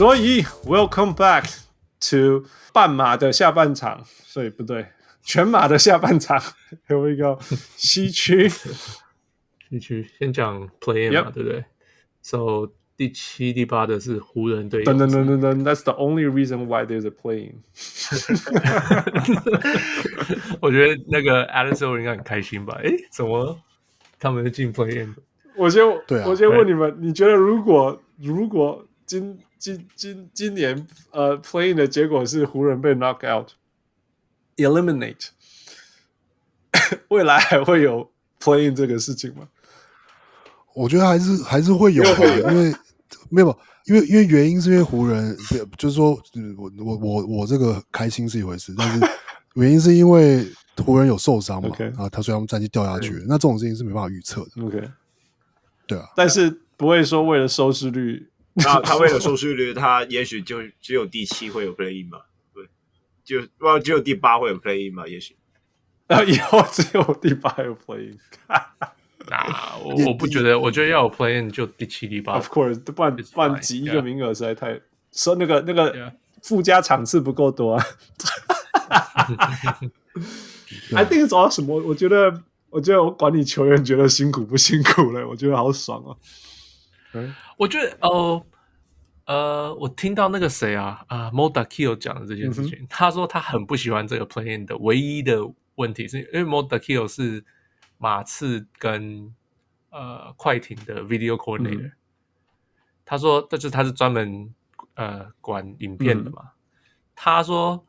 [0.00, 1.44] 所以，Welcome back
[2.08, 4.86] to 半马的下半场，所以不对，
[5.22, 6.40] 全马的下半场。
[6.88, 7.38] Here we go，
[7.76, 8.48] 西区，
[9.68, 11.62] 西区先讲 Play in 嘛，对不对
[12.22, 14.84] ？So 第七、第八的是湖人队。
[14.84, 17.62] 等等等等等，That's the only reason why there's a Play in。
[20.62, 22.80] 我觉得那个 Alex Silver 应该很开心吧？
[22.82, 23.60] 诶，怎么
[24.18, 25.14] 他们进 Play in？
[25.56, 25.84] 我先，
[26.24, 35.28] 我先问你们，你觉得如果如果今今今今年呃 playing 的结果是湖人被 knock out，eliminate，
[37.08, 38.10] 未来还会有
[38.40, 39.46] playing 这个事情吗？
[40.72, 42.02] 我觉得还是还是会有，
[42.48, 42.74] 因为
[43.28, 45.36] 没有，因为因为原因是因为湖人，
[45.76, 46.12] 就是说，
[46.56, 49.06] 我我我我这个开心是一回事，但是
[49.56, 54.64] 原因是因为湖人有受伤嘛.啊，他所以他们战绩掉下去那这种事情是没办法预测的。
[54.64, 54.90] OK，
[55.86, 58.29] 对啊，但是不会说为了收视率。
[58.64, 62.18] 那他为了收视率，他也许就只有第七会有 play in 嘛？
[62.52, 62.68] 对，
[63.24, 65.06] 就不只有第八会有 play in 嘛？
[65.06, 65.36] 也许，
[66.08, 68.18] 那以后只有第八有 play in。
[69.28, 72.34] 那我我不觉得，我觉得要有 play in 就第七、第八。
[72.34, 74.80] Of course，不然不然挤一个名额实在太
[75.12, 77.86] 说那个那个附加场次不够多啊。
[80.94, 81.80] I think 找到什么？
[81.84, 85.24] 我觉得，我觉得我管理球员觉得辛苦不辛苦嘞？
[85.24, 86.16] 我觉得好爽啊！
[87.12, 88.44] 嗯，我觉得哦，
[89.26, 95.38] 呃，我听到那个谁啊啊，Mo Dakhil 讲的这件事情，嗯，他说他很不喜欢这个 play in 的唯一的
[95.74, 97.44] 问题，是因为 Mo Dakhil 是
[97.98, 99.34] 马刺跟
[99.90, 101.92] 呃快艇的 video coordinator，嗯，
[103.04, 104.54] 他说这就是他是专门
[104.94, 106.50] 呃管影片的嘛，嗯，
[107.14, 107.86] 他说。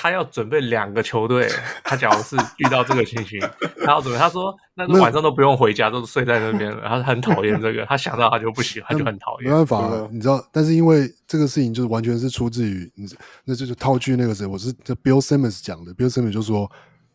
[0.00, 1.50] 他要准备两个球队，
[1.82, 3.40] 他假如是遇到这个情形，
[3.84, 4.16] 他要准备。
[4.16, 6.82] 他说，那个晚上都不用回家，都是睡在那边了。
[6.86, 9.50] 他很讨厌这个，他想到他就不喜欢，他就很讨厌。
[9.50, 12.88] 没办法，你知道，但是因为这个事情就是完全是出自于，
[13.44, 15.92] 那就是套句那个谁，我是就 Bill Simmons 讲的。
[15.96, 16.70] Bill Simmons 就说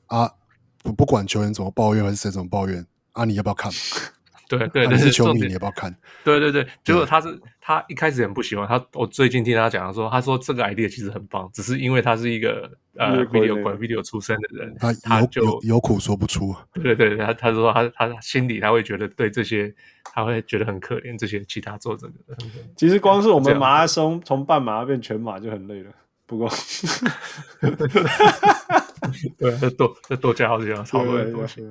[0.07, 0.29] 啊，
[0.83, 3.71] 不不管球员怎么抱怨还是谁怎么抱怨啊，你要不要看？
[4.49, 5.95] 对对，但是球迷你也不要看。
[6.23, 8.83] 对对对，结果他是他一开始很不喜欢他。
[8.93, 16.55] 我最近听他讲说，他说这个 idea 其实很棒，只是因为他是一个呃 video 管 video 出身的人，他他就有，有苦说不出。
[16.73, 19.73] 对对，他他说他他心里他会觉得对这些
[20.13, 22.35] 他会觉得很可怜，这些其他做这个的。
[22.77, 25.91] 其实光是我们马拉松从半马变全马就很累了，
[26.25, 26.49] 不过
[29.37, 31.63] 对，这多这多加好几样，超多很多钱。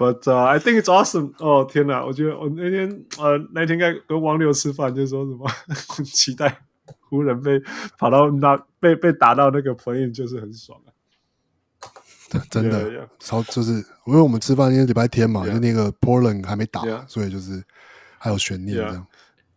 [0.00, 1.34] But、uh, I think it's awesome！
[1.36, 5.46] 哦天哪，我觉得我那天呃那天该跟王六吃饭，就说什么
[5.94, 6.62] 很期待
[7.00, 7.60] 湖人被
[7.98, 10.88] 跑到那被被打到那个 play in 就是很爽啊！
[12.48, 13.08] 真的 yeah, yeah.
[13.18, 13.72] 超就是
[14.06, 15.52] 因为我们吃饭那天礼拜天嘛，yeah.
[15.52, 17.06] 就那个 Portland 还没打，yeah.
[17.06, 17.62] 所以就是
[18.16, 19.06] 还有悬念这样。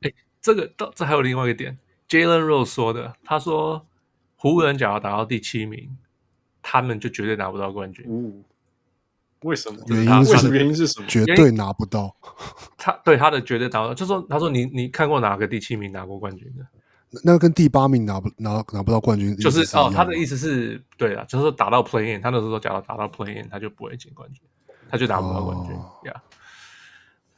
[0.01, 0.11] 哎、yeah.
[0.11, 1.79] 欸，这个到这还有另外一个点
[2.09, 3.87] ，Jalen Rose 说的，他说
[4.35, 5.95] 湖人只要打到第七名，
[6.61, 8.05] 他们就绝对拿不到冠军。
[8.09, 8.43] 嗯
[9.43, 9.79] 为什么？
[9.87, 11.07] 原因是原因是什么？
[11.07, 12.15] 绝对拿不到。
[12.77, 16.65] 他对他的绝对拿不到，就说他说你你看过哪个第七名拿过冠军的？
[17.23, 24.41] 那跟第八名拿不拿拿不到冠军，就是哦，他的意思是对啊，就是说打到 play in，他那时候假如打到 play in，他就不会进冠军，
[24.89, 25.75] 他就拿不到冠军。
[26.05, 26.23] 呀、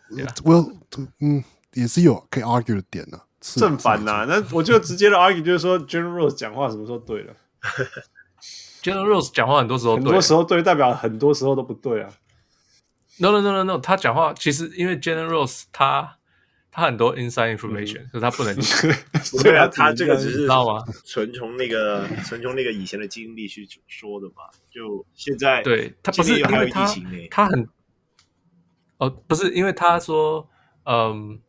[0.09, 0.19] oh.
[0.19, 0.71] yeah.，Well，
[1.19, 1.43] 嗯，
[1.73, 4.25] 也是有可以 argue 的点呢、啊，正反呐、啊。
[4.25, 7.33] 那我就直接的 argue 就是说 General 讲话什么时候对了？
[8.85, 12.13] Jalen Rose 讲话很多时候对，很多时候对，代表很多时候都不对啊。
[13.17, 16.17] No no no no no，他讲话其实因为 Jalen Rose 他
[16.69, 18.55] 他很多 inside information，可、嗯、是他不能
[19.41, 20.83] 对啊，他这个只是知道吗？
[21.03, 24.43] 纯从那个纯从那个以前的经历去说的嘛。
[24.69, 26.95] 就现在对他不是因为他
[27.31, 27.67] 他很
[28.97, 30.47] 哦不是因为他说
[30.85, 31.39] 嗯，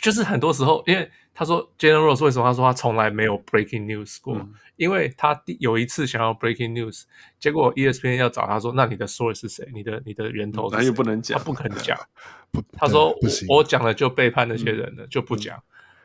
[0.00, 1.08] 就是很多时候因为。
[1.34, 2.44] 他说，Jalen Rose 为什么？
[2.44, 7.02] 他说他从来没有 breaking news 过，嗯、因为他第有一次想要 breaking news，
[7.40, 9.68] 结果 ESPN 要找他说，那你的 source 是谁？
[9.74, 10.78] 你的你的源头是谁？
[10.78, 11.98] 他又不能讲，他不肯 讲。
[12.78, 15.60] 他说我我讲了就背叛那些人了，嗯、就不讲。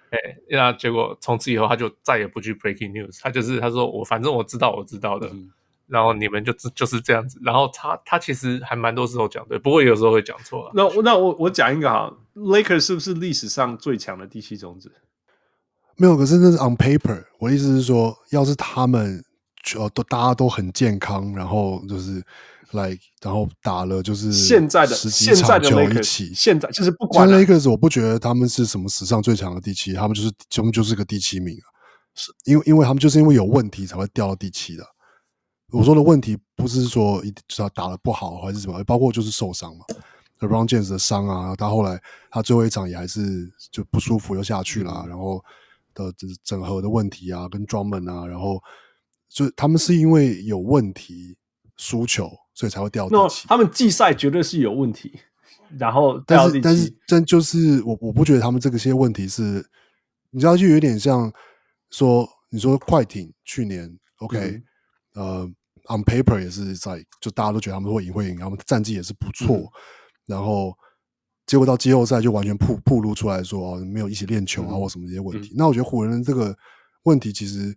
[0.09, 5.51] 哎、嗯，那结果从此以后他就再也不去 breaking news，他就是他说我反正我知道我知道的，嗯、
[5.85, 7.39] 然后你们就就是这样子。
[7.43, 10.71] 然后他他其实还蛮多时候讲对，不过有时候会讲错了。
[10.73, 14.91] 那那我我讲一个哈，Lakers 是不是历史上最强的第七种子？
[15.99, 17.21] 没有，可是那是 on paper。
[17.39, 19.21] 我的意思是说，要是他们
[19.75, 22.23] 呃都大家都很健康，然后就是
[22.71, 26.01] 来，然后打了就是现在的现在的
[26.33, 31.67] 现在就是不管 Lakers，我不觉得他们是什么史上最强的第七，他们就是他们就是个第七名啊。
[32.15, 34.85] 是因为因为他们就是因为有问题才会掉到第七的。
[35.71, 39.83] 我说的问题不是说一他打得不好还是什么，包括就是受伤嘛
[40.39, 45.43] ，LeBron James 的伤啊，他后来他最后一场也还是就不舒服又下去了，然后。
[46.05, 48.61] 的整整合的问题啊，跟 Drummond 啊，然后
[49.27, 51.37] 就他们是因为有问题
[51.77, 53.45] 输球，所以才会掉第七。
[53.45, 55.19] No, 他们季赛绝对是有问题，
[55.77, 59.65] 然后但是但是真就是我我不觉得他们这个些问题是，
[60.31, 61.31] 你知道就有点像
[61.89, 64.39] 说你说快艇去年 OK，
[65.15, 65.51] 嗯、呃。
[65.91, 69.71] On paper 也是在，就大家都觉得他们会赢会赢，他们战绩也是不错，嗯、
[70.27, 70.71] 然后
[71.49, 75.49] 结果到季后赛就完全曝曝露出来说哦，没有一起练球啊、嗯、或什么这些问题。
[75.49, 76.55] 嗯、那我觉得湖人这个
[77.03, 77.75] 问题其实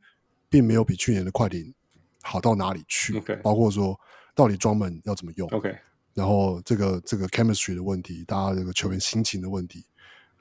[0.50, 1.72] 并没有比去年的快艇
[2.20, 3.40] 好到哪里去，Okay.
[3.40, 3.98] 包括说
[4.34, 5.74] 到底 Drummond 要怎么用，OK，
[6.12, 9.82] 然后这个这个 chemistry 的问题，大家这个球员心情的问题，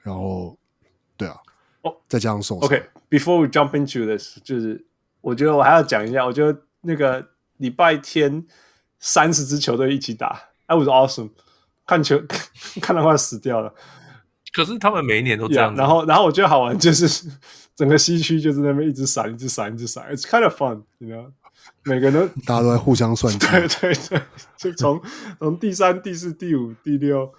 [0.02, 0.58] 然后
[1.16, 1.36] 对啊，
[1.80, 3.40] 哦，oh, 再加上送 OK，before、okay.
[3.40, 4.84] we jump into this，就是
[5.22, 7.32] 我觉得我还要讲一下，我觉得那个。
[7.58, 8.44] 礼拜天
[8.98, 11.30] 三十支球队一起打，I was awesome，
[11.92, 12.18] 看球
[12.80, 13.74] 看到快死掉了。
[14.54, 15.74] 可是他们每一年都这样。
[15.74, 17.28] Yeah, 然后，然后我觉得好玩就是
[17.76, 20.04] 整个西区就是那边一直闪，一直闪，一直闪。
[20.10, 21.32] It's kind of fun，you know？
[21.84, 23.46] 每个人都 大家都在互相算计。
[23.46, 24.22] 对对对，
[24.56, 25.02] 就从
[25.38, 27.30] 从第三、第四、第五、第六，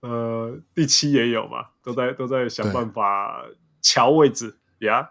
[0.00, 3.42] 呃，第七也有嘛，都在都在想办法
[3.80, 5.00] 瞧位置呀。
[5.00, 5.08] Yeah?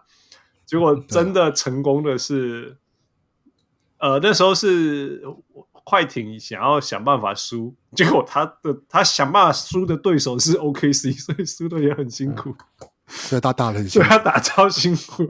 [0.68, 2.77] 结果真的成功的是。
[4.00, 5.23] 呃，那时候是
[5.89, 12.53] 快艇想要想办法输，结果他的他想办法输的对手是 OKC， 所以输的也很辛苦。
[13.07, 15.25] 所以他打了很辛苦，对他打超辛苦。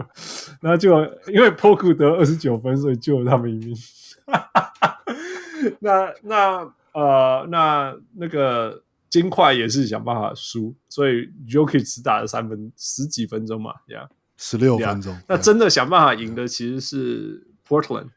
[0.60, 3.78] 然后就因为波库得二十九分，所以救了他们一命。
[5.80, 8.82] 那那呃那那个
[9.12, 15.16] 金块也是想办法输，所以 Jokic 只打了三分十几分钟嘛，呀、yeah，十六分钟。
[15.28, 18.10] 那真的想办法赢的其实是 Portland。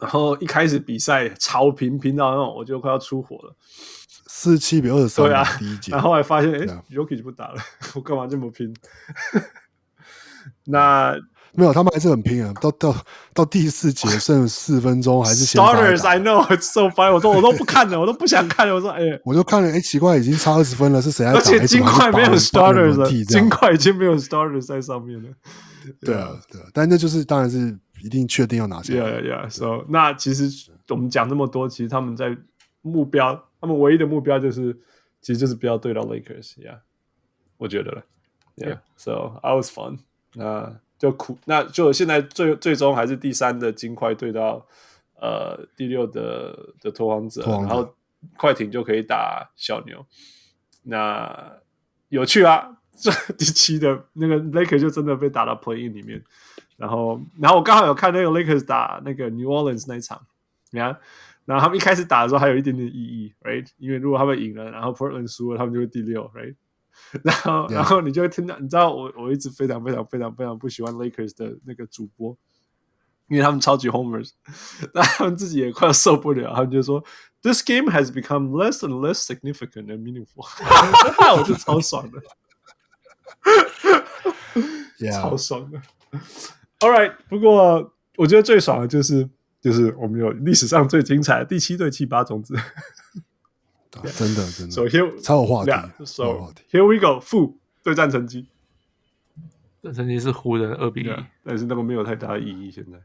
[0.00, 3.54] 然后一开始比赛超平，平到那种，我就快要出火了。
[4.28, 5.92] 四七比二十三，对啊，第一节。
[5.92, 7.54] 然后后来发现，哎，Jokic 就不打了，
[7.94, 8.74] 我干嘛这么拼？
[10.66, 11.16] 那
[11.52, 12.52] 没有，他们还是很拼啊。
[12.60, 12.94] 到到
[13.32, 17.14] 到第四节剩四分钟，还是 Starters，I know it's so funny。
[17.14, 18.74] 我说我都不看了，我都不想看了。
[18.74, 21.24] 我说，哎，我就看了，哎，奇怪，已经差二十分了，是谁？
[21.26, 25.30] 而且金块没有 Starters 了，金块已经没有 Starters 在上面了。
[26.02, 27.78] 对啊，对啊，但那就是当然是。
[28.02, 28.94] 一定确定要拿下。
[28.94, 29.50] Yeah, yeah.
[29.50, 32.36] So，那其实我们讲这么多，其实他们在
[32.82, 34.72] 目标，他们唯一的目标就是，
[35.20, 36.54] 其实就是不要对到 Lakers。
[36.58, 36.80] Yeah，
[37.56, 38.04] 我觉得了。
[38.56, 38.78] Yeah.
[38.96, 39.98] So, I was fun。
[40.34, 44.66] 那就苦，那就现在最最终还是第三的金块对到
[45.20, 47.94] 呃第六的的拓荒者，然后
[48.36, 50.04] 快艇就可以打小牛。
[50.82, 51.58] 那
[52.08, 52.78] 有趣啊！
[52.98, 56.22] 这第七的那个 Lakers 就真的被打到 Play In 里面。
[56.76, 60.20] 然后，然后我刚好有看那个 Lakers 打那个 New Orleans 那一场，
[60.70, 60.96] 你看，
[61.44, 63.66] 然后他们一开始打的时候还有一点点意义，right？
[63.78, 66.54] 因为如果他们赢了，然后 Portland 输了，他们就会第六，right？
[67.22, 72.36] 然后.然后你就会听到，你知道我我一直非常非常非常非常不喜欢 Lakers 的那个主播，
[73.28, 74.32] 因为他们超级 homers，
[74.92, 77.02] 那他们自己也快要受不了，他们就说
[77.42, 80.44] This game has become less and less significant and meaningful，
[81.38, 82.20] 我就超爽的.
[85.12, 85.80] 超爽的。
[86.86, 89.28] All right，不过我觉得最爽的就是
[89.60, 92.54] 就是我们有历史上最精彩的第七对七八种子，
[93.90, 94.70] 真的真的。
[94.70, 95.72] 首先超有话题
[96.04, 98.46] ，So here we go，负对战成绩，
[99.82, 101.10] 对战成绩是湖人二比一，
[101.42, 102.70] 但是那个没有太大的意义。
[102.70, 103.02] 现在，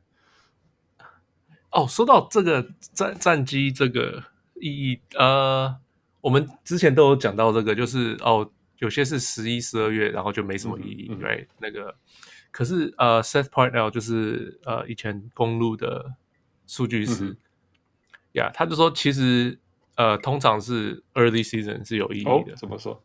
[1.71, 4.23] 哦，说到这个战战绩这个
[4.59, 5.75] 意义，呃，
[6.21, 8.47] 我们之前都有讲到这个，就是哦，
[8.77, 11.95] 有些是十一、十二月，然后就没什么意义，对、嗯嗯、那个。
[12.51, 16.13] 可是呃，Seth Partnow 就是呃以前公路的
[16.67, 17.37] 数据师，
[18.33, 19.57] 呀、嗯，yeah, 他就说其实
[19.95, 22.29] 呃通常是 early season 是有意义的。
[22.29, 23.01] 哦、怎么说？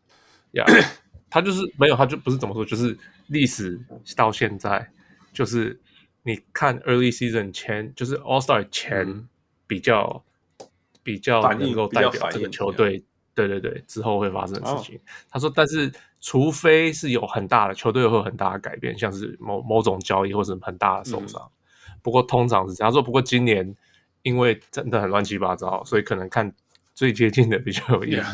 [0.53, 0.87] 呀，yeah,
[1.31, 2.99] 他就是没有，他就不是怎么说，就是
[3.29, 3.81] 历史
[4.17, 4.91] 到现在，
[5.33, 5.81] 就是
[6.25, 9.29] 你看 early season 前，就是 All Star 前
[9.67, 10.25] 比较、
[10.59, 10.67] 嗯、
[11.03, 13.05] 比较能够代表这个球队。
[13.37, 14.95] 对对对，之后会发生的事情。
[14.97, 15.05] Oh.
[15.31, 21.41] 他说，但是除非是有很大的球队会有很大的改变，像是某某种交易或者很大的受伤。
[21.43, 22.91] 嗯、不过通常是这样。
[22.91, 23.77] 他说，不过今年
[24.23, 26.51] 因为真的很乱七八糟，所以可能看
[26.95, 28.25] 最接近的比较有意义一点。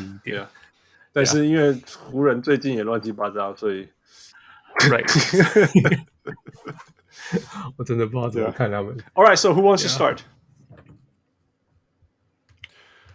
[0.41, 0.47] Yeah, yeah.
[1.13, 1.77] 但是因为
[2.11, 3.89] 湖人最近也乱七八糟，所以，
[4.89, 5.05] Right，
[7.77, 8.97] 我真的不知道怎么看他们。
[9.15, 10.32] All right, so who wants to start？、Yeah.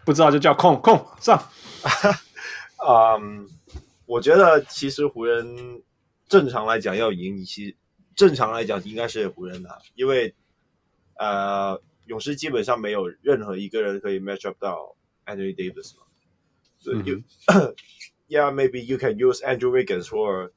[0.08, 1.38] 不知道就叫控控上。
[2.88, 3.46] 嗯，um,
[4.06, 5.84] 我觉得其实湖人
[6.30, 7.76] 正常来讲要赢，你其实
[8.16, 10.34] 正常来讲应该是湖人的，因为
[11.20, 14.96] 呃，勇士基本上没有任何一个人可以 match up 到
[15.26, 16.04] Anthony Davis 嘛。
[16.80, 17.22] 所以 you
[18.30, 20.52] yeah maybe you can use Andrew Wiggins or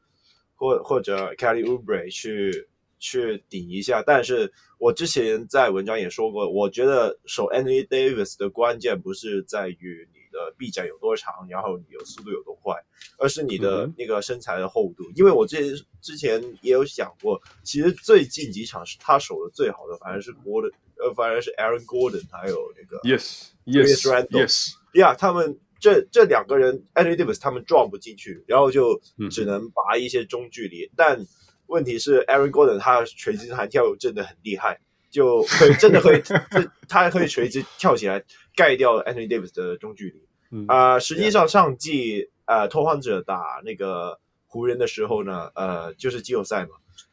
[0.55, 2.69] 或或者 Kelly Oubre 去
[3.01, 4.01] 去顶一下。
[4.07, 12.77] 但是我之前在文章也说过，我觉得守 Anthony Davis 的关键不是在于你的臂展有多长，然后你有速度有多快，
[13.19, 15.03] 而是你的那个身材的厚度。
[15.11, 25.59] 嗯、因为我之前之前也有想过，其实最近几场是他守的最好的，反而是 Gordon，呃，反而是 Aaron Gordon，还有那个 Yes Yes Yes，呀，他们。
[25.83, 30.85] 这这两个人，Anthony Davis 他们撞不进去，然后就只能拔一些中距离。
[30.85, 31.27] 嗯、但
[31.71, 34.79] 问题是，Aaron Gordon 他垂直弹跳真的很厉害，
[35.11, 36.23] 就可以真的可以，
[36.89, 38.23] 他还可以垂直跳起来
[38.55, 40.67] 盖掉 Anthony Davis 的中距离。
[40.67, 46.71] 啊、实际上上季呃拓荒者打那个湖人的时候呢，呃，就是季后赛嘛，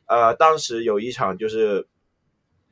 [0.08, 1.88] 呃，当时有一场就是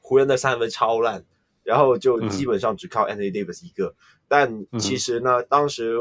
[0.02, 1.24] 湖人的三分超烂，
[1.64, 3.88] 然后就基本上只靠 Anthony Davis 一个。
[3.88, 3.96] 嗯
[4.28, 6.00] 但其实呢，嗯、当时，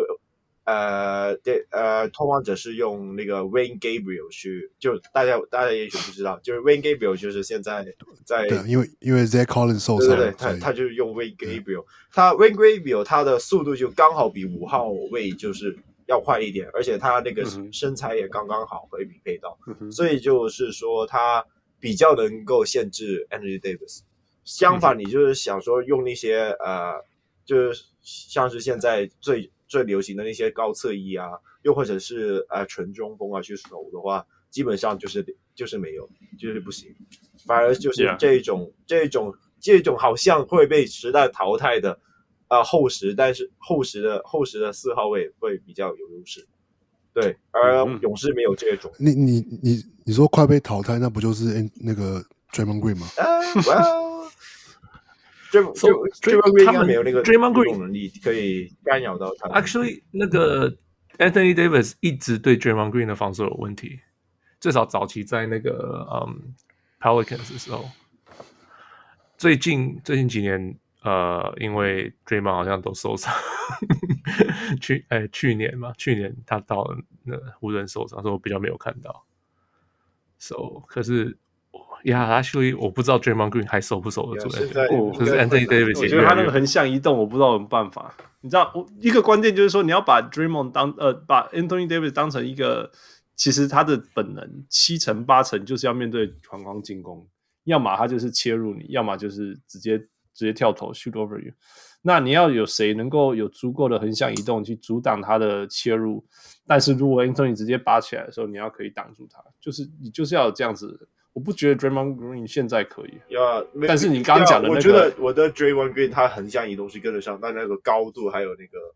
[0.64, 7.84] 呃，对，呃，拓荒者是用那个 Wayne Gabriel 去，就大家大家也许不知道，就是 Wayne Gabriel 就是现在
[8.24, 21.44] 在，对，因为因为 Zach Collins 受伤，对对对，他他就是用 Wayne Gabriel，他 Wayne Gabriel 他的速度就刚好比五号位就是要快一点，而且他那个身材也刚刚好可以匹配到，嗯、所以就是说他
[21.78, 24.00] 比较能够限制 Anthony Davis。
[24.44, 26.94] 相反，你就是想说用那些呃，
[27.44, 27.84] 就是。
[28.06, 31.30] 像是现在最最流行的那些高侧翼啊，
[31.62, 36.94] 又或者是呃纯中锋啊去守的话，基本上就是就是没有，就是不行。
[37.44, 38.72] 反而就是这种 Yeah.
[38.86, 41.90] 这种这种好像会被时代淘汰的
[42.46, 46.46] 啊、呃、厚实，但是厚实的厚实的四号位会比较有优势。
[47.12, 48.92] 对，而勇士没有这种。
[48.96, 53.08] 你你你你说快被淘汰，那不就是那个 Draymond Green 吗？
[53.16, 54.03] 啊
[55.62, 59.48] 就他们没有那个运动能力可以干扰到他。
[59.60, 60.70] Actually，那个
[61.18, 64.00] Anthony Davis 一直对 Draymond Green 的防守有问题，
[64.58, 66.54] 至少早期在那个嗯
[67.00, 67.88] Pelicans 的时候。
[69.36, 73.32] 最近最近几年，呃，因为 Draymond 好像都受伤，
[74.80, 79.24] 去哎去年嘛，去年他到了那湖人受伤，所以我比较没有看到。
[80.38, 81.38] So 可是。
[82.04, 84.48] 呀，他所以我不知道 Draymond Green 还守不守得住。
[84.50, 88.14] 可是 Anthony Davis，我觉得他那个横向移动，我不知道有什么办法。
[88.40, 92.90] 你知道，我一个关键就是说，你要把 Draymond 当呃，把 Anthony Davis 当成一个，
[93.36, 97.26] 其实他的本能七成八成就是要面对环框进攻，
[97.64, 101.52] 要么他就是切入你，要么就是直接直接跳投 shoot over you。
[102.02, 106.22] 那你要有谁能够有足够的横向移动去阻挡他的切入？
[106.66, 111.08] 但是如果 Anthony 直接拔起来的时候，你要可以挡住他，就是你就是要有这样子。
[111.34, 113.40] 我不觉得 Draymond Green 现在可以，呀
[113.88, 118.94] 但是你刚刚讲的那个，我觉得我的 Draymond Green 他横向移动是跟得上，但那个高度还有那个，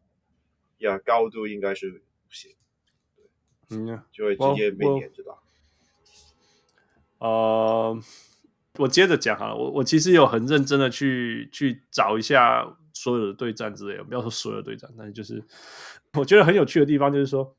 [0.78, 1.99] 呀，高度应该是不
[2.30, 2.52] 行，
[3.71, 5.35] 嗯，就会直接被碾着吧。
[7.18, 8.00] 呃，
[8.78, 12.64] 我接着讲好了，我我其实有很认真的去去找一下
[12.95, 15.42] 所有的对战之类的，不要说所有的对战，但是就是
[16.12, 17.57] 我觉得很有趣的地方就是说，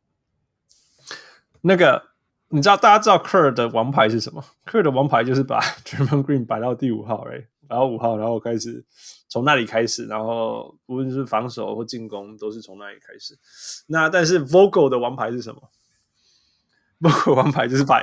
[1.59, 2.07] 那个。
[2.49, 7.45] 你知道大家知道 Kerr 的王牌是什么？Kerr 的王牌就是把 Draymond Green 摆到第五号，right?
[7.67, 8.83] 然后五号，然后开始
[9.27, 13.37] 从那里开始，然后无论是防守或进攻都是从那里开始。
[13.87, 15.61] 那但是 Vogel 的王牌是什么
[16.99, 18.01] ？Vogel 王牌就是把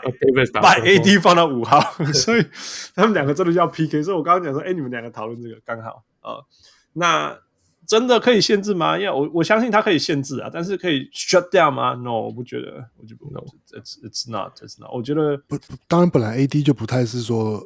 [0.60, 1.80] 把 AD 放到五号，
[2.14, 2.46] 所以
[2.94, 4.02] 他们两个真的要 PK。
[4.04, 6.44] 所以我刚刚讲说，哎，你们两个讨论这个刚好啊、呃。
[6.92, 7.38] 那
[7.86, 8.98] 真的可以限制吗？
[8.98, 14.90] 因为我我相信它可以限制啊，但是可以 shut down 吗？No，我不觉得，我就不 No，it's it's not，it's not。
[14.92, 17.62] 我觉得不，当然本来 AD 就不太是说，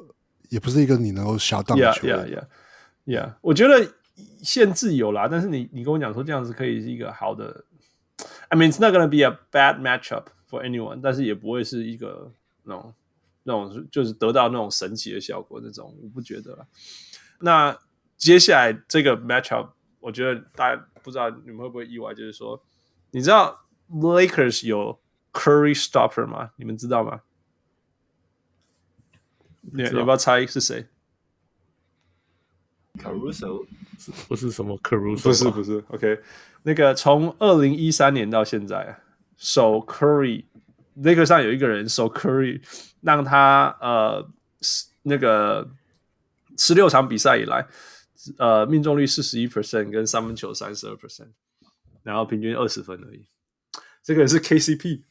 [0.51, 2.19] 也不是一个你能够 shut down 的球员。
[2.19, 2.45] Yeah, yeah,
[3.07, 3.35] yeah, yeah。
[3.41, 3.91] 我觉得
[4.43, 7.65] 限制有啦，但是你你跟我讲说这样子可以是一个好的
[8.49, 12.31] ，I mean it's not gonna be a bad matchup for anyone，但是也不会是一个
[12.65, 12.95] 那种
[13.45, 16.67] 那种就是得到那种神奇的效果那种，我不觉得啦。
[17.41, 17.79] 那
[18.17, 19.71] 接下来这个 matchup。
[20.01, 22.61] 我觉得大家不知道你们会不会意外，就是说，
[23.11, 24.99] 你知道 Lakers 有
[25.33, 26.51] Curry Stopper 吗？
[26.57, 27.21] 你们知道吗？
[29.61, 30.87] 你你要不要猜是谁
[32.99, 33.67] ？Caruso
[34.27, 35.85] 不是什么 Caruso，不是不是。
[35.89, 36.21] OK，
[36.63, 38.99] 那个从二零一三年到现在，
[39.37, 40.45] 守 Curry
[40.97, 42.63] Lakers 上有一个人守 Curry，
[43.03, 44.27] 让他呃
[45.03, 45.69] 那个
[46.57, 47.67] 十六场比赛以来。
[48.39, 51.31] 呃，命中率四十一 percent，跟三分球三十二 percent，
[52.03, 53.27] 然后平均二十分而已。
[54.03, 55.03] 这个是 KCP，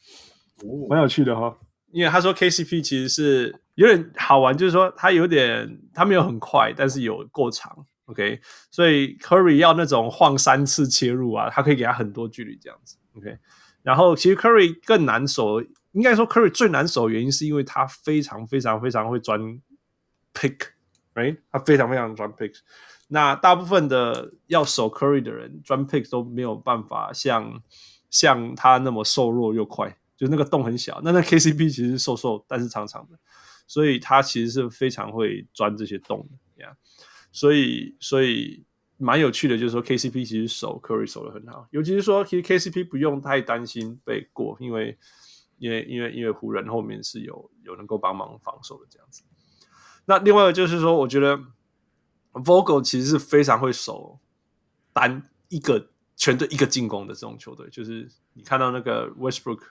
[0.89, 1.57] 蛮有趣的哈。
[1.91, 7.85] 因为他说 KCP 其实是有点好玩，就是说他有点他没有很快，但是有够长。
[8.05, 12.95] OK，所以 Curry 要那种晃三次切入啊，他可以给他很多距离这样子。
[13.15, 13.37] OK，
[13.83, 15.61] 然后其实 Curry 更难守
[15.91, 19.39] 应该说 Curry 最难守的原因是因为他非常非常非常会钻
[20.33, 21.37] pick，right？
[21.51, 22.53] 他非常非常钻 pick。
[23.09, 27.61] 那大部分的要守 Curry 的人钻 pick 都没有办法像
[28.09, 31.01] 像他那么瘦弱又快，就那个洞很小。
[31.03, 33.19] 那那 KCP 其实瘦瘦但是长长的，
[33.67, 36.77] 所以他其实是非常会钻这些洞的呀。
[37.31, 38.63] 所以所以
[38.97, 44.97] 蛮有趣的，就是说 KCP 其实守 Curry 守得很好，尤其是说其实 KCP 不用太担心被过，因为。
[45.61, 49.23] 因为因为因为湖人后面是有有能够帮忙防守的这样子，
[50.05, 51.37] 那另外就是说，我觉得
[52.33, 54.19] Vogel 其实是非常会守
[54.93, 59.61] 单一个全队一个进攻的这种球队，就是你看到那个 Westbrook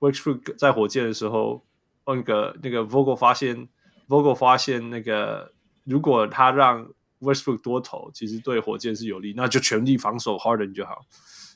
[0.00, 1.64] Westbrook 在火箭的时候，
[2.06, 3.68] 那个那个 Vogel 发现
[4.08, 5.52] Vogel 发现那个
[5.84, 6.88] 如果他让
[7.20, 11.06] Westbrook 多投，其实对火箭是有利，那就全力防守 Harden 就好。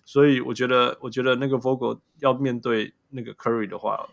[0.05, 4.09] 所以我觉得，我觉得那个 Vogel 要面对那个 Curry 的话，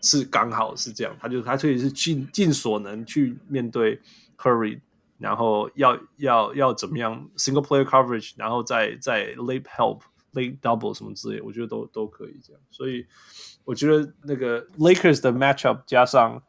[0.00, 4.00] 是刚好是这样，他就他可以是尽尽所能去面对
[4.38, 4.80] Curry，
[5.22, 10.00] 然后要要要怎么样 single player coverage，然后再再 late help
[10.34, 12.60] late double 什么之类，我觉得都都可以这样。
[12.70, 13.06] 所以
[13.64, 16.42] 我觉得那个 Lakers 的 matchup 加上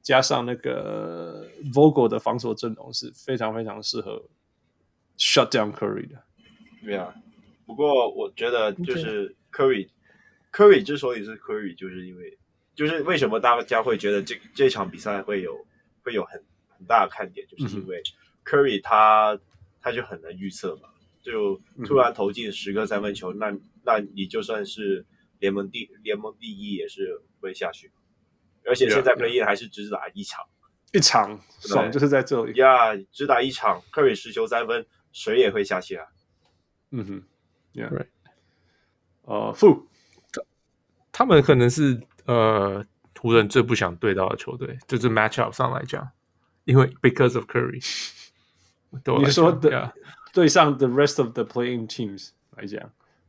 [0.00, 4.30] 加上那个 Vogel 的防守阵容是非常非常适合
[5.18, 6.24] shut down Curry 的。
[6.82, 7.14] 对啊。
[7.66, 12.38] 不过我觉得就是 Curry，Curry 之所以是 Curry，就是因为
[12.74, 15.66] 就是为什么大家会觉得这这场比赛会有
[16.02, 16.42] 会有很
[16.84, 18.02] 很大的看点，就是因为
[18.44, 19.38] Curry 他
[19.80, 20.90] 他就很难预测嘛，
[21.22, 25.06] 就突然投进十个三分球，那那你就算是
[25.38, 27.90] 联盟第联盟第一也是会下去，
[28.66, 30.44] 而且现在 Play In 还是只打一场，
[30.92, 32.58] 一场爽就是在这里。
[32.58, 36.06] 呀，只打一场，Curry 十球三分，谁也会下去啊，
[36.90, 37.22] 嗯哼。
[37.74, 37.88] Yeah.
[37.88, 38.06] Right.
[39.22, 39.88] 呃，负，
[41.10, 42.86] 他们可能是呃
[43.18, 46.08] 湖人最不想对到的球队，就是 matchup 上来讲，
[46.64, 47.82] 因为 because of Curry。
[49.18, 49.92] 你说的
[50.32, 52.80] 对上 the rest of the playing teams 来讲，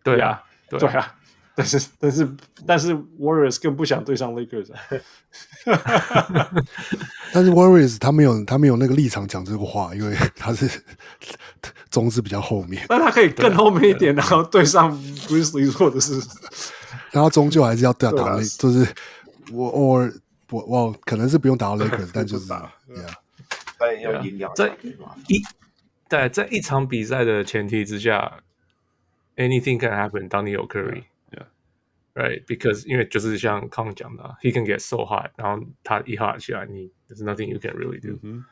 [0.03, 1.15] 对啊，对啊，
[1.55, 2.29] 但是但是
[2.67, 4.69] 但是 Warriors 更不想对上 Lakers。
[7.33, 10.69] 但是 Warriors 他没有他没有那个立场讲这个话，因为他是
[11.89, 12.85] 种子比较后面。
[12.87, 14.95] 但他可以更后面一点，然后对上
[15.27, 16.21] Grizzlies 或者是，
[17.11, 18.87] 然后终究还是要打打，就是
[19.51, 20.13] 我偶尔
[20.51, 22.71] 我我可能是不用打到 Lakers，但就是打，
[23.79, 24.75] 对啊，但要赢两在
[25.27, 25.41] 一
[26.09, 28.39] 对在一场比赛的前提之下
[29.35, 30.27] ，anything can happen。
[30.27, 31.03] 当你有 Curry。
[32.17, 38.17] Right，because 因为就是像康讲的，he can get so hot，然后他一 hot 起来，你 there's nothing you can really do。
[38.23, 38.45] 嗯，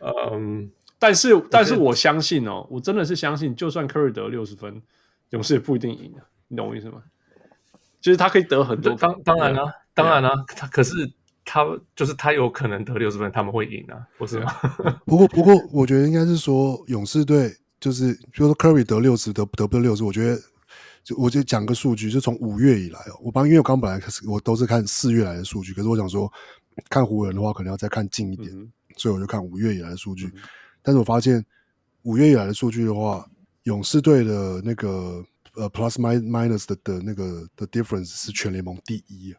[0.00, 0.70] 嗯，
[1.00, 4.80] 但是但是我相信哦，我真的是相信，就算 Curry 得六十分，
[5.30, 7.02] 勇士也不一定赢的，你懂我意思吗？
[8.00, 11.12] 就是他可以得很多，当当然了，当然了，他可是
[11.44, 14.52] 他就是他有可能得六十分，他们会赢啊， 不是吗？
[15.06, 20.40] 不过不过，我觉得应该是说勇士队就是，比如说 Curry 得六十，得得不得六十，我觉得。
[21.04, 26.32] 就我就讲个数据，就从五月以来哦，我帮因为我刚本来开始我都是看四月来的数据，可是我想说
[26.88, 30.26] 看湖人的话，可能要再看近一点，嗯、所以我就看五月以来的数据。
[30.26, 30.42] 嗯、
[30.80, 31.44] 但是我发现
[32.02, 33.28] 五月以来的数据的话，
[33.64, 35.24] 勇士队的那个
[35.56, 39.34] 呃 plus minus 的的那个的 difference 是全联盟第一，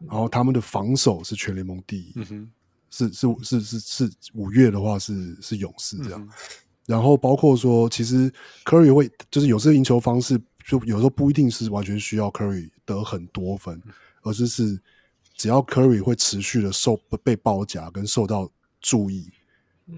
[0.00, 2.50] 然后他们的防守是全联盟第一，嗯、哼
[2.90, 6.28] 是是是是是五月的话是是勇士这样，嗯、
[6.86, 8.32] 然后包括说其实
[8.64, 10.40] Curry 会就是有时候赢球方式。
[10.68, 13.80] 就有时候不一定是完全需要 Curry 得很多分，
[14.22, 14.76] 而是是
[15.36, 19.30] 只要 Curry 会持续的受被包夹跟受到注意，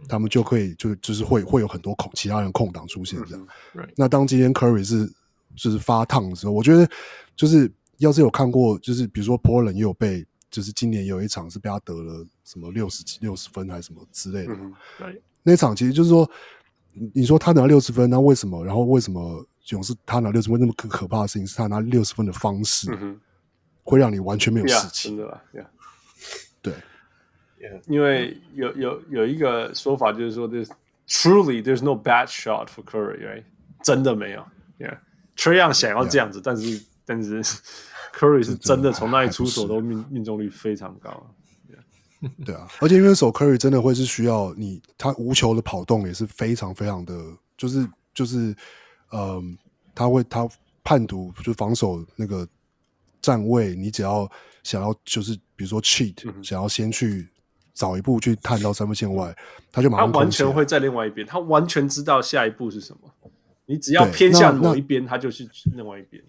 [0.07, 3.49] 他们就可以就就是会会有很多空其他人空档出现这样。
[3.97, 5.11] 那当今天 Curry 是
[5.57, 6.87] 就是发烫的时候，我觉得
[7.35, 14.55] 就是要是有看过，就是比如说 Portland 也有被，就是今年有一场是被他得了什么六十几六十分还是什么之类的，
[15.43, 16.29] 那场其实就是说，
[17.15, 18.65] 你说他拿六十分，那为什么？
[18.65, 19.47] 然后为什么？
[19.71, 22.91] 勇士他拿六十分那么可可怕的事情，是他拿六十分的方式，
[23.83, 25.09] 会让你完全没有士气。
[25.11, 25.43] 真的，
[26.63, 26.73] 对，
[27.87, 30.71] 因为有有有一个说法就是说，there's
[31.07, 33.45] truly there's no bad shot for Curry，right？
[33.85, 34.43] 真的没有
[34.79, 37.43] ，Yeah，Trae Young 想要这样子，但是但是
[38.15, 41.35] Curry 是真的从那里出手都命命中率非常高。
[42.45, 47.15] 对啊，而且因为守 Curry 真的会是需要你，他无球的跑动也是非常非常的，
[47.57, 48.55] 就是就是。
[49.11, 49.57] 嗯，
[49.95, 50.47] 他会他
[50.85, 52.47] 判读就防守那个
[53.23, 54.31] 站位，你只要
[54.63, 57.27] 想要就是比如说 cheat，、嗯、想要先去
[57.73, 59.35] 早一步去探到三分线外，
[59.73, 63.11] 他就马上他完全会在另外一边，他完全知道下一步是什么。
[63.65, 66.23] 你只要偏向某一边，他就去另外一边。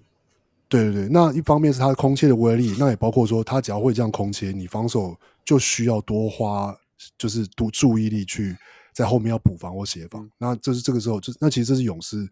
[0.70, 6.78] 对对对，那一方面是他的空切的威力，那也包括说他只要会这样空切，你防守就需要多花
[7.18, 8.56] 就是多注意力去
[8.94, 10.30] 在后面要补防或协防。
[10.38, 12.30] 那这是这个时候，就那其实这是勇士，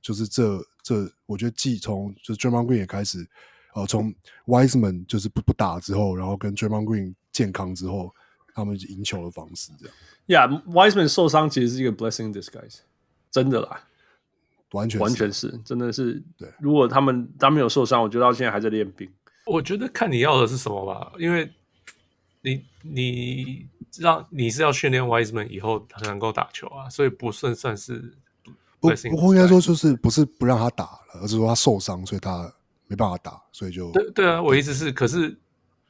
[0.00, 3.26] 就是这这我觉得既从就是 Draymond Green 也开始，
[3.74, 4.14] 呃，从
[4.46, 8.14] Wiseman 就是不不打之后，然后跟 Draymond Green 健康之后，
[8.54, 9.94] 他们赢球的方式这样。
[10.62, 12.76] Yeah，Wiseman 受伤其实是一个 blessing in disguise，
[13.32, 13.84] 真的啦。
[14.72, 16.22] 完全完全是，真的是。
[16.36, 19.10] 对，如果他们他没有受伤，我觉得到现在还在练兵。
[19.46, 21.50] 我觉得看你要的是什么吧，因为
[22.42, 23.66] 你你
[23.98, 28.12] 让你是要训练 Wiseman 以后他能够打球啊，所以不算算是
[28.80, 32.52] 不不过应该说就是不是不让他打了，而是说他受伤，所以他
[32.86, 35.36] 没办法打，所以就对对啊，我意思是，可是。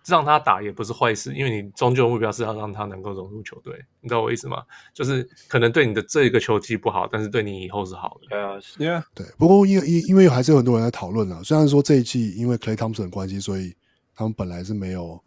[0.07, 4.65] 让他打也不是坏事，因为你终究目标是要让他能够融入球队，你知道我意思吗？
[4.95, 8.29] 就是可能对你的这一个球技不好，但是对你以后是好的。
[8.29, 9.27] 对啊，对啊，对。
[9.39, 13.75] 不过因为因因为还是有很多人在讨论啊，虽然说这一季因为 Clay Thompson 的关系，所以
[14.15, 15.23] 他们本来是没有，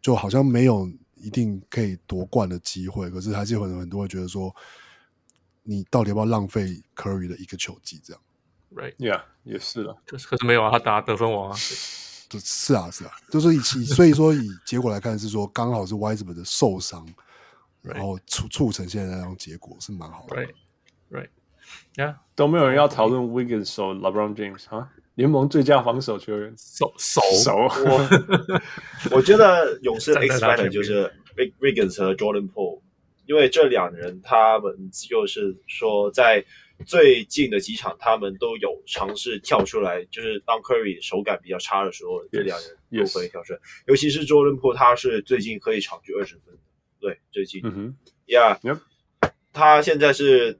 [0.00, 4.54] 就好像没有一定可以夺冠的机会，可是还是有很很多人觉得说，
[5.62, 8.22] 你到底要不要浪费 Curry 的一个球技这样
[8.74, 11.56] ？Right，Yeah，也是了，就是可是没有啊，他打得分王啊。
[12.40, 17.06] 是啊，是啊，就是以所以说以结果来看，是说刚好是 Wiseman 的受伤，
[17.82, 20.36] 然后促促成现在那种结果是蛮好的。
[20.36, 27.56] Right，right，yeah，都没有人要讨论 Wiggins 守 LeBron James 哈，联盟最佳防守球员守守守。
[27.56, 31.12] 我 我觉得勇士 X factor 就是
[31.60, 32.80] Wiggins 和 Jordan Poole，
[33.26, 36.44] 因为这两人他们就是说在。
[36.86, 43.58] 最近的几场，他们都有尝试跳出来，就是当 Curry 手感比较差的时候，这两人都可以跳出来。
[43.86, 46.54] 尤其是 Jordan Poole，他是最近可以场均二十分。
[47.00, 48.80] 对，最近，嗯哼，Yeah，
[49.52, 50.58] 他现在是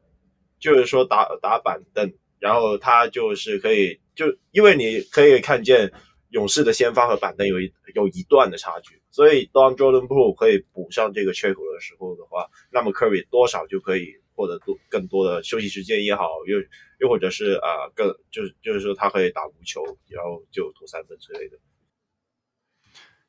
[0.59, 5.93] 就是说打打板凳，然后他就是可以，就因为你可以看见
[6.31, 14.15] 勇士的先发和板凳有一有一段的差距，所以当 Jordan Poole 可以补上这个缺口的时候的话，那么 Curry 多少就可以。
[14.35, 16.59] 获得多更多的休息时间也好，又
[16.99, 21.57] 又或者是啊、更就是就是说他可以打无球，然后就投三分之类的。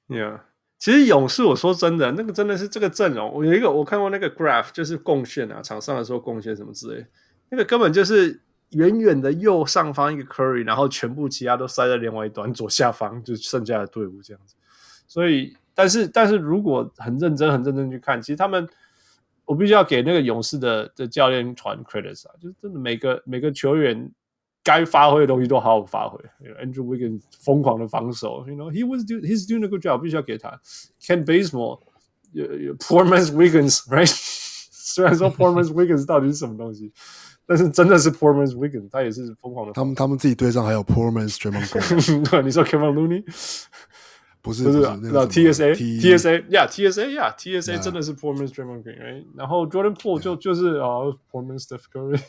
[0.08, 0.41] Yeah，
[0.78, 7.06] 其实勇士，我说真的，那个真的是这个阵容，我有一个我看过那个 graph，就是贡献啊，场上的时候贡献什么之类，
[7.50, 8.41] 那个根本就是
[8.72, 14.56] 远远的右上方一个 Curry，然后全部其他都塞在另外一端左下方，就剩下的队伍这样子。
[15.08, 18.68] 所以，但是但是如果很认真很认真去看，其实他们。
[19.45, 24.12] 我必须要给那个勇士的的教练团 credits 啊，就是真的每个每个球员
[24.63, 26.19] 该发挥的东西都好好发挥。
[26.63, 30.60] Andrew Wiggins 疯狂的防守，you know he was do he's doing a good job，必须要给他。
[30.99, 31.79] Kent Bazemore
[32.31, 34.12] 有有 Poor man's Wiggins，right？
[34.71, 36.91] 虽然说 Poor man's Wiggins 到底是什么东西，
[37.45, 39.73] 但是真的是 Poor man's Wiggins，他也是疯狂的。
[39.73, 43.23] 他们他们自己队上还有 Poor man's Draymond Green，对，你说 Kevin Looney？
[44.45, 44.79] 不是不是，
[45.12, 48.15] 那 T S A T S A yeah T S A yeah T S A 真的是
[48.15, 50.88] Poor man's Draymond Green，然后 Jordan Poole 就就是啊
[51.31, 52.21] Poor man's Steph Curry，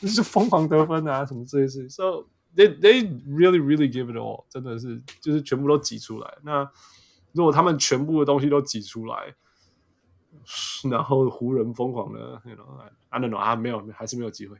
[0.00, 6.38] 就是疯狂得分啊什么这些事情，so they they really really give it all，真的是就是全部都挤出来。
[6.44, 6.70] 那
[7.32, 9.34] 如果他们全部的东西都挤出来，
[10.88, 14.56] 然后湖人疯狂的，you know I don't know 啊没有还是没有机会。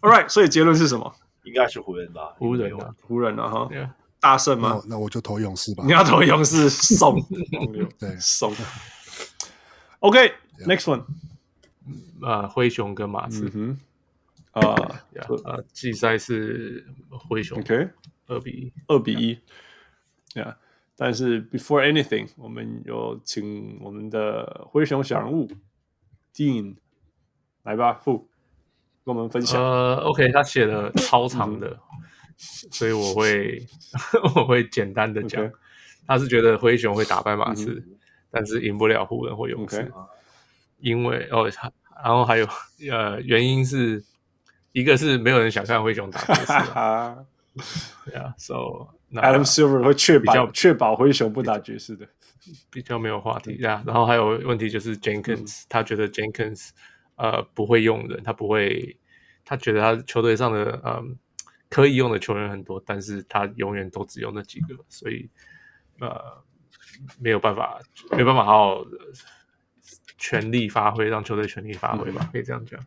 [0.00, 1.14] All right，所以结论是什么？
[1.46, 4.82] 应该是湖人吧，湖人啊，湖人啊，哈，大胜吗？
[4.86, 5.84] 那我就投勇士吧。
[5.86, 7.16] 你要投勇士，送，
[7.98, 8.52] 对，送。
[10.00, 11.04] OK，next one，
[12.20, 13.76] 啊，灰熊跟马刺，
[14.50, 14.60] 啊，
[15.44, 17.88] 啊，季赛是灰熊，OK，
[18.26, 19.38] 二比一，二比一
[20.34, 20.56] ，Yeah，
[20.96, 25.48] 但是 before anything，我们有请我们的灰熊小人物
[26.34, 26.76] Dean
[27.62, 28.28] 来吧，富。
[29.06, 29.62] 跟我们分享。
[29.62, 31.78] 呃，OK，他写的超长的，嗯、
[32.72, 33.64] 所以我会
[34.34, 35.44] 我会简单的讲。
[35.44, 35.52] Okay.
[36.08, 37.96] 他是觉得灰熊会打败马刺，嗯、
[38.32, 40.06] 但是赢不了湖人或勇士，Okay.
[40.78, 41.48] 因为哦，
[42.02, 42.48] 然后还有
[42.90, 44.02] 呃，原因是
[44.72, 47.16] 一个是没有人想看灰熊打爵士啊。
[48.04, 52.06] 对啊，So Adam Silver 会确保确保灰熊不打爵士的，
[52.70, 53.82] 比较没有话题呀。
[53.86, 56.70] 然后还有问题就是 Jenkins，、嗯、他觉得 Jenkins。
[57.16, 58.96] 呃，不会用人，他不会，
[59.44, 61.18] 他觉得他球队上的嗯
[61.68, 65.28] 可以用的球员很多，但是他永远都只用那几个，所以
[65.98, 66.44] 呃
[67.18, 67.80] 没有办法，
[68.12, 68.86] 没办法好好
[70.18, 72.80] 全力发挥，让球队全力发挥吧，嗯、可以这样讲。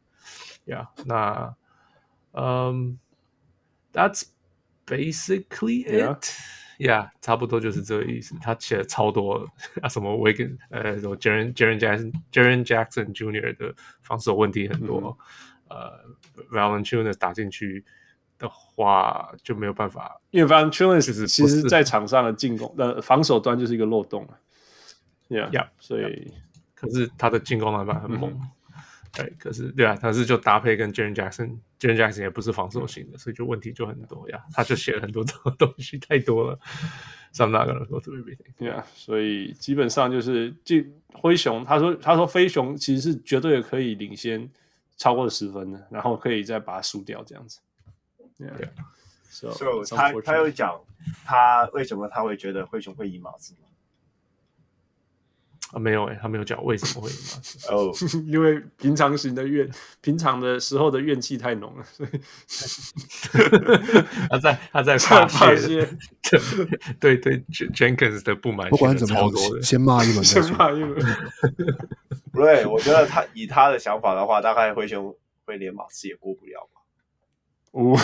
[0.65, 1.55] Yeah，那
[2.31, 2.99] 嗯
[3.91, 4.23] ，That's
[4.85, 5.91] basically it。
[5.91, 6.19] Yeah，
[7.21, 8.35] 差不多就是这个意思。
[8.41, 9.47] 他写了超多
[9.81, 13.55] 啊，什么 Wiggins 呃，什么 Jaren Jaren Jackson Jaren Jackson Jr.
[13.57, 15.17] 的防守问题很多，
[15.69, 17.83] 嗯、呃 Valanciunas 打进去
[18.37, 20.19] 的话，就没有办法。
[20.31, 24.39] 因为 Valanciunas 其实在场上的进攻的防守端就是一个漏洞了。
[25.29, 26.31] Yeah, yeah, 所以 yeah.
[26.73, 28.31] 可是他的进攻篮板很猛。
[28.31, 28.41] 嗯
[29.13, 34.39] 对，可是对啊，但是就搭配跟 Jaren Jackson，Jaren Jackson 也不是防守型的，所以就问题就很多呀。
[34.53, 36.59] 他就写了很多东 西，太多了。
[37.31, 38.53] So I'm not gonna go through everything。
[38.57, 44.49] 对啊，所以基本上就是，这灰熊，他说他说飞熊其实是绝对可以领先
[44.97, 47.59] 超过十分的，然后可以再把它输掉这样子。
[48.37, 48.55] 对啊
[49.29, 49.51] ，So,
[49.83, 50.79] so 他他又讲
[51.25, 53.68] 他为什么他会觉得灰熊会赢马刺吗？
[55.71, 57.09] 啊，没有诶，他没有讲为什么会
[57.69, 57.91] 哦，
[58.25, 59.69] 因为平常型的怨，
[60.01, 62.09] 平常的时候的怨气太浓了，所以
[64.29, 65.87] 他在他 在发泄，
[66.99, 67.39] 对对对
[67.73, 69.29] ，Jenkins 的不满，不管怎么样，
[69.61, 70.99] 先骂一轮，先骂一轮。
[72.33, 76.81] 对，我觉得他以他的想法的话，大概灰熊会连马刺也过不了吧。
[77.71, 77.95] 我，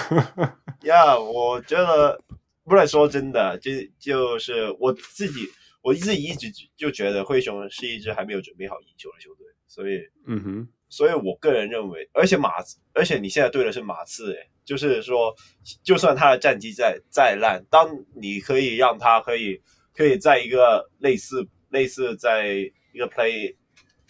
[0.84, 2.22] 呀，我觉得
[2.64, 5.50] 不然说真的，就就是我自己。
[5.86, 15.32] 我自己一直就觉得灰熊是一支还没有准备好赢球的球队，所以，嗯哼，所以我个人认为，而且马刺，而且你现在对的是马刺，诶，就是说，
[15.84, 19.62] 就算他的战绩再再烂，当你可以让他可以
[19.94, 22.48] 可以在一个类似类似在
[22.92, 23.56] 一个 play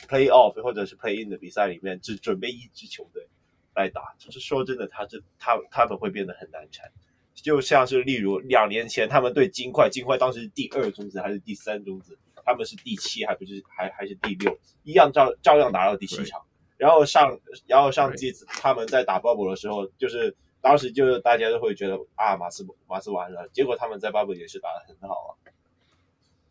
[0.07, 3.27] play off 或者是 play in 的比赛里面，只准备一支球队
[3.75, 6.89] 来打，就是说真的，他这他他们会变得很难缠。
[7.35, 12.17] 就像是例如两年前他们对金块，金块当时是第二种子还是第三种子？
[12.43, 14.55] 他们是第七还不是还还是第六？
[14.83, 16.41] 一样照照样打到第七场。
[16.77, 25.31] 然后上然后上季他们在打 bubble 的时候，就是当时就是大家都会觉得啊马刺马刺完了，结果他们在 bubble 也是打得很好啊。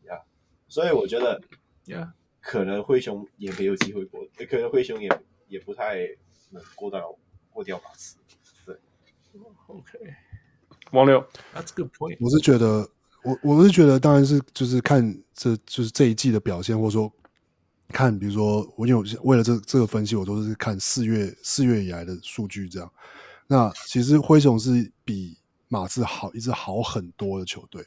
[0.06, 0.20] 呀，
[0.66, 1.40] 所以我觉得
[1.84, 5.08] 呀，可能灰熊也没有机会过，可能灰熊也
[5.46, 5.98] 也不太
[6.50, 7.16] 能过到
[7.50, 8.16] 过掉马刺。
[8.66, 8.76] 对
[9.68, 9.98] ，OK。
[10.94, 11.20] 王六
[11.54, 12.16] ，That's a good point。
[12.20, 12.88] 我是觉得，
[13.22, 17.12] 我我是觉得，当然是就是看这就是这一季的表现，或者说
[17.88, 22.90] 看，比如说我有为了这这个分析，我都是看四月四月以来的数据这样。
[23.46, 25.36] 那其实灰熊是比
[25.68, 27.84] 马刺好一支好很多的球队，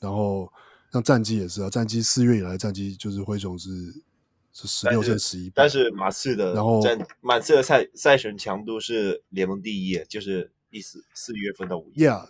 [0.00, 0.52] 然后
[0.92, 3.70] 像战绩也是啊，战绩四月以来的战绩就是灰熊是
[4.52, 6.82] 是十六胜十一，但是马刺的然后
[7.20, 10.50] 马刺的赛赛程强度是联盟第一，就是。
[10.76, 12.28] 第四四月份到五月，Yeah，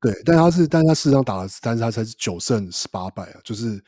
[0.00, 3.78] 对，但他是，但他事实上打了，但是他才是九胜十八败啊，就是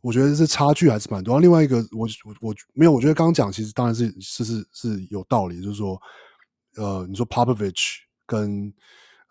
[0.00, 1.40] 我觉得这差距还是蛮多。
[1.40, 6.00] 另外一个，我我我没有，我觉得刚刚讲其实当然是是是是有道理，就是说，
[6.76, 7.96] 呃，你说 Popovich
[8.26, 8.72] 跟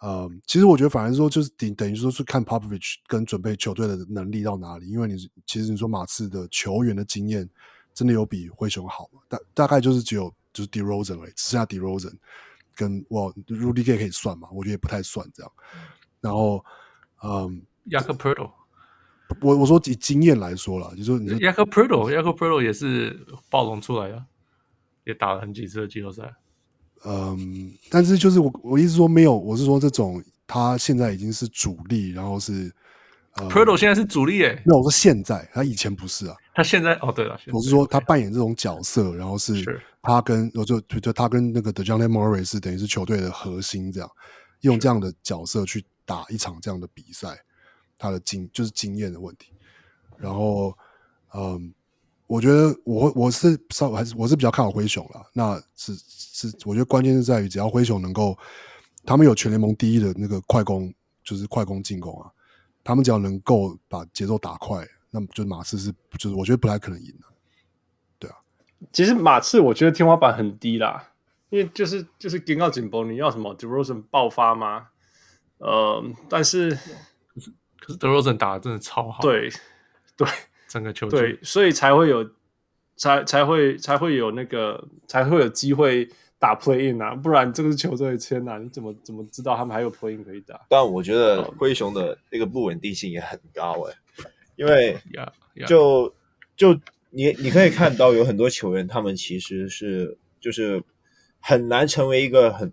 [0.02, 5.15] 呃，其实我觉得反而说就是等等于说是看 Popovich 跟准备球队的能力到哪里，因为你
[5.46, 7.50] 其实你说马刺的球员的经验
[7.94, 9.22] 真的有比灰熊好吗？
[9.30, 12.13] 大大概就是只有就是 DeRozan 而已，只剩下 DeRozan。
[12.80, 14.48] 跟哇，Rudy Gay 可以算嘛？
[14.54, 15.52] 我觉得也不太算这样。
[16.22, 16.63] 然后，
[17.22, 18.50] 嗯，Jakob Poeltl
[19.42, 24.26] 我我说以经验来说了，就说你 Jakob Poeltl，Jakob Poeltl 也是暴龙出来的，
[25.04, 26.24] 也打了很几次的季后赛。
[27.06, 32.72] 嗯，但是就是我我意思说没有，我是说这种他现在已经是主力，然后是。
[33.36, 36.36] Poeltl 现在是主力诶，没有，我说现在，他以前不是啊。
[36.54, 39.54] 他现在哦，对了，我是说他扮演这种角色，然后是
[40.01, 44.09] 他跟我就就他跟那个 Dejounte Murray 是等于是球队的核心，这样
[44.62, 47.38] 用这样的角色去打一场这样的比赛，
[47.97, 49.51] 他的经就是经验的问题。
[50.17, 50.77] 然后，
[51.33, 51.73] 嗯，
[52.27, 55.29] 我觉得我我是稍还是我是比较看好灰熊了。
[55.33, 58.38] 那是是，我觉得关键是在于只要灰熊能够，
[59.05, 62.29] 他们有全联盟第一的那个快攻，就是快攻进攻啊。
[62.83, 67.33] 他们只要能够把节奏打快，那么就马刺是，就是我觉得不太可能赢的，啊。
[68.92, 71.12] 其实马刺我觉得天花板很低啦，
[71.50, 74.88] 因为就是就是紧要紧绷，你要什么 DeRozan 爆发吗？
[75.58, 76.72] 呃，但是
[77.28, 79.50] 可是可是 DeRozan 打的真的超好，对
[80.15, 80.28] 对，
[80.68, 82.30] 整个球队，对，所以才会有
[82.96, 86.10] 才才会才会有那个才会有机会。
[86.42, 90.58] 打 play in 啊，不然这个是球队的签啊，你怎么怎么知道他们还有 play in 可以打？
[90.70, 94.98] 但我觉得灰熊的那个不稳定性也很高诶、欸，因为
[95.68, 96.15] 就
[96.56, 96.74] 就
[97.10, 100.84] 你你可以看到有很多球员，他们其实是就是
[101.39, 102.72] 很难成为一个很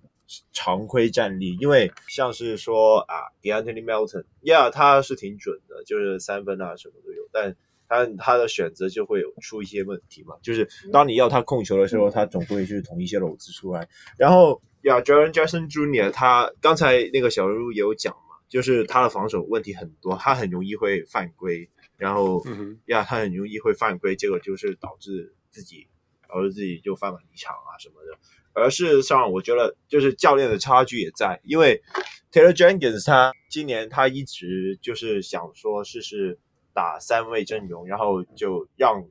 [0.52, 7.56] 常规战力，因为像是说啊，De'Anthony Melton，yeah，他是挺准的，就是三分啊什么都有，但。
[7.88, 13.86] 他他的选择就会有出一些问题嘛，就是当你要他控球的时候，他总会去捅一些篓子出来。
[14.18, 16.10] 然后呀，Jaren Jackson Jr.
[16.10, 22.42] 他刚才那个小人物也有讲嘛，就是他的防守问题很多，他很容易会犯规，然后
[22.86, 25.86] 呀，他很容易会犯规，结果就是导致自己
[26.28, 28.18] 导致自己就犯了离场啊什么的。
[28.52, 31.82] 而事实上，我觉得就是教练的差距也在，因为
[32.32, 36.38] Taylor Jenkins 他今年他一直就是想说试试
[36.72, 39.06] 打三位阵容，然后就让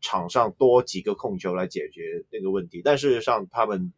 [0.00, 2.82] 场上多几个控球来解决那个问题。
[2.84, 3.92] 但事实上，他们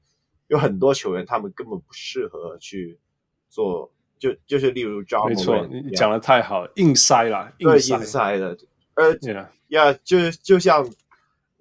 [0.49, 2.99] 有很多球员，他们根本不适合去
[3.49, 8.57] 做，就就是例如 Morant，没错，你讲的太好了，硬塞啦，对，硬塞的，
[8.95, 9.17] 呃，
[9.69, 10.89] 呀，就就像。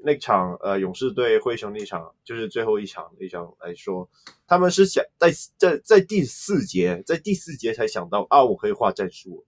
[0.05, 4.05] 那场呃，勇士队灰熊那场就是最后一场那场来说，
[4.45, 9.45] 他们是想在在在第四节，在第四节才想到啊，我可以画战术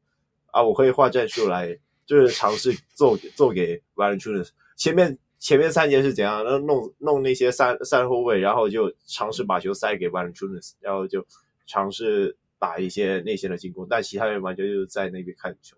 [0.52, 4.52] 啊，我可以画战术来就是尝试做做给 Valanciunas。
[4.78, 6.42] 前面前面三节是怎样？
[6.46, 11.28] 那弄弄那些三三后卫，然后就尝试把球塞给 Valanciunas，然后就
[11.68, 15.78] 尝试打一些内线的进攻，但其他人完全就是在那边看球。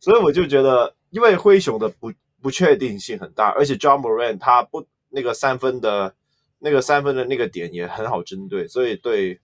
[0.00, 2.12] 所以我就觉得，因为灰熊的不。
[2.42, 6.12] 不确定性很大，而且 Ja Morant 他不那个三分的，
[6.58, 9.40] 那个三分的那个点也很好针对，所以对，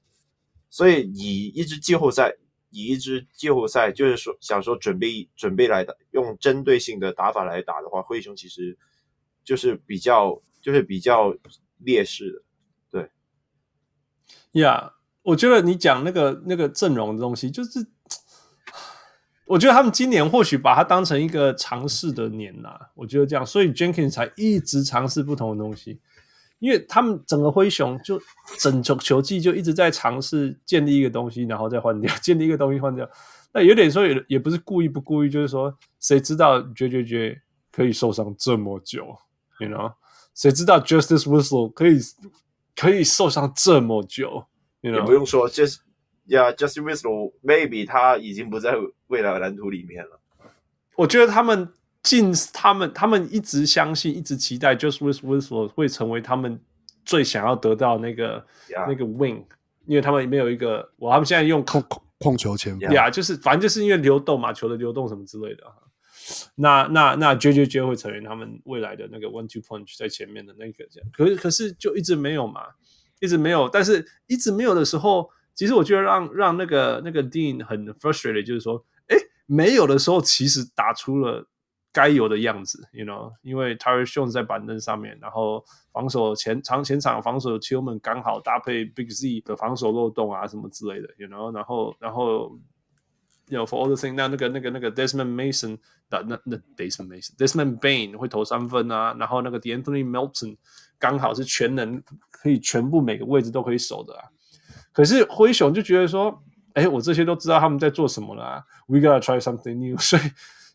[0.69, 2.35] 所以以一支季后赛，
[2.71, 8.77] 以一支季后赛就是说想说准备准备来的用针对性的打法来打的话，灰熊其实
[9.45, 11.33] 就是比较就是比较
[11.79, 12.43] 劣势的，
[12.91, 14.61] 对。
[14.61, 14.93] 呀
[15.29, 17.87] 我觉得你讲那个那个阵容的东西就是。
[19.51, 25.99] 我觉得他们今年或许把它当成一个尝试的年呐、我觉得这样，所以 Jenkins 才一直尝试不同的东西，
[26.59, 28.21] 因为他们整个灰熊就
[28.59, 33.09] 整球球季就一直在尝试建立一个东西，然后再换掉， 建立一个东西换掉，
[33.55, 37.41] 那有点说也也不是故意不故意，就是说谁知道绝绝绝
[37.73, 39.17] 可以受伤这么久
[39.61, 39.95] ，you know？
[40.35, 41.99] 谁知道 Justice Winslow 可以
[42.77, 44.45] 可以受伤这么久
[44.81, 44.97] ，you know？
[44.97, 45.81] 也不用说，就是。
[46.29, 48.75] 呀、yeah，Justice Winslow maybe 他已经不在
[49.07, 50.21] 未来的蓝图里面了。
[50.95, 56.61] 我觉得他们进，他们他们一直相信，一直期待 Justice Winslow 会成为他们
[57.03, 58.87] 最想要得到那个 Yeah.
[58.87, 59.47] 那个 wing，
[59.87, 65.65] 因为他们没有一个，我他们现在用控控控球前锋，呀，就是反正就是因为流动嘛，球的流动什么之类的。
[66.57, 72.67] 那那那 JJJ 会成为他们未来的那个 one two punch 在前面的那个这样，可是可是就一直没有嘛，
[73.21, 75.31] 一直没有，但是一直没有的时候。
[75.55, 81.45] 其实我觉得让让那个那个 Dean 很 frustrated，就是说，哎，没有的时候其实打出了
[81.93, 92.57] 该有的样子，you know，因为 Tyus Jones 在板凳上面，然后防守前场前场防守 Tillman 刚好搭配 Big Z 的防守漏洞啊什么之类的，you know，然后然后
[93.49, 95.79] ，you know for all the thing，那那个那个那个 Desmond Mason，
[96.11, 100.57] 那那那 Desmond Mason，Desmond Bane 会投三分啊，然后那个 De'Anthony Melton
[100.99, 104.25] 刚好是全能，可以全部每个位置都可以守的啊。
[104.93, 106.43] 可是灰熊就觉得说，
[106.75, 110.23] 哎，我这些都知道他们在做什么了啊，We gotta try something new， 所以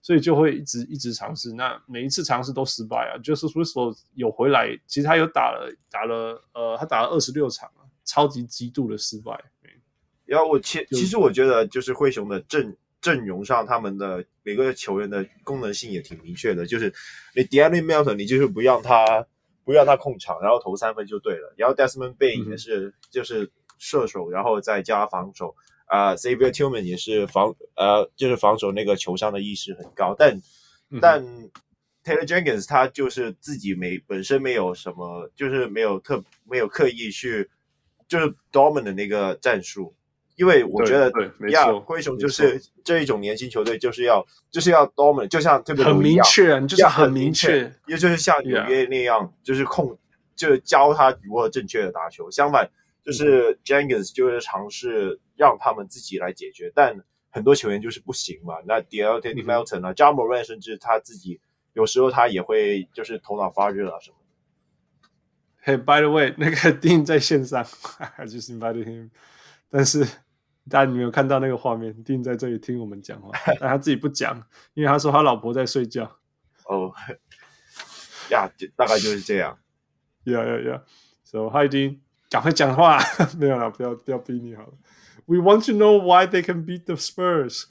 [0.01, 1.53] 所以就会一直一直尝试。
[1.53, 3.17] 那每一次尝试都失败啊。
[3.23, 9.37] 就是说有回来，其实他有打了打了，呃，他打了二十六场啊，超级极度的失败。
[10.25, 16.93] 然后我其其实我觉得，就是灰熊的阵阵容上，他们的每个球员的功能性也挺明确的，就是
[17.35, 19.25] 你 De'Anthony Melton，你就是不让他
[19.63, 21.53] 不让他控场，然后投三分就对了。
[21.57, 23.51] 然后 Desmond Bane 也是，嗯、就是。
[23.79, 25.53] 射手，然后再加防守，
[25.87, 30.39] 啊、呃、Xavier Tillman 也是防，呃，就是防守那个球商的意识很高，但、
[30.89, 31.21] 嗯、但
[32.01, 37.49] Taylor Jenkins 他就是自己没本身没有什么，就是没有特没有刻意去，
[38.07, 39.93] 就是 dominant 的那个战术，
[40.35, 41.11] 因为我觉得
[41.49, 49.97] 呀，灰熊就是这一种年轻球队就是要就是要 dominant，就像特别很明确，就是很明确，也就是像纽约那样.就是控，
[50.35, 52.69] 就是教他如何正确的打球，相反。
[53.03, 56.95] 就是 Jenkins 就是尝试让他们自己来解决，但
[57.31, 58.55] 很多球员就是不行嘛。
[58.65, 61.41] 那 De'Anthony Melton 啊，Ja Morant 甚至他自己
[61.73, 64.15] 有时候他也会就是头脑发热啊什么
[65.65, 65.73] 的。
[65.73, 67.65] Hey, by the way，那个 Dean 在线上，
[68.15, 69.09] I just invited him。
[69.69, 70.07] 但是
[70.69, 74.41] 大家有没有看到那个画面？Dean 在这里听我们讲话， 但他自己不讲，
[74.73, 76.03] 因为他说他老婆在睡觉。
[76.65, 76.93] 哦，
[78.31, 79.57] 呀，大概就是这样。
[80.23, 80.81] Yeah, yeah, yeah.
[81.23, 81.99] So, hi, Dean.
[82.29, 82.97] 赶快讲话，
[83.37, 84.73] 没有了，不要不要逼你好了。
[85.25, 87.65] We want to know why they can beat the Spurs。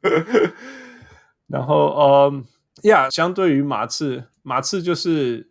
[1.48, 2.44] 然后，嗯，
[2.82, 5.50] 呀，相对于马刺，马刺就是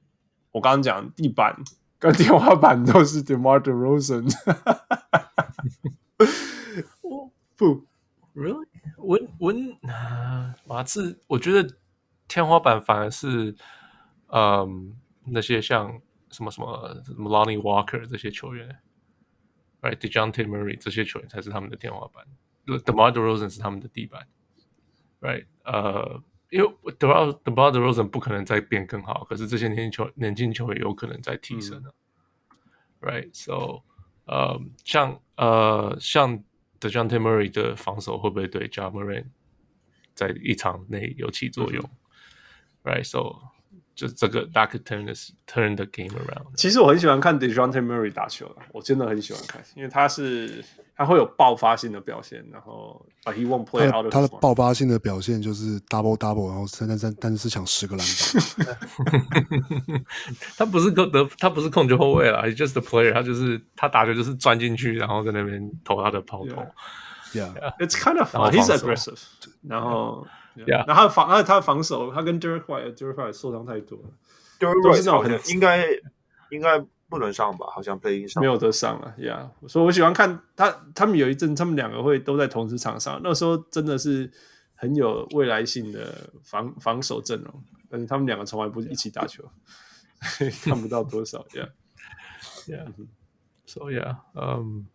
[0.51, 1.55] 我刚刚讲地板
[2.03, 4.29] 跟天花板都是 DeMar DeRozan。
[7.55, 7.85] 不
[8.35, 8.67] ，Really？
[8.97, 9.53] 我我
[10.65, 11.77] 马刺，我觉得
[12.27, 13.55] 天花板反而是，
[14.27, 14.97] 嗯，
[15.27, 16.01] 那些像。
[16.29, 18.79] 什么什么什么 Lonnie Walker 这些球员
[19.83, 22.25] ，Right？Dejounte Murray 这些球员才是他们的天花板
[22.65, 24.25] ，DeMar DeRozan 是他们的地板
[25.21, 25.45] ，Right？
[25.63, 26.23] 呃，
[26.53, 31.93] 因为 DeMar DeRozan 不可能再变更好，可是这些年轻球年轻球员有可能在提升了、
[33.01, 33.81] 嗯、，right？So，
[34.25, 36.43] 呃，像呃像
[36.79, 39.25] Dejounte Murray 的防守会不会对 Ja Morant
[40.13, 41.83] 在一场内有起作用、
[42.83, 43.52] 嗯、？Right？So。
[43.95, 45.13] 就这个 That could turn the
[45.47, 46.55] turn the game around。
[46.55, 50.63] 其实我很喜欢看 Dejounte Murray 打球，我真的很喜欢看，因为他是
[50.95, 58.77] 他会有爆发性的表现，然后 But he won't play out of 他的爆发性的表现就是 double double，然后三三三，但是抢十个篮板。
[60.57, 66.65] 他不是控得，他不是控球后卫啦，He's just a player，他就是他打球就是钻进去，然后在那边投他的抛投。
[67.33, 69.19] Yeah，it's kind of fun，he's aggressive，
[69.67, 70.25] 然后。
[70.55, 70.85] Yeah.
[70.87, 74.05] 然后他防，他他防守，他跟 Derek White，Derek White 受伤太多了。
[74.59, 75.83] Derek White 是那种很应该
[76.51, 76.79] 应该
[77.09, 77.65] 不能上吧？
[77.73, 79.15] 好像 play 上没有得上了。
[79.17, 84.31] Yeah，所以我喜欢看他，他们有一阵，他们两个会都在同时场上，那时候真的是
[84.75, 87.63] 很有未来性的防防守阵容。
[87.89, 89.43] 但是他们两个从来不一起打球，
[90.63, 91.43] 看不到多少。
[92.67, 94.85] Yeah，Yeah，So yeah，嗯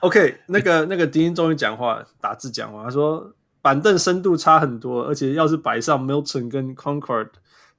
[0.00, 3.32] ，OK，那个那个迪英终于讲话，打字讲话，他说。
[3.60, 7.28] 板凳深度差很多，而且要是摆上 Milton 跟 Concord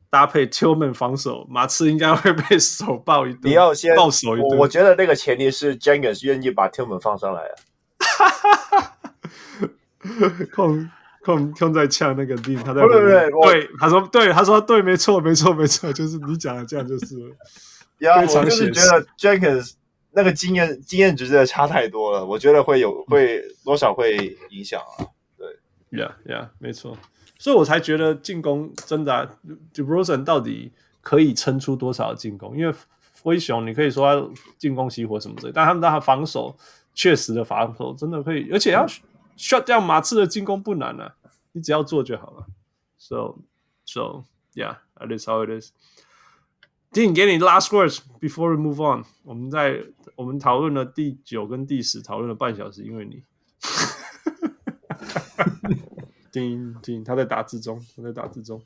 [0.09, 3.41] 搭配 Tillman 防守，马刺应该会被手爆一顿。
[3.43, 4.57] 你要先爆手一顿。
[4.57, 7.53] 我觉得那个前提是 Jenkins 愿意把 Tillman 放上来啊。
[7.99, 8.95] 哈哈哈！
[10.55, 10.89] 控
[11.23, 17.15] 控控在呛那个 Dean，他在对对对，对他说对，他说对，没错没错没错，就是你讲的这样就是。
[17.99, 19.73] 呀，我就是觉得 Jenkins
[20.11, 25.05] 那个经验经验值真的差太多了，我觉得会有会多少会影响啊。
[25.92, 26.96] Yeah, yeah，没错，
[27.40, 29.28] 所以我才觉得进攻真的、啊、
[29.74, 30.72] DeRozan 到底
[31.02, 32.56] 可以撑出多少进攻？
[32.56, 32.72] 因为
[33.24, 36.56] 灰熊你可以说他进攻熄火什么之类，但他们的防守
[36.94, 38.86] 确实的防守真的可以，而且要
[39.36, 41.16] shut down 马刺的进攻不难啊，
[41.54, 42.46] 你只要做就好了。
[43.00, 43.40] So,
[43.84, 45.72] so yeah, that is how it is.
[46.92, 49.06] Dean 给你 last words before we move on。
[49.24, 49.84] 我们在
[50.16, 53.24] 我们讨论了第九跟第十，讨论了半小时，因为你。
[56.32, 58.62] 听听，他在打字中，他在打字中。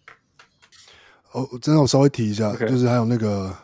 [1.31, 2.67] 哦，真的，我稍微提一下，okay.
[2.67, 3.55] 就是还有那个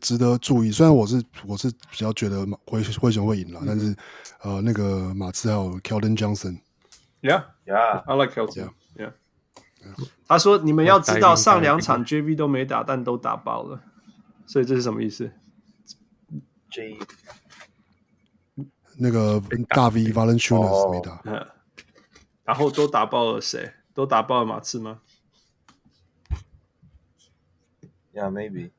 [0.00, 0.70] 值得注意。
[0.70, 3.96] 虽然我是我是比较觉得灰灰熊会赢了，嗯，但是
[4.42, 9.12] 呃，那个马刺还有 Keldon Johnson，Yeah，Yeah，I like Keldon，Yeah。
[10.26, 13.80] 他说：“你们要知道，上两场 JV 都没打，但都打爆了，
[14.46, 15.30] 所以这是什么意思
[16.70, 16.98] ？J
[18.96, 21.12] 那个大 V Valanciunas 没打。
[21.24, 21.38] Oh.
[22.48, 23.74] 然后都打爆了谁？
[23.92, 25.02] 都打爆了马刺吗
[28.14, 28.70] ？Yeah, maybe,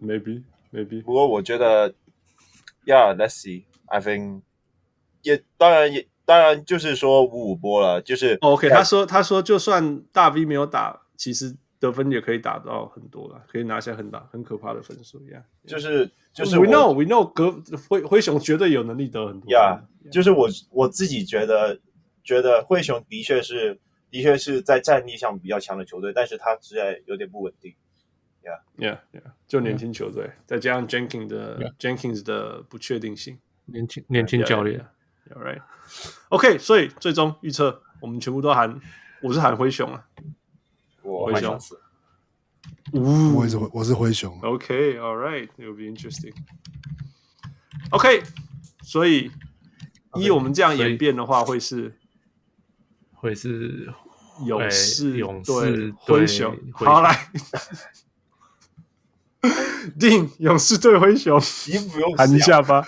[0.00, 1.02] maybe, maybe.
[1.02, 1.94] 不过我觉得
[2.84, 3.64] ，Yeah, let's see.
[3.86, 4.42] I think
[5.22, 8.68] 也当然也当然就是说五五波了，就是 OK。
[8.68, 15.18] 他说他说就算大 V 没有打，其实得分也可以打到很多了，可以拿下很大很可怕的分数。
[15.22, 19.50] Yeah，就是就是 We know, we know，格灰灰熊绝对有能力得很多。
[19.50, 20.12] Yeah，, yeah.
[20.12, 21.80] 就是我我自己觉得。
[22.26, 27.72] 觉得灰熊的确是，的确是在战力上比较强的球队，但是他实在有点不稳定。
[28.42, 30.32] Yeah，Yeah，Yeah，就年轻球队，yeah.
[30.44, 31.74] 再加上 Jenkins 的、yeah.
[31.78, 34.84] Jenkins 的不确定性，年轻年轻教练。
[35.30, 38.80] All right，OK，所以最终预测我们全部都喊，
[39.22, 40.06] 我是喊灰熊啊，
[41.02, 41.58] 我灰熊，
[42.92, 44.36] 呜，我也是灰，我是灰熊。
[44.42, 46.34] OK，All right，it will be interesting。
[47.90, 48.22] OK，
[48.82, 49.30] 所以
[50.14, 51.96] 依我们这样演变的话，会是。
[53.16, 53.92] 会是
[54.44, 56.56] 勇士，勇士灰熊。
[56.72, 57.28] 好来，
[59.98, 62.86] 定勇士对灰熊，你不用喊一下吧。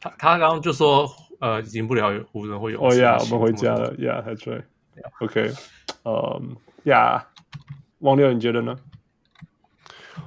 [0.00, 3.00] 他他刚刚就说，呃，赢不了湖人会勇士。
[3.00, 3.94] 哦呀，我们回家了。
[3.96, 4.64] Yeah，that's right。
[5.20, 5.52] OK，
[6.04, 7.24] 嗯，Yeah，
[7.98, 8.76] 王六，你觉得呢？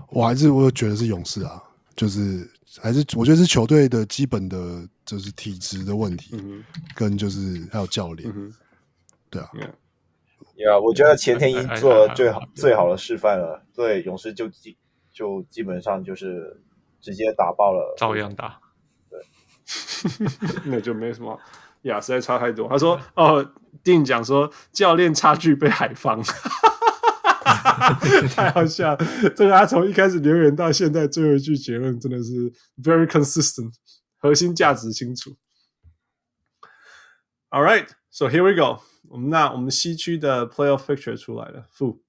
[0.10, 1.62] 我还是我觉得是勇士啊，
[1.96, 2.50] 就是
[2.82, 6.64] 还是我觉得是球队的基本的就是体质的问题，嗯、
[6.94, 8.32] 跟就是还有教练。
[8.36, 8.54] 嗯
[9.34, 9.50] 对啊，
[10.56, 10.80] 呀、yeah.
[10.80, 13.66] 我觉得前天已经做了最好最好的示范了。
[13.74, 14.78] 对，勇士就基
[15.12, 16.62] 就基本上就是
[17.02, 18.60] 直接打爆了，照样打。
[19.10, 19.20] 对，
[20.66, 21.40] 那就没什么
[21.84, 22.68] 呀，实在差太多。
[22.70, 23.54] 他说：“哦，
[23.84, 26.22] 定讲说教练差距被海放，
[28.36, 28.98] 太好笑了。
[29.36, 33.74] 这个他从一开始留言到现在最后一句结论真的是 very consistent，
[34.18, 35.36] 核心价值清楚。
[37.50, 38.82] All right, so here we go.
[39.10, 42.02] 我们那我们西区的 Playoff Picture 出来了，负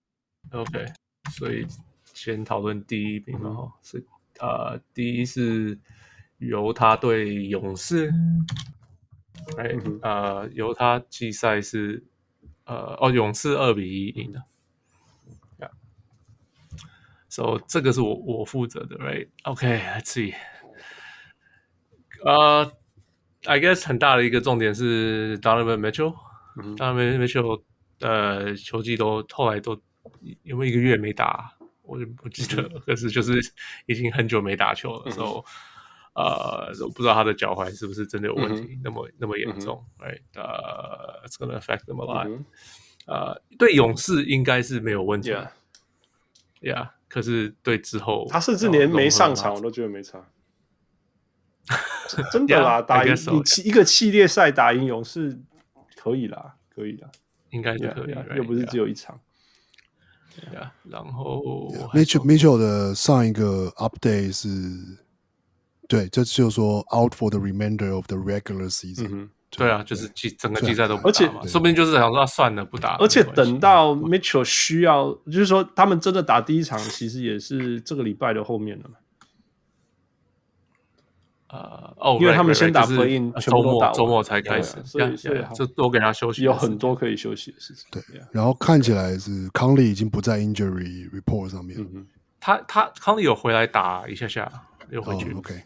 [0.51, 0.87] OK，
[1.33, 1.67] 所以
[2.13, 4.07] 先讨论第一名嘛，哈、嗯，是
[4.41, 5.79] 呃，第一是
[6.39, 8.11] 犹他对勇士，
[9.59, 12.03] 哎、嗯，呃，犹他季赛是
[12.65, 14.45] 呃，哦，勇士二比一赢了。
[17.29, 20.35] So 这个是我我负责的，right？OK，let's see。
[22.25, 22.73] 呃
[23.47, 26.15] ，I guess 很大的一个重点是 Donovan Mitchell。
[26.77, 27.63] Donovan Mitchell
[28.01, 29.81] 呃，球季都后来都
[30.43, 31.53] 因为一个月没打，
[31.83, 33.39] 我就不记得，可是就是
[33.87, 35.29] 已经很久没打球了，所以
[36.15, 40.21] 呃，我不知道他的脚踝是不是真的有问题，那么那么严重，right？
[40.35, 42.45] 呃，It's gonna affect them a lot。
[43.07, 45.35] 呃，对勇士应该是没有问题
[46.61, 46.91] ，Yeah。
[47.09, 50.27] 可是对之后，他甚至连没上场我都觉得没差，
[52.33, 55.39] 真的啦，打赢你一个系列赛打赢勇士
[56.05, 57.09] 可以啦，可以啦，
[57.49, 59.19] 应该就可以，又不是只有一场。
[60.37, 64.49] 对啊，然后 Mitchell Mitchell 的上一个 update 是，
[65.89, 69.31] 对，这就是说 out for the remainder of the regular season。
[69.49, 72.97] 对啊，就是季整个季赛都不打嘛，说不定就是想说算了不打。
[72.97, 78.97] 而且等到 Mitchell 需要，就是说他们真的打第一场，其实也是这个礼拜的后面了嘛。
[81.55, 87.87] 呃，哦，因为他们先打 play-in，周末周末才开始，所以所以就多给他休息，有很多可以休息的事情。
[87.93, 88.03] 对，
[88.33, 91.79] 然后看起来是康利已经不在 injury report 上面。
[92.41, 94.51] 他他康利有回来打一下下，
[94.91, 95.33] 又回去。
[95.33, 95.63] OK。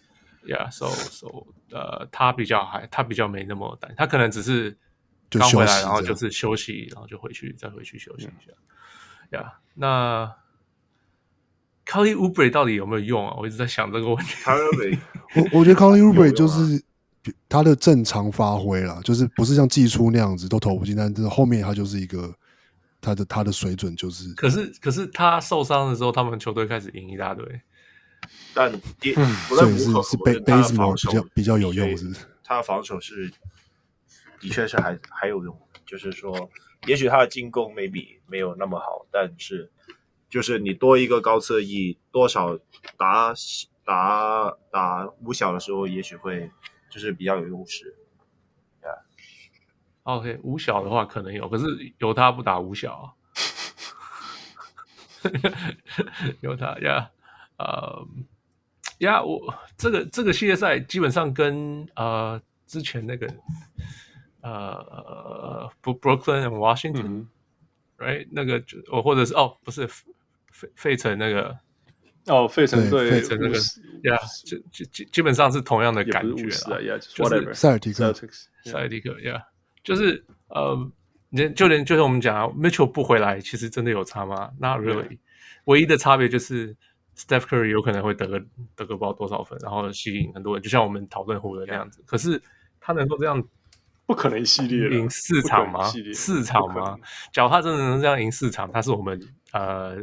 [0.47, 1.27] Yeah，so so，
[1.71, 4.77] 呃，他比较还，他比较没那么担，他可能只是
[5.31, 8.53] 刚回来，然后就是休息，然后就回去，再回去休息一下。
[9.31, 10.35] Yeah，那
[11.89, 13.35] Kelly Oubre 到底有没有用啊？
[13.39, 14.35] 我一直在想这个问题。
[15.35, 16.83] 我我觉得 Kelly Oubre 就是
[17.49, 22.35] 他的正常发挥啦，就是不是像季初那样子都投不进，但是后面他就是一个
[23.01, 24.35] 他的他的水准就是。
[24.35, 27.61] 可是可是他受伤的时候，他们球队开始赢一大堆。
[28.53, 28.71] 但
[29.03, 29.15] 也
[29.49, 32.21] 不论如何，我觉得他的防守比较比较有用，是不是？
[32.45, 33.31] 他的防守是
[34.41, 36.51] 的确是还还有用，就是说，
[36.87, 39.71] 也许他的进攻 maybe 没有那么好，但是
[40.29, 42.59] 就是你多一个高侧翼，多少
[42.97, 43.33] 打
[43.85, 46.51] 打打五小的时候，也许会
[46.91, 47.95] 就是比较有优势。
[50.05, 51.67] OK，五小的话可能有，可是
[51.99, 53.13] 有他不打五小啊，
[56.41, 57.11] 有他呀。
[57.59, 58.07] 呃，
[59.01, 63.27] 呀，我这个这个系列赛基本上跟呃之前那个
[64.41, 69.87] 呃不 Brooklyn and Washington，right、嗯、那个就哦或者是哦不是
[70.51, 71.57] 费费城那个
[72.27, 73.59] 哦费城对费城那个
[74.09, 78.13] 呀，就就基基本上是同样的感觉了，就是塞尔提克
[78.65, 79.43] 塞尔提克呀，
[79.83, 80.77] 就是呃
[81.31, 85.19] 连就连就是我们讲 Mitchell 不回来，其实真的有差吗？Not really，、嗯、
[85.65, 86.77] 唯一的差别就是。
[87.19, 88.39] Steph Curry 有可能会得个
[88.77, 92.01] 得个不知道多少分，然后吸引很多人，就像我们讨论湖人那样子。
[92.07, 92.41] 可是
[92.79, 93.43] 他能够这样，
[94.07, 95.83] 不可能一系列赢四场吗？
[96.15, 96.97] 四场吗？
[97.33, 99.21] 假如他真的能这样赢四场，他是我们
[99.51, 99.97] 呃，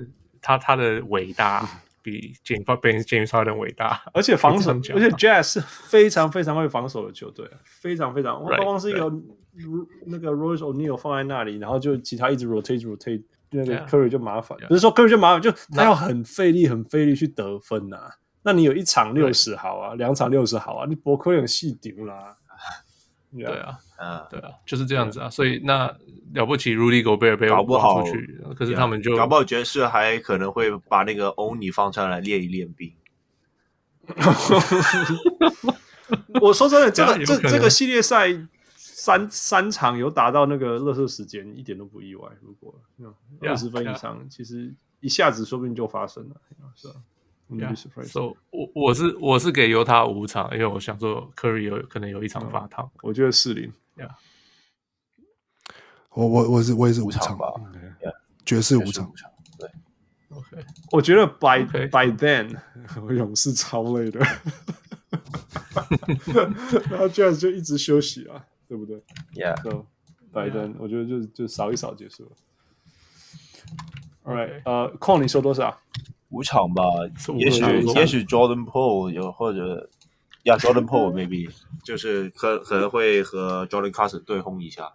[0.46, 1.68] 他他的伟大
[2.02, 2.64] 比 James
[3.04, 8.44] James Harden 伟大，而且防守，而且 Jazz 是非常非常会防守的球队，非常非常。
[8.44, 9.12] 光光是有
[10.06, 13.24] 那个 Royce O'Neal 放在那里，然后就其他一直 rotate rotate。
[13.52, 17.98] 那个 Curry 就麻烦，不是说 Curry 就麻烦，就他要很费力、很费力去得分呐。
[18.44, 22.36] 那你有一场六十好啊，两场六十好啊，你博科有戏顶啦。
[23.44, 25.30] 对啊，嗯，对啊，就是这样子啊。
[25.30, 25.88] 所以那
[26.34, 32.94] 了不起，Rudy Gobert 被我跑出去，可是他们就搞不好爵士还可能会把那个欧尼放上来练一练兵。
[36.42, 38.48] 我说真的，这个 这这个系列赛。
[38.78, 42.28] 三三场有打到那个热射时间，一点都不意外。
[42.42, 42.74] 如果
[43.42, 46.36] 二十分以上.其实一下子说不定就发生了，
[46.76, 46.96] 是吧
[48.06, 53.72] ？So 我我是我是给犹他五场，因为我想说 Curry 有可能有一场发烫，我觉得四零。
[53.96, 54.10] Yeah.
[56.12, 57.54] 我我我是我也是五场，场吧，
[58.46, 59.12] 爵士五场。
[59.60, 59.70] 对
[60.30, 60.66] ，OK。
[60.92, 62.56] 我觉得 by by then
[63.16, 64.20] 勇士超累的，
[66.90, 68.46] 然后 Jazz 就一直休息啊。
[68.68, 69.00] 对不对
[69.36, 72.32] ？Yeah，by then，我觉得就就扫一扫结束了。
[74.24, 75.80] All right，呃，矿你说多少？
[76.30, 76.84] 五场吧，
[77.38, 77.64] 也许
[77.96, 79.90] 也许 Jordan Poole 有或者
[80.44, 81.50] 呀 Jordan Poole maybe
[81.84, 84.94] 就是可可能会和 Jordan Clarkson 对轰一下。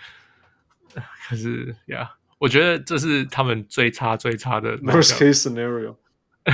[1.29, 5.97] 可是呀，我觉得这是他们最差最差的 worst case scenario，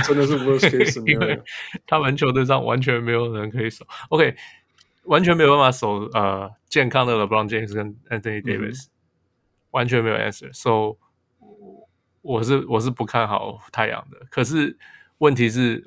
[0.03, 1.41] 真的是 worst case scenario。
[1.85, 4.35] 他们球队上完全没有人可以守，OK，
[5.03, 8.89] 完全没有办法守呃健康的 LeBron James 跟 Anthony Davis，、嗯、
[9.71, 10.97] 完全没有 answer，so
[12.25, 14.17] 我是我是不看好太阳的。
[14.29, 14.77] 可是
[15.19, 15.83] 问题是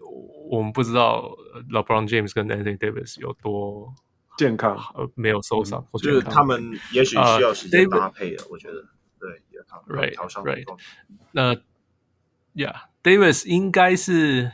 [0.49, 1.30] 我们不知道
[1.70, 3.93] LeBron James 跟 Anthony Davis 有多
[4.39, 8.86] 健康，呃，没有受伤、嗯，就是他们也许需要时间搭配的，uh, 我觉得。
[9.20, 9.43] 对
[9.89, 10.64] ，right right，
[11.32, 11.57] 那
[12.55, 14.53] ，Yeah，Davis 应该是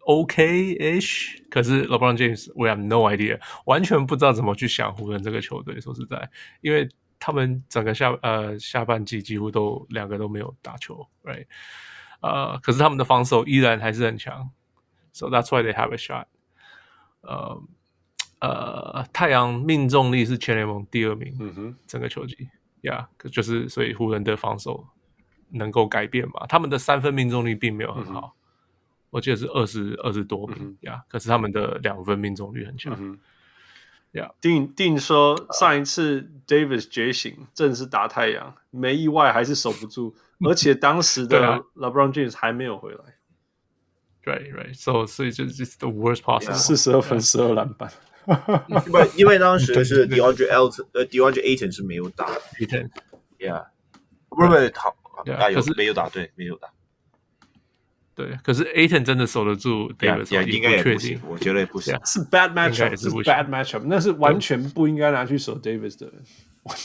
[0.00, 5.80] OK-ish，可是 LeBron James，we have no idea，完全不知道怎么去想湖人这个球队。
[5.80, 6.86] 说实在，因为
[7.18, 11.46] 他们整个下呃下半季几乎都两个都没有打球，right，
[12.20, 14.50] 呃，可是他们的防守依然还是很强
[15.12, 16.26] ，so that's why they have a shot。
[17.22, 17.62] 呃
[18.38, 22.48] 呃，太阳命中率是全联盟第二名，嗯哼，整个球季。
[22.82, 24.86] 呀、yeah，就是所以湖人的防守
[25.48, 26.46] 能够改变嘛？
[26.46, 28.38] 他们的三分命中率并没有很好，嗯、
[29.10, 31.02] 我记得是二十二十多名呀。
[31.08, 32.92] 可是他们的两分命中率很强。
[32.92, 33.18] 呀、
[34.16, 40.14] 嗯，定定说上一次 Davis 觉醒正是打太阳，没意外还是守不住，
[40.48, 41.38] 而且当时的
[41.74, 42.98] LeBron James 还没有回来。
[44.24, 44.74] Right, right.
[44.74, 46.54] So, 所以就是 the worst possible。
[46.54, 47.92] 四十二分，十二篮板。
[48.86, 52.26] 因为因为当时是 DeAndre Ayton 呃 DeAndre Ayton 是没有打
[52.58, 53.66] ，Ayton，Yeah，
[54.28, 56.68] 不是不是好，打有没有打对没有打，
[58.16, 66.10] 对，可是 Ayton 真的守得住，Davis 应该也不行，我觉得也不行，是 bad matchup，是 bad matchup，那是完全不应该拿去守 Davis 的，
[66.62, 66.76] 完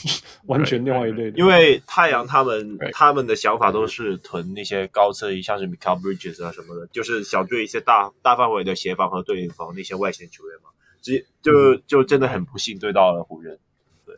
[0.60, 10.68] 完全另外一类的，因为太阳他们他们的想法都是囤那些高侧翼，像是 Mikal Bridges 啊什么的，就是想对一些大大范围的协防和对防那些外线球员嘛。
[11.00, 13.58] 直接就就真的很不幸对到了湖人，
[14.06, 14.14] 对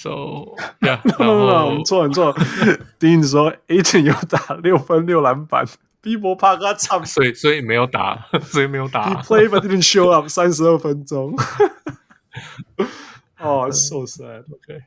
[0.00, 2.34] Yeah，So Yeah，然后错很错，
[2.98, 5.66] 丁子说 Ayton 有打六分六篮板，
[6.00, 11.34] 比伯帕克惨，所以所以没有打，所以没有打，He played but didn't show up，三十二分钟，
[13.38, 14.84] 哦、oh,，so sad，OK，So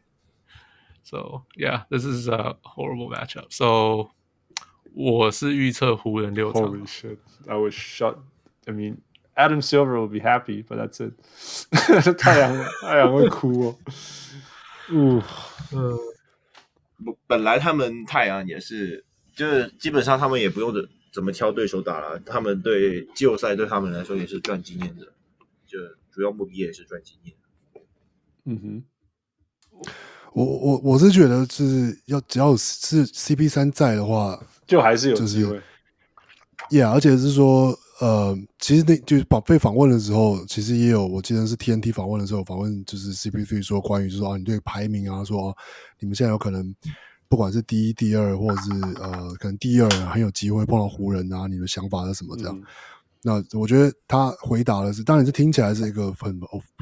[1.56, 4.12] Yeah，this is a horrible matchup。So
[4.94, 11.14] 我是预测湖人六场，Holy shit，I was shocked，I mean。Adam Silver will be happy, but that's it
[12.18, 13.76] 太阳太阳会哭哦。
[14.91, 15.23] 嗯
[15.73, 15.99] 嗯，
[17.27, 19.05] 本来他们太阳也是，
[19.35, 20.73] 就是基本上他们也不用
[21.13, 25.07] 怎么挑对手打了，他们对季后赛对他们来说也是赚经验的，
[25.67, 25.79] 就
[26.11, 27.35] 主要目的也是赚经验。
[28.45, 28.85] 嗯
[29.81, 29.85] 哼，
[30.33, 35.61] 我我我是觉得是要只要是 CP 三在的话，就还是有机会。
[36.71, 37.79] Yeah，而且是说。
[38.01, 45.57] 呃，其实那就是被访问的时候，其实也有，我记得是 TNT 访问的时候，访问就是 CP3 说关于就是说啊，你对排名啊，说、啊、
[46.01, 46.75] 你们现在有可能
[47.29, 48.71] 不管是第一、第二，或者是
[49.01, 52.37] 呃，可能第二很有机会碰到湖人啊，你的想法是什么？
[52.37, 52.65] 这样、嗯？
[53.23, 56.37] 那我觉得他回答的是，当然是听起来是一个很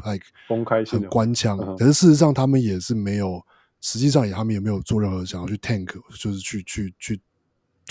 [0.05, 3.39] like 公开性很官腔，可是事实上他们也是没有，
[3.83, 5.89] 实际上也他们也没有做任何想要去 tank，
[6.19, 7.21] 就是去去去。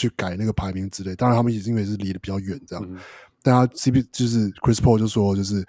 [0.02, 2.98] 去改那个排名之类，当然他们也是因为是离得比较远这样，嗯、
[3.42, 5.66] 但他 CP 就是 Chris Paul 就说，就是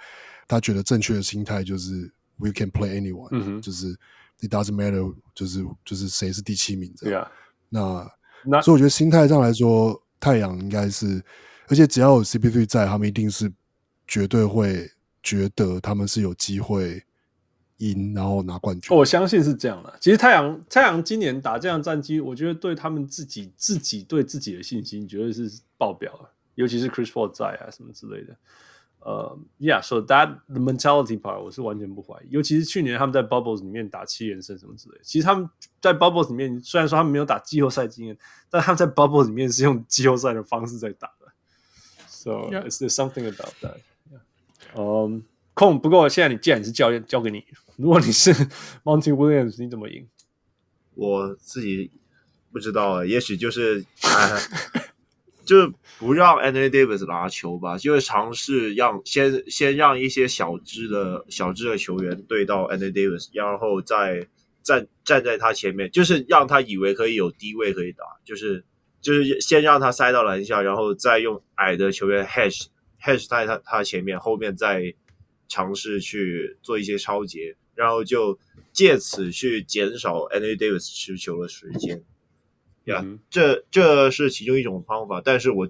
[0.49, 3.95] 他觉得正确的心态就是 We can play anyone，、嗯、就是
[4.41, 7.31] It doesn't matter，就是就是谁是第七名这样。
[7.69, 8.11] 那
[8.45, 11.23] 那所以我觉得心态上来说，太阳应该是，
[11.69, 13.53] 而且只要有 CP3 在，他们一定是
[14.07, 14.91] 绝对会
[15.23, 17.03] 觉得他们是有机会。
[17.83, 18.97] 赢，然后拿冠军。
[18.97, 19.93] 我相信是这样的。
[20.01, 26.31] 其实太阳太阳今年打这样战绩，我觉得对他们自己自己对自己的信心绝对是爆表了。
[26.55, 28.37] 尤其是 Chris Paul 在啊什么之类的。
[29.05, 32.31] 呃、uh,，Yeah，so that the mentality part 我是完全不怀疑。
[32.31, 35.01] 尤其是去年他们在 Bubbles 里面打七连胜什么之类的。
[35.03, 38.17] 其实他们在 Bubbles 里面虽然说他们没有打季后赛经验，
[38.49, 41.27] 但他们在 Bubbles 里面是用季后赛的方式在打的。
[42.07, 42.71] So yeah.
[42.71, 43.79] is there something about that？
[44.77, 45.23] 嗯、um,，
[45.55, 47.45] 空不过现在你既然你是教练，交给你。
[47.77, 48.33] 如果你是
[48.85, 50.07] Monty Williams，你怎么赢？
[50.95, 51.91] 我自己
[52.53, 54.39] 不知道啊，也许就是啊，
[55.45, 64.29] 就不让 Anthony Davis 拿球吧，就是尝试让先先让一些小只的小只的球员对到 Anthony Davis，然后再
[64.63, 68.65] 站站在他前面，就是让他以为可以有低位可以打，就是
[69.01, 72.67] 就是先让他塞到篮下，然后再用矮的球员 hedge
[73.03, 74.95] hedge 在他他前面，后面再
[75.53, 77.57] 尝试去做一些抄截。
[77.75, 78.39] 然后就
[78.71, 82.05] 借此去减少 Anthony Davis 持球的时间，
[82.85, 85.67] 呀、嗯，这这是其中一种方法，但是我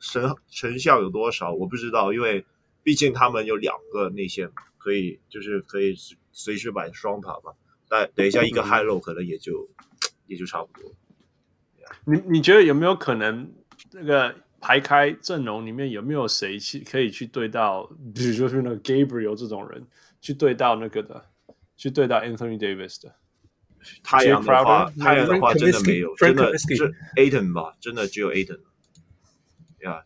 [0.00, 2.44] 成成效有多少我不知道，因为
[2.82, 5.94] 毕竟他们有两个内线可以，就是可以
[6.32, 7.52] 随时摆双塔嘛。
[7.88, 10.92] 但等一下一个 high low 可能也就、嗯、也就差不多。
[12.04, 13.54] 你你觉得有没有可能
[13.92, 19.86] 那个排开阵容里面有没有谁去可以去对到， 比如说是那个 Gabriel 这种人
[20.20, 21.24] 去对到那个的，
[21.76, 23.14] 去对到 Anthony Davis 的？
[24.02, 28.58] 太阳的话，太阳的话真的没有，真的是 Ayton 吧，真的只有 Ayton。
[29.82, 30.02] 呀、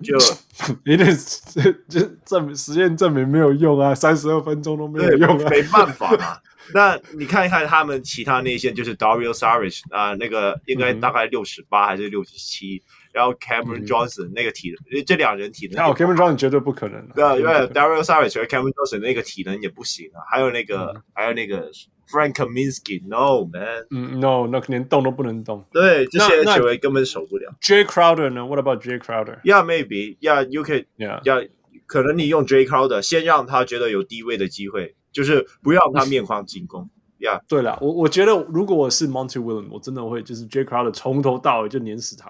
[0.00, 0.16] yeah，就
[0.86, 6.40] Ayton 这 证明实验证明没有用啊，三十二分钟都没有用啊，没办法啊。
[6.72, 12.82] 那你看一看他们其他内线，就是 Dario Saric 啊、呃，那个应该大概六十八还是六十七，
[13.14, 21.70] 然后 Cameron Johnson 那个体能，这两人体能，那 Cameron Johnson 绝对不可能，对啊，因为 Daryl Saric 和 Cameron Johnson 那个体能也不行啊，还有那个、嗯、还有那个
[22.10, 27.54] Frank Kaminsky，No man，嗯，No，那连动都不能动，对，这些球员根本守不了。
[27.62, 31.48] Jay Crowder 呢？What about Jay Crowder？Yeah，maybe，Yeah，you can，Yeah，
[31.86, 34.94] 可能你用 Jay Crowder 先让他觉得有低位的机会。
[35.14, 36.90] 就是不要他面框进攻。
[37.20, 37.40] Yeah.
[37.46, 42.28] 对了，我我觉得如果我是 Monty Williams，我真的会就是 Jay Crowder 从头到尾就碾死他。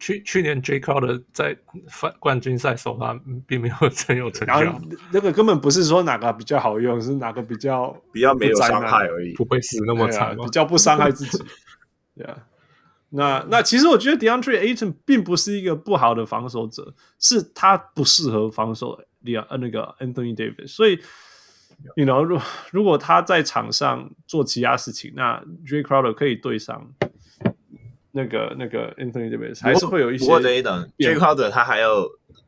[0.00, 1.56] 去去年 Jay Crowder 在
[2.18, 4.80] 冠军赛首发并没有真有成效，
[5.12, 11.44] 那个根本不是说哪个比较好用，是哪个比较比较没有伤害而已，不会死那么惨，比较不伤害自己。
[12.16, 12.36] 对啊，
[13.10, 20.98] 那那其实我觉得 DeAndre Ayton 并不是一个不好的防守者，是他不适合防守利亚呃那个 Anthony Davis，所以。
[21.96, 22.38] You know，如
[22.72, 26.92] 如果他在场上做其他事情，那 Jay Crowder 可以对上
[28.12, 30.24] 那个那个 Anthony Davis，还是会有一些。
[30.24, 32.04] 不过等一等，Jay Crowder 他还要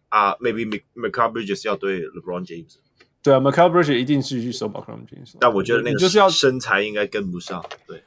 [0.08, 2.76] 啊，maybe Mikal Bridges 要对 LeBron James。
[3.22, 5.34] 对啊，Mikal Bridges 一定是去守 LeBron James。
[5.38, 8.02] 但我觉得那个就是要身材应该跟不上，对，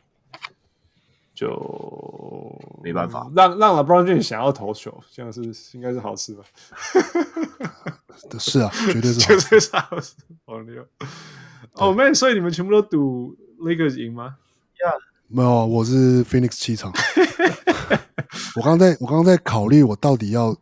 [1.33, 1.49] 就
[2.83, 3.31] 没办法。
[3.35, 5.41] 让让 LeBron James 想要投球，这样是
[5.73, 6.43] 应该是好事吧？
[8.39, 10.15] 是啊，绝对是，绝对是好事。
[10.45, 10.85] 哦，牛！
[11.73, 14.37] 哦，man，所以你们全部都赌 Lakers 赢吗？
[14.83, 14.91] 呀，
[15.27, 16.93] 没有，我是 Phoenix 七场。
[18.55, 20.55] 我刚在我刚刚在考虑，我到底要，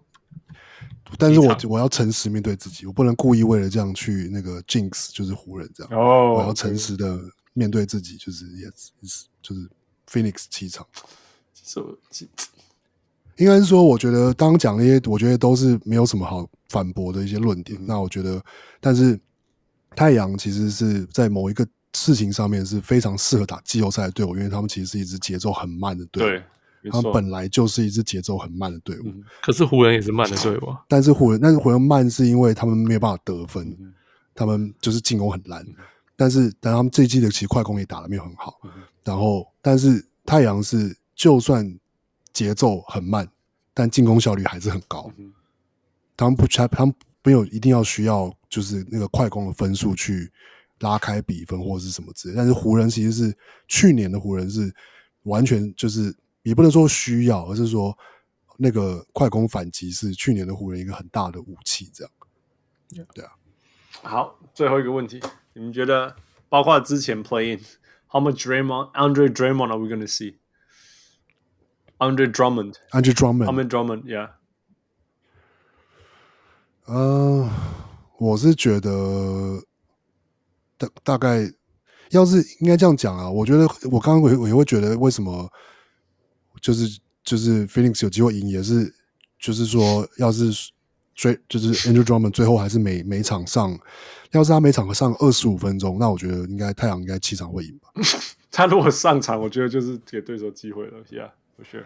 [1.18, 5.94] 但是我我要诚实面对自己，我不能故意为了这样去那个 Jinx，就是湖人这样。
[5.94, 7.20] 哦，我要诚实的
[7.54, 9.70] 面对自己，就是 Yes，就是
[10.10, 10.86] Phoenix 七场。
[13.38, 17.80] 应该是说，我觉得刚刚讲那些，我觉得都是没有什么好反驳的一些论点。
[17.86, 18.42] 那我觉得，
[18.80, 19.20] 但是
[19.96, 26.42] 太阳其实是在某一个事情上面是非常适合打季后赛的队伍，因为他们其实是一支节奏很慢的队伍。
[26.82, 29.04] 对，他们本来就是一支节奏很慢的队伍。
[29.06, 29.24] 嗯。
[29.42, 33.94] 可是湖人也是慢的队伍，但是湖人，但是湖人慢是因为他们没有办法得分，嗯、
[34.34, 35.62] 他们就是进攻很烂。
[35.64, 35.76] 嗯、
[36.16, 38.60] 但是，但他们这一季的其实快攻也打得没有很好。
[38.64, 38.72] 嗯、
[39.04, 41.78] 然后，但是太阳是就算。
[42.34, 43.30] 节奏很慢，
[43.76, 45.08] 但进攻效率还是很高。
[45.20, 45.32] 嗯、
[46.18, 46.92] 他们不，他们
[47.24, 50.32] 没有一定要需要，就是那个快攻的分数去
[50.84, 52.36] 拉开比分或者是什么之类。
[52.36, 54.72] 但是湖人其实是去年的湖人是
[55.24, 57.98] 完全就是也不能说需要，而是说
[58.58, 61.90] 那个快攻反击是去年的湖人一个很大的武器。
[61.94, 62.12] 这样，
[62.98, 63.32] 嗯、对啊。
[64.04, 65.22] 好，最后一个问题，
[65.54, 66.16] 你们觉得
[66.50, 70.08] 包括之前 playing，how much Draymond Andre Draymond are we gonna
[71.98, 74.32] see？Andre Drummond，Andre Drummond，Andre Drummond，Yeah。
[76.86, 77.50] 呃，
[78.18, 79.64] 我是觉得
[80.78, 81.52] 大大概，
[82.12, 85.50] 要是应该这样讲啊，我觉得我刚刚我我也会觉得，为什么
[86.62, 88.94] 就是就是 Phoenix 有机会赢，也是
[89.40, 90.52] 就是说，要是
[91.16, 93.78] 追就是 Andre Drummond 最后还是每每场上，
[94.32, 97.90] 要是他每场上二十五分钟，那我觉得应该太阳应该七场会赢吧。
[98.52, 101.32] 他如果上场，我觉得就是给对手机会了，Yeah。
[101.56, 101.86] 不是，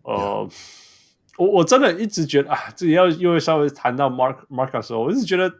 [0.00, 0.48] 呃，
[1.36, 5.52] 我我真的一直觉得啊，自己要因为稍微谈到 Mark Mark 的时候我一直觉得，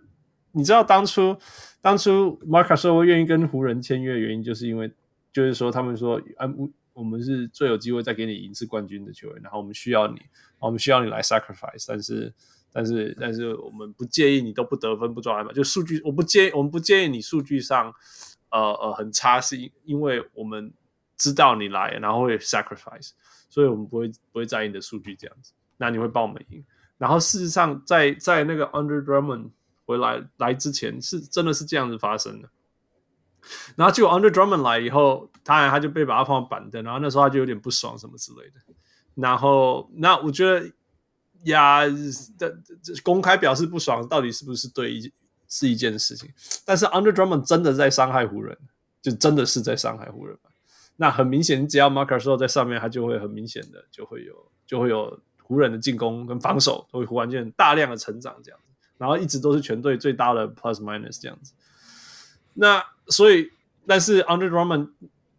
[0.52, 1.36] 你知道当初
[1.80, 4.92] 当初 Marc Gasol 愿意跟湖人签约的原因，就是因为
[5.32, 6.48] 就是说他们说啊，
[6.92, 10.20] 我们是最有机会再给你一次冠军的球员，然后我们需要你，
[10.58, 12.32] 我们需要你来 sacrifice，但是
[12.72, 17.92] 但是但是我们不介意你都不得分不抓篮板，就数据我不介意，我们不介意你数据上
[18.50, 20.72] 呃呃很差，是因因为我们。
[21.18, 23.12] 知道你来，然后会 sacrifice，
[23.48, 25.54] 所以我们不会不会在意你的数据这样子。
[25.78, 26.62] 那你会帮我们赢。
[26.98, 29.48] 然后事实上在，在那个 Under Drummond
[29.86, 32.48] 回来来之前，是真的是这样子发生的。
[33.76, 38.54] 然后结果 Andre Drummond 来以后，当然他就被把他放板凳，然后那时候他就有点不爽什么之类的。
[39.14, 40.68] 然后那我觉得
[41.44, 41.86] 呀，
[42.36, 45.12] 这这公开表示不爽，到底是不是对一
[45.48, 46.28] 是一件事情？
[46.64, 48.58] 但是 Under Drummond 真的在伤害湖人，
[49.00, 50.36] 就真的是在伤害湖人。
[50.96, 54.34] 那很明显，只要 Marcus 在上面，他就会很明显的就会有
[54.66, 58.58] 就会有湖人的进攻跟防守都会忽然间大量的成长这样，
[58.98, 61.52] 然后一直都是全队最大的 plus minus 这样子。
[62.54, 63.50] 那所以
[63.86, 64.90] 但是 Andre Drummond，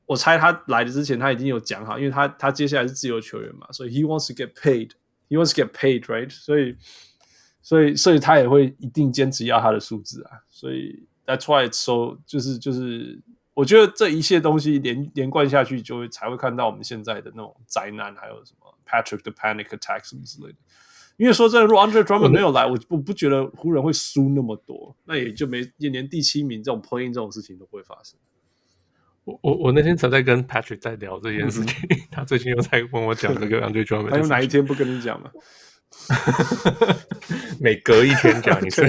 [0.06, 6.30] 我猜他来的之前他已经有讲好，因为他他接下来是自由球员嘛，所以 he wants to get paid，he wants to get paid，right？
[6.30, 6.78] 所以
[7.62, 13.20] 所以所以他也会一定坚持要他的数字啊，所以 that's why so 就是就是，
[13.54, 20.58] 我觉得这一切东西连连贯下去，就会才会看到我们现在的那种灾难，还有什么 Patrick 的 panic attack 什么之类的。
[21.18, 28.18] 因为说真的，如果 Andre Drummond 没有来，我我不觉得湖人会输那么多，那也就没也连第七名这种 play-in 这种事情都不会发生。
[29.24, 34.10] 我我我那天才在跟 Patrick 在聊这件事情，嗯、 他最近又在跟我讲这个 Andre Drummond。
[34.12, 35.30] 还有哪一天不跟你讲吗？
[37.60, 38.84] 每隔一天讲一次。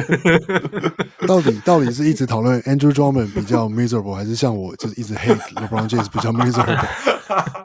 [1.27, 6.87] 到底到底是一直讨论 Andrew Drummond 比较 miserable，还是像我就是一直 hate LeBron James 比较 miserable？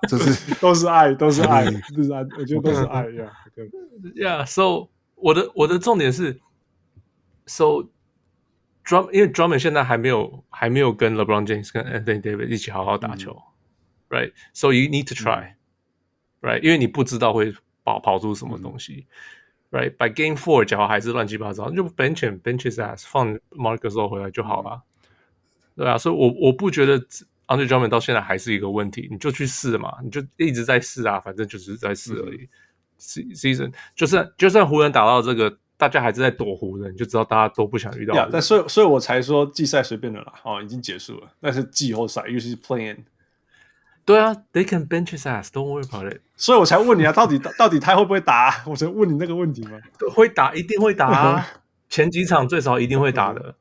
[0.07, 3.31] 这是都是爱，都是爱，都是爱，我觉得都是爱呀。
[4.15, 6.39] Yeah, so 我的我的重点是
[7.45, 7.87] ，so
[8.83, 13.39] Drum 因为 Drummond 现在还没有还没有跟 LeBron James 跟 Anthony Davis 一起好好打球，
[14.09, 19.05] 嗯，right？So you need to try，right？、嗯、因为你不知道会跑跑出什么东西、
[19.69, 24.81] 嗯、，right？By Game Four 脚还是乱七八糟，就 bench him bench his ass 放 Marc Gasol 回来就好了，
[25.75, 26.99] 嗯、对啊，所以我我不觉得
[27.45, 32.37] Andre Drummond 到现在还是一个问题，你就去试嘛，你就一直在试啊，反正就是在试而已。
[32.41, 32.49] 嗯
[32.99, 38.13] season 就算就算湖人打到这个，大家还是在躲湖人，就知道大家都不想遇到。
[38.13, 41.27] Yeah, 但所以所以我才说季赛随便的啦，哦，已经结束了。
[41.39, 42.97] 那是季后赛尤其是 playing
[44.05, 46.19] 对啊，they can bench his ass，don't worry about it。
[46.35, 48.63] 所以我才问你啊，到底 到底他会不会打啊？
[48.67, 49.79] 我才问你那个问题吗？
[50.13, 51.47] 会打，一定会打啊。
[51.89, 53.55] 前几场最少一定会打的。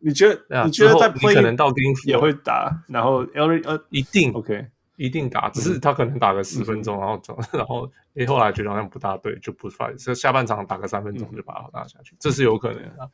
[0.00, 0.64] 你觉得？
[0.64, 2.84] 你觉得在 play in 可能到 game 也会打？
[2.86, 4.66] 然后 every 呃一定 OK。
[4.98, 13.10] 一定打，只是他可能打个十分钟，嗯，然后走， 然后诶，后来觉得好像不大对，就不发，所以下半场打个三分钟就把他打下去，嗯，这是有可能的。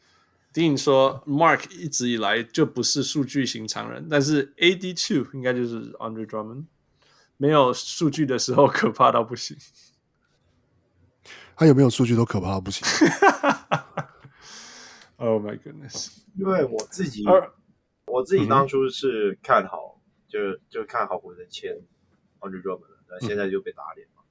[0.52, 6.64] Dean 说，Mark 一直以来就不是数据型常人，但是 AD two 应该就是 Andre Drummond，
[7.36, 9.56] 没有数据的时候 可怕到不行。
[11.56, 12.86] 他有没有数据都可怕到不行。
[15.16, 16.08] Oh my goodness！
[16.36, 17.24] 因为我自己，
[18.06, 19.93] 我自己当初是看好。
[20.34, 21.78] 就就看好湖人签
[22.40, 24.24] Andre Drummond 那现在就被打脸了。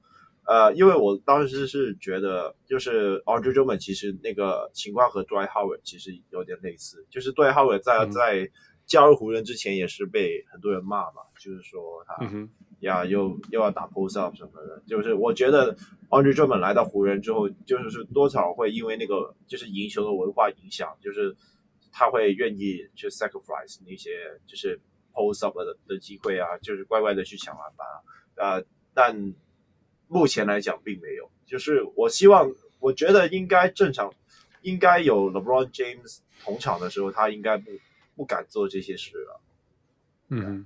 [0.43, 8.51] 嗯、呃，因为我当时是觉得，就是 Andre Drummond 其实那个情况和 Dwight Howard 其实有点类似，就是 Dwight Howard 在、嗯、在
[8.85, 12.49] 加入湖人之前也是被很多人骂嘛，就是说他、嗯、
[12.81, 14.83] 呀又又要打 post up 什么的。
[14.85, 15.73] 就是我觉得
[16.09, 21.33] Andre Drummond 来到湖人之后，就是多少会因为那个就是赢球的文化影响，就是
[21.93, 24.09] 他会愿意去 sacrifice 那些
[24.45, 24.77] 就是。
[25.13, 29.33] Post up 的的机会啊，就是乖乖的去抢篮板啊，呃，但
[30.07, 31.29] 目前来讲并没有。
[31.45, 34.11] 就是我希望，我觉得应该正常，
[34.63, 37.69] 应该有 LeBron James 同场的时候，他应该不
[38.15, 39.41] 不敢做这些事了。
[40.29, 40.65] 嗯，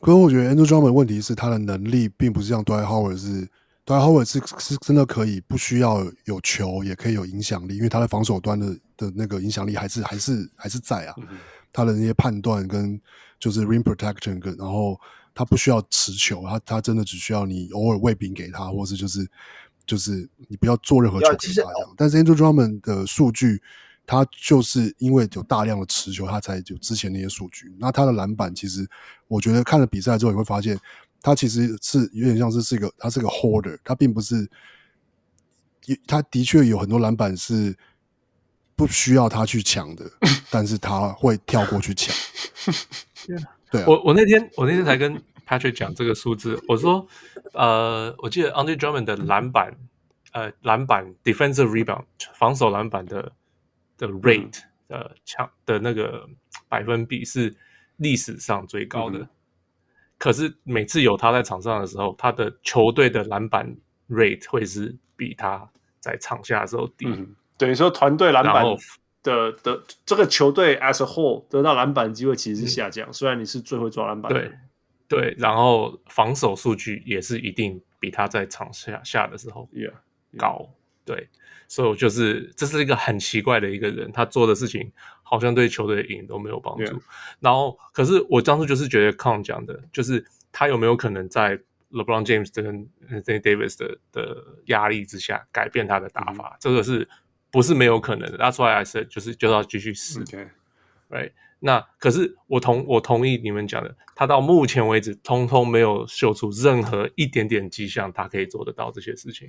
[0.00, 3.48] 可是我觉得 Andrew Drummond 问题是他的能力并不是像 Dwight Howard 是
[3.84, 11.14] Dwight Howard 是是真的可以不需要有球也可以有影响力，因为他的防守端的的那个影响力还是还是还是在啊。
[11.18, 11.38] 嗯
[11.76, 13.00] 他的那些判断跟
[13.38, 14.98] 就是 rim protection，跟然后
[15.34, 19.26] 他不需要持球，他他真的只需要你偶尔喂饼给他，或是就是
[19.86, 21.94] 就是你不要做任何球给他这样。
[21.96, 23.60] 但是 Andrew Drummond 的数据，
[24.06, 27.74] 他就是因为有大量的持球，他才有之前那些数据。
[27.78, 28.88] 那他的篮板，其实
[29.28, 30.78] 我觉得看了比赛之后，你会发现
[31.20, 34.48] 他其实是有点像是是一个他是个 holder，他并不是，
[36.06, 37.76] 他的确有很多篮板是。
[38.76, 40.04] 不需要他去抢的，
[40.50, 42.14] 但是他会跳过去抢。
[43.70, 47.06] 对啊，我我那天我那天才跟 Patrick 讲这个数字，我说，
[47.52, 49.74] 呃，我记得 Andre Drummond 的篮板，
[50.32, 52.04] 呃，篮板 defensive rebound
[52.34, 53.32] 防守篮板的
[53.96, 56.28] 的 rate 呃抢的那个
[56.68, 57.54] 百分比是
[57.96, 59.28] 历史上最高的，嗯。
[60.18, 63.76] 可是每次有他在场上的时候，他的球队的篮板
[64.08, 65.68] rate 会是比他
[66.00, 67.06] 在场下的时候低。
[67.06, 67.34] 嗯
[67.64, 68.62] 等于说，团队篮板
[69.22, 74.38] 的的这个球队 as a whole 得到篮板机会其实是下降，嗯，虽然你是最会抓篮板的。
[74.38, 74.52] 对
[75.08, 79.66] 对，然后防守数据也是一定比他在场下下的时候
[80.36, 80.48] 高。
[80.48, 80.68] Yeah, yeah.
[81.06, 81.28] 对，
[81.68, 84.92] 所以我就是这是一个很奇怪的一个人，他做的事情
[85.22, 87.00] 好像对球队赢都没有帮助。
[87.40, 91.58] 然后，可是我当初就是觉得 Con 讲的，就是他有没有可能在
[91.92, 96.56] LeBron James 跟 Anthony Davis 的的压力之下改变他的打法？
[96.56, 97.08] 嗯、这个是。
[97.54, 101.30] 不是没有可能的，That's why I said 就是就要继续试，OK，Right？
[101.60, 109.46] 那可是我同我同意你们讲的，他到目前为止通通没有秀出任何一点点迹象，他可以做得到这些事情。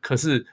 [0.00, 0.46] 可是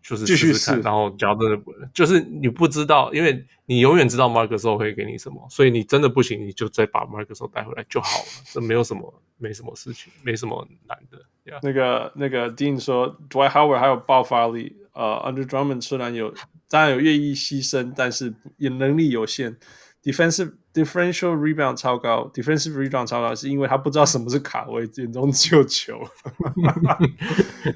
[0.00, 11.18] 就是试试看，然后假如真的不，就是你不知道，因为你永远知道 Marc Gasol 会给你什么，所以你真的不行，你就再把 Marc Gasol 带回来就好了，这没有什么，没什么事情，没什么难的。
[11.44, 11.58] Yeah.
[11.60, 16.32] 那个那个 Dean 说，Dwight Howard 还有爆发力，呃，Andre Drummond 虽然有，
[16.68, 19.56] 当然有愿意牺牲，但是也能力有限。
[20.02, 25.96] Defensive differential rebound 超高，defensive rebound 超高，是因为他不知道什么是卡位，眼中只有球。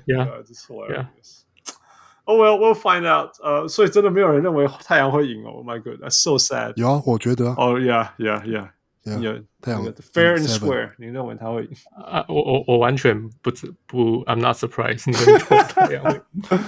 [0.06, 0.44] yeah, uh,
[0.88, 1.06] yeah.
[2.24, 3.30] Oh well, we'll find out.
[3.40, 5.50] 呃、uh,，所以真的没有人认为太阳会赢哦。
[5.50, 6.72] Oh my god, that's so sad.
[6.74, 7.50] 有啊，我觉得。
[7.50, 8.70] 哦、oh,，yeah, yeah, yeah.
[9.20, 11.70] 有太阳 fair and square，你认为他会赢？
[11.94, 13.52] 啊，我我我完全不
[13.86, 15.38] 不，I'm not surprised 你认为
[15.68, 16.64] 太阳会赢。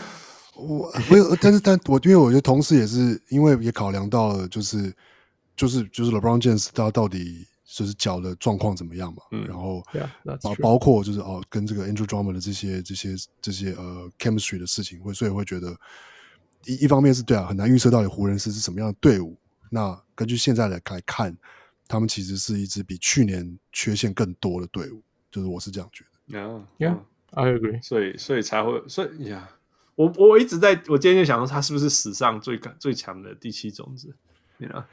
[0.59, 4.93] 我没有，但是但我因为我觉得同时也是因为也考量到了，就是
[5.57, 9.23] 就是就是 LeBron James 他到底就是脚的状况怎么样嘛？
[9.33, 9.83] 嗯，然后
[10.43, 15.75] 包包括就是哦，跟这个 Andrew Drummond 的这些这些这些呃 chemistry 的事情，会所以会觉得
[16.67, 19.37] 一一方面是对啊，很难预测到底湖人是是什么样的队伍。
[19.71, 21.37] 那根据现在来来看。
[21.91, 26.39] 他们其实是一支比去年缺陷更多的队伍，就是我是这样觉得。
[26.39, 26.99] Yeah, yeah,
[27.31, 27.83] I agree.
[27.83, 29.49] 所以，所以才会，所以呀，
[29.99, 34.15] 我我一直在，我今天就想说，他是不是史上最最强的第七种子？
[34.59, 34.85] 你呢？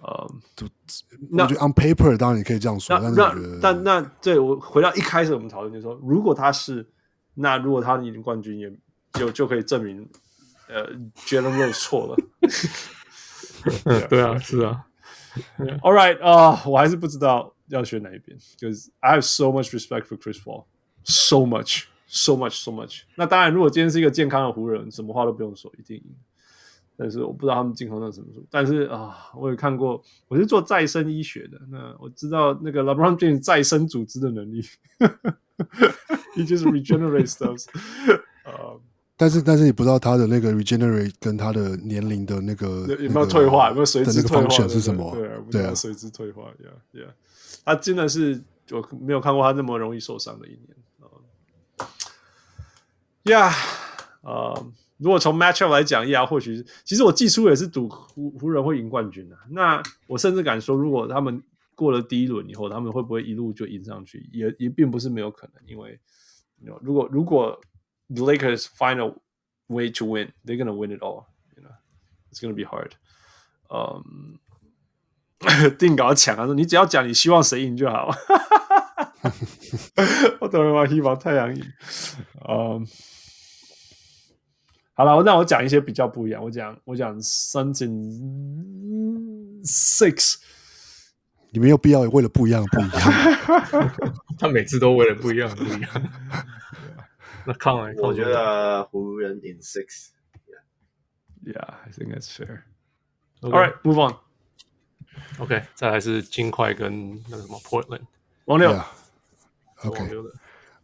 [0.00, 0.34] 呃，
[1.30, 6.84] 那我觉得 on paper 当然你可以这样说，但是但那对我回到一开始我们讨论就是说，如果他是，
[7.34, 8.72] 那如果他赢冠军，也
[9.12, 10.08] 就就可以证明，
[10.68, 10.92] 呃
[11.26, 12.16] ，Jalen Rose 错了。
[14.08, 14.86] 对啊，是啊。
[15.82, 23.02] All right，啊、uh,，我还是不知道要选哪一边，because I have so much respect for Chris Paul，so much，so much，so much。
[23.14, 26.04] 那当然，如果今天是一个健康的湖人，什么话都不用说，一定赢。
[26.96, 28.44] 但是我不知道他们进攻到什么时候。
[28.50, 34.62] 但是啊，我有看过，我是做再生医学的，那我知道那个 LeBron James 再生组织的能力，
[36.34, 37.66] he just regenerates stuff。
[38.44, 38.80] 呃。
[39.16, 45.14] 但是，但是你不知道他的那个 regenerate 跟他的年龄的那个有没有退化，有没有随之退化是什么？
[45.14, 46.44] 对啊，对啊，随之退化。
[46.58, 47.10] Yeah, yeah，
[47.62, 50.68] 他真的是我没有看过他那么容易受伤的一年。
[53.24, 53.52] Yeah，
[54.22, 59.36] 呃，如果从 matchup 来讲，Yeah，或许其实我季初也是赌湖湖人会赢冠军的。
[59.50, 61.42] 那我甚至敢说，如果他们
[61.74, 64.28] 过了第一轮以后，他们会不会一路就赢上去？
[64.32, 65.98] 也也并不是没有可能，因为
[66.82, 67.60] 如果如果。
[68.12, 69.14] The Lakers find a
[69.68, 70.32] way to win.
[70.44, 71.26] They're gonna win it all.
[71.54, 71.70] You know,
[72.28, 72.94] it's gonna be hard.
[73.68, 74.40] Um,
[75.78, 76.44] 定稿抢啊！
[76.44, 78.10] 说你只要讲你希望谁赢就好。
[80.40, 81.62] 我等会把希望太阳赢。
[82.48, 82.86] 嗯，
[84.94, 86.42] 好了，那我讲一些比较不一样。
[86.42, 90.36] 我讲我讲 Suns in six。
[91.52, 93.00] 你没有必要为了不一样不一样。
[94.38, 95.90] 他每次都为了不一样不一样。
[97.44, 100.10] 那看来我觉得湖人 in six。
[101.42, 102.64] Yeah, I think that's fair.
[103.40, 104.16] All right, move on.
[105.38, 108.02] OK，再来是金块跟那个什么 Portland。
[108.44, 108.78] 王六。
[109.84, 110.10] OK。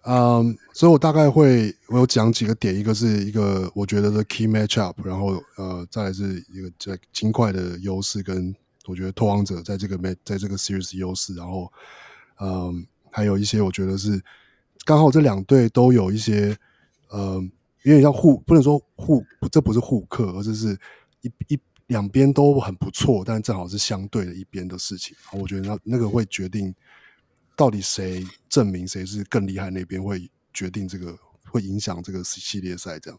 [0.03, 8.55] 嗯，所以我大概会我有讲几个点，一个是一个我觉得的 key matchup，然后呃，再来是一个在金块的优势跟
[8.87, 11.73] 我觉得拓荒者在这个 match 在这个 series 优势，然后
[12.41, 14.23] 嗯，还有一些我觉得是。
[14.85, 16.57] 刚好这两队都有一些，
[17.09, 17.43] 呃，
[17.83, 19.21] 有点像互，不能说互，
[19.51, 20.79] 这不是互克，而是是
[21.23, 25.17] 一一两边都很不错，但正好是相对的一边的事情。
[25.33, 26.73] 我觉得那那个会决定
[27.57, 31.19] 到底谁证明谁是更厉害那边，会决定这个
[31.51, 33.19] 会影响这个系列赛这样。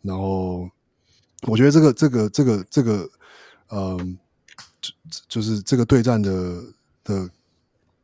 [0.00, 0.68] 然后
[1.42, 3.10] 我觉得这个这个这个这个，
[3.68, 4.18] 嗯，
[4.80, 4.92] 就
[5.28, 6.64] 就是这个对战的
[7.04, 7.30] 的。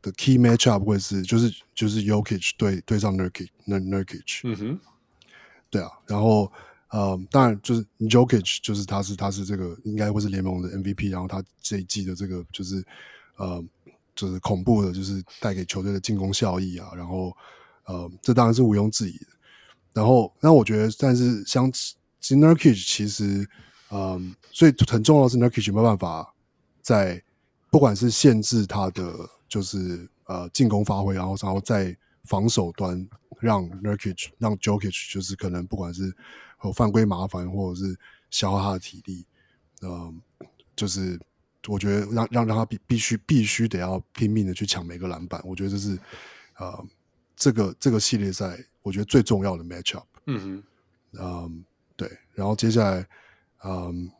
[0.01, 4.79] 的 key matchup 会是就是就是 Jokic 对对上 Nurkic Nurkic，嗯哼，
[5.69, 6.49] 对啊，然后
[6.87, 12.81] 呃，当然就是 Jokic 就是他是他是这个应该会是联盟的 MVP，然后他这一季的这个就是
[13.35, 13.61] 呃
[14.19, 17.35] 就是恐怖的，就是带给球队的进攻效益啊，然后
[17.85, 19.27] 呃这当然是毋庸置疑的。
[19.93, 21.71] 然后那我觉得，但是像
[22.19, 23.47] 其 Nurkic 其实
[23.91, 26.33] 嗯、所以很重要的是 Nurkic 没办法
[26.81, 27.21] 在
[27.71, 29.29] 不管是限制他的。
[29.49, 33.09] 就是呃进攻发挥，然后然后在防守端
[33.39, 36.15] 让 Nurkic 让 Jokic 就是可能不管是
[36.63, 37.97] 有犯规麻烦或者是
[38.29, 39.25] 消耗他的体力，
[39.81, 40.21] 嗯、
[40.75, 41.19] 就是
[41.67, 45.97] 我觉得让让让他必必须必须得要拼命的去抢每个篮板，我觉得这是
[46.57, 46.85] 呃
[47.35, 50.03] 这个这个系列赛我觉得最重要的 matchup。
[50.25, 50.63] 嗯哼，
[51.19, 53.05] 嗯，对，然后接下来
[53.63, 54.11] 嗯。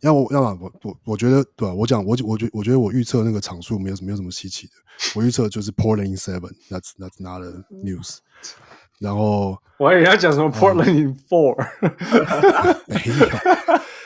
[0.00, 1.72] 要我，要么我我我觉得，对吧？
[1.72, 4.72] 我讲，我我觉我觉得我预测那个场数没有什么没有什么稀奇的。
[5.14, 8.18] 我预测就是 Portland in seven，that's that's not a news。
[8.98, 11.54] 然后我还以为要讲什么 Portland in four，
[12.88, 13.28] 没有。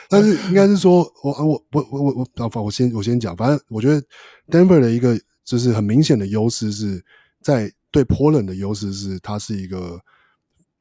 [0.09, 4.01] 但是应该是说，我我我我我我我先我先讲，反正我觉得
[4.47, 7.03] Denver 的一个就是很明显的优势是
[7.41, 9.99] 在对 Portland 的优势是，它是一个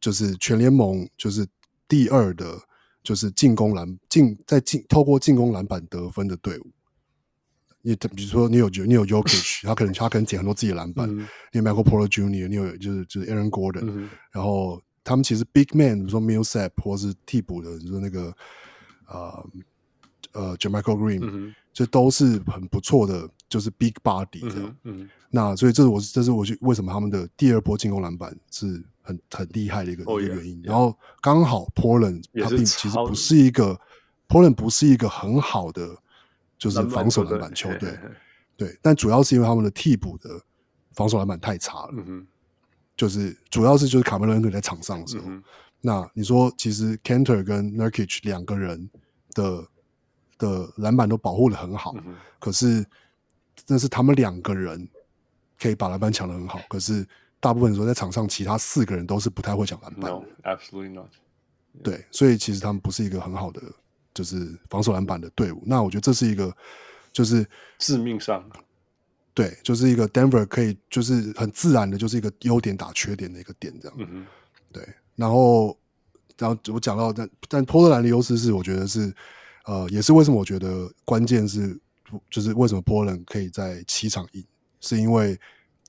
[0.01, 1.45] 就是全联盟就是
[1.89, 2.57] 第二的，
[3.03, 6.71] 就是进攻篮进在进透过进攻篮板得分的队伍。
[7.83, 18.33] 你比如说你有你有 Jokic， 他可能他可能捡很多自己的篮板，嗯、你有 Michael Porter Jr.，你有就是就是 Aaron Gordon，、嗯、然后他们其实 Big Man，比如说 Millsap 或是替补的，就是那个。
[19.07, 19.47] 呃
[20.33, 24.77] 呃，JaMychal Green，这、嗯、都是很不错的，就是 Big Body 这样。
[24.85, 30.61] 嗯，嗯那所以这是我这是我去为什么他们的第二波进攻篮板是很很厉害的一个、哦、一个原因。
[30.63, 33.79] 然后刚好 Portland 他并其实不是一个
[34.29, 35.97] Portland 不是一个很好的
[36.59, 37.99] 就是防守篮板球队，对，
[38.69, 40.41] 对，但主要是因为他们的替补的
[40.93, 41.95] 防守篮板太差了。
[41.95, 42.27] 嗯
[42.97, 45.25] 就是主要是就是卡梅伦队在场上的时候。
[45.29, 45.43] 嗯
[45.81, 48.91] 那你说，其实 Cantor 跟 Nurkic 两个人
[49.35, 49.67] 的
[50.39, 52.85] 的篮板都保护的很好，嗯、可是
[53.67, 54.89] 那是他们两个人
[55.59, 57.07] 可以把篮板抢的很好，可是
[57.39, 60.11] 大部分时候在场上其他四个人都是不太会抢篮板。
[60.11, 61.09] No，absolutely not。
[61.83, 63.63] 对，所以其实他们不是一个很好的
[64.13, 65.63] 就是防守篮板的队伍。
[65.67, 66.55] 那我觉得这是一个
[67.13, 67.47] 就是
[67.79, 68.45] 致命伤。
[69.35, 73.97] 对，就是一个 Denver 可以就是很自然的，就是一个优点打缺点的一个点这样。
[74.01, 74.27] 嗯、
[74.73, 74.83] 对。
[75.17, 75.77] 然后，
[76.39, 79.13] 然后我讲到，但但波特兰的优势是，我觉得是，
[79.65, 81.79] 呃，也是为什么我觉得关键是，
[82.31, 84.45] 就是为什么波特兰可以在七场赢，
[84.81, 85.39] 是因为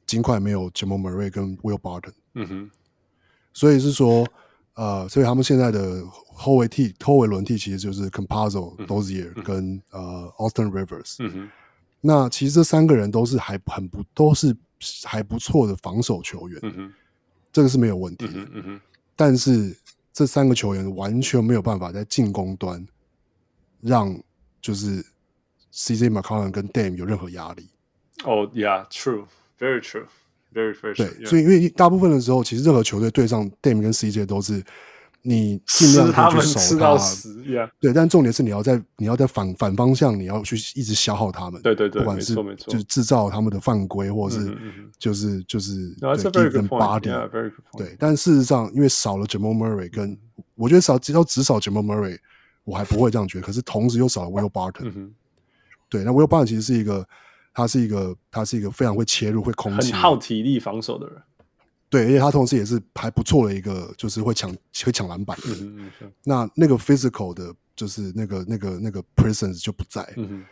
[0.05, 2.71] 金块没有 Jamal Murray 跟 Will Barton，嗯哼，
[3.53, 4.25] 所以是说，
[4.75, 6.01] 呃，所以他们现在的
[6.33, 11.49] 后卫替后卫轮替其实就是 Campazzo Dozier 跟呃 Austin Rivers，嗯哼，
[11.99, 14.55] 那其实这三个人都是还很不都是
[15.03, 16.93] 还不错的防守球员，嗯哼，
[17.51, 18.81] 这个是没有问题的，嗯哼。
[19.17, 19.75] 但是
[20.13, 22.87] 这三个球员完全没有办法在进攻端
[23.81, 24.17] 让
[24.61, 25.03] 就是
[25.73, 27.67] CJ McCollum 跟 Dame 有任何压力。
[28.23, 30.95] 哦、oh,，Yeah，true，very true，very very true。
[30.95, 31.27] 对，yeah.
[31.27, 34.63] 所以因为大部分的时候，其实任何球队对上 Dame 跟 CJ 都是
[35.21, 36.97] 你尽量去守他.
[37.79, 37.91] 对。
[37.91, 41.61] 但重点是你要在你要在反反方向，你要去一直消耗他们。
[41.61, 44.57] 对对对，不管是就是制造他们的犯规，或者是
[44.97, 47.29] 就是就是对 give them body。
[47.77, 50.17] 对，但事实上，因为少了 Jamal Murray，跟
[50.55, 52.17] 我觉得少只要只少 Jamal Murray，
[52.63, 53.45] 我还不会这样觉得。
[53.45, 55.09] 可是同时又少了 Will Barton。
[55.89, 57.07] 对，那 Will Barton 其实是一个，
[57.53, 61.21] 他是一个，他是一个非常会切入、会空气、很耗体力防守的人。
[61.89, 65.55] 对，而且他同时也是还不错的一个，就是会抢会抢篮板的。
[65.61, 66.11] 嗯嗯嗯。
[66.25, 70.01] 那那个 physical 的，就是那个那个那个 presence 就不在。
[70.17, 70.45] 嗯哼。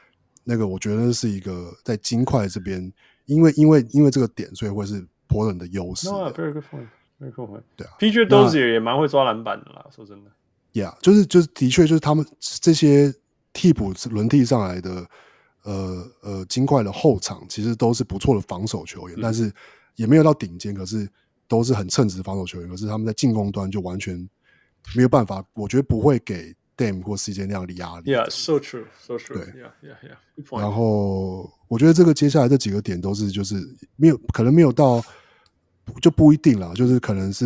[0.46, 2.94] 那个我觉得是一个在金块这边，
[3.26, 6.08] 因为因为因为这个点，所以会是波人的优势。
[6.08, 6.88] No, very good point.
[7.20, 7.64] Very good point.
[7.76, 9.86] 对啊，PJ Dozier 也蛮会抓篮板的啦。
[9.94, 10.32] 说真的。
[10.72, 12.26] Yeah，就是就是的确就是他们
[12.62, 13.14] 这些
[13.52, 15.06] 替补轮替上来的，
[15.64, 19.52] 呃呃，金块的后场其实都是不错的防守球员，嗯、但是
[19.96, 21.10] 也没有到顶尖，可是。
[21.48, 24.18] 都是很称职的防守球员，可是他们在进攻端就完全
[24.96, 25.46] 没有办法。
[25.54, 28.12] 我觉得不会给 Dame 或 CJ 那样的压力。
[28.12, 29.36] Yeah, so true, so true.
[29.38, 29.98] 对，Yeah, yeah,
[30.43, 30.60] yeah.
[30.60, 33.56] 然后我觉得这个接下来这几个点都是就是
[33.96, 35.04] 没有可能没有到
[36.02, 37.45] 就不一定啦，就是可能是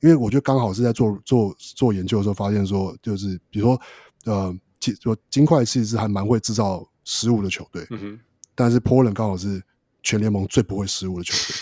[0.00, 3.80] 因为我觉得刚好是在做做做研究的时候发现说，就是比如说
[4.24, 8.20] 呃，金说金块其实还蛮会制造失误的球队，嗯哼，
[8.54, 9.62] 但是 Portland 刚好是
[10.02, 11.56] 全联盟最不会失误的球队，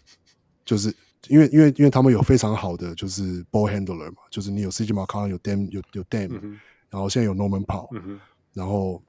[0.64, 0.92] 就是。
[1.28, 8.18] 因为因为因为他们有非常好的就是 ball handler 嘛，就是你有 CJ McCollum 有 Dame 有有 Dame，、嗯、然后现在有 Norman Powell，、嗯、
[8.54, 9.02] 然后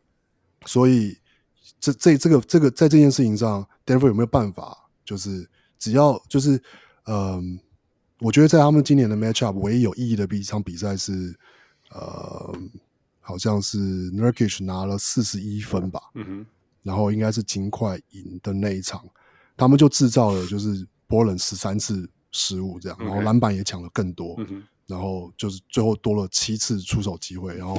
[0.65, 1.17] 所以
[1.79, 4.77] 这这这个这个在这件事情上，Denver 有没有办法？
[5.05, 5.47] 就是
[5.79, 6.57] 只要就是
[7.05, 7.43] 嗯、呃，
[8.19, 11.33] 我觉得在他们今年的 matchup 唯一有意义的一场比赛是
[11.91, 12.53] 呃，
[13.21, 16.45] 好像是 Nurkic 拿了四十一分吧，嗯、
[16.83, 19.01] 然后应该是金块赢的那一场，
[19.55, 20.85] 他们就制造了就是。
[21.11, 24.35] 波兰十三次失误，这样，然后篮板也抢了更多.
[24.87, 27.75] 然后就是最后多了七次出手机会，然后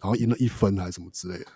[0.00, 1.46] 然后赢了一分还是什么之类的。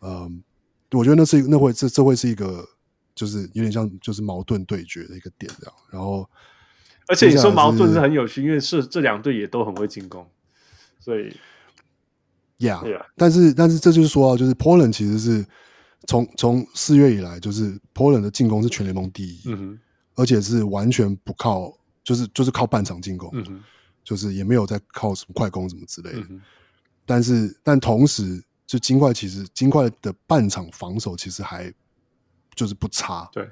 [0.00, 0.42] 嗯，
[0.90, 2.66] 我觉得那是那会这这会是一个
[3.14, 5.74] 就是有点像就是矛盾对决的一个点这样。
[5.90, 6.28] 然后，
[7.06, 10.26] 而且你说矛盾是很有趣，因为是这两队也都很会进攻，
[10.98, 11.36] 所以
[12.58, 13.06] ，Yeah，, yeah.
[13.16, 15.46] 但是但是这就是说啊，就是波伦其实是
[16.08, 19.40] 从从四月以来，就是波伦的进攻是全联盟第一。
[19.46, 19.78] 嗯
[20.14, 23.62] 而且是完全不靠，就是就是靠半场进攻，嗯，
[24.02, 26.20] 就是也没有在靠什么快攻什么之类的。
[26.30, 26.40] 嗯、
[27.04, 31.72] 但是，但同时，就金块其实金块的半场防守其实还
[32.54, 33.48] 就是不差，对，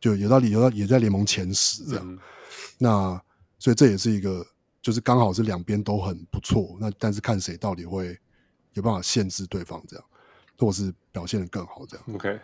[0.00, 2.04] 就有道理，有道理也在联盟前十这样。
[2.06, 2.18] 嗯、
[2.78, 3.22] 那
[3.58, 4.46] 所以这也是一个，
[4.82, 8.18] 就是刚好是两边都很不错，那但是看谁到底会
[8.74, 10.04] 有办法限制对方这样，
[10.58, 12.06] 或是表现的更好这样。
[12.14, 12.38] OK，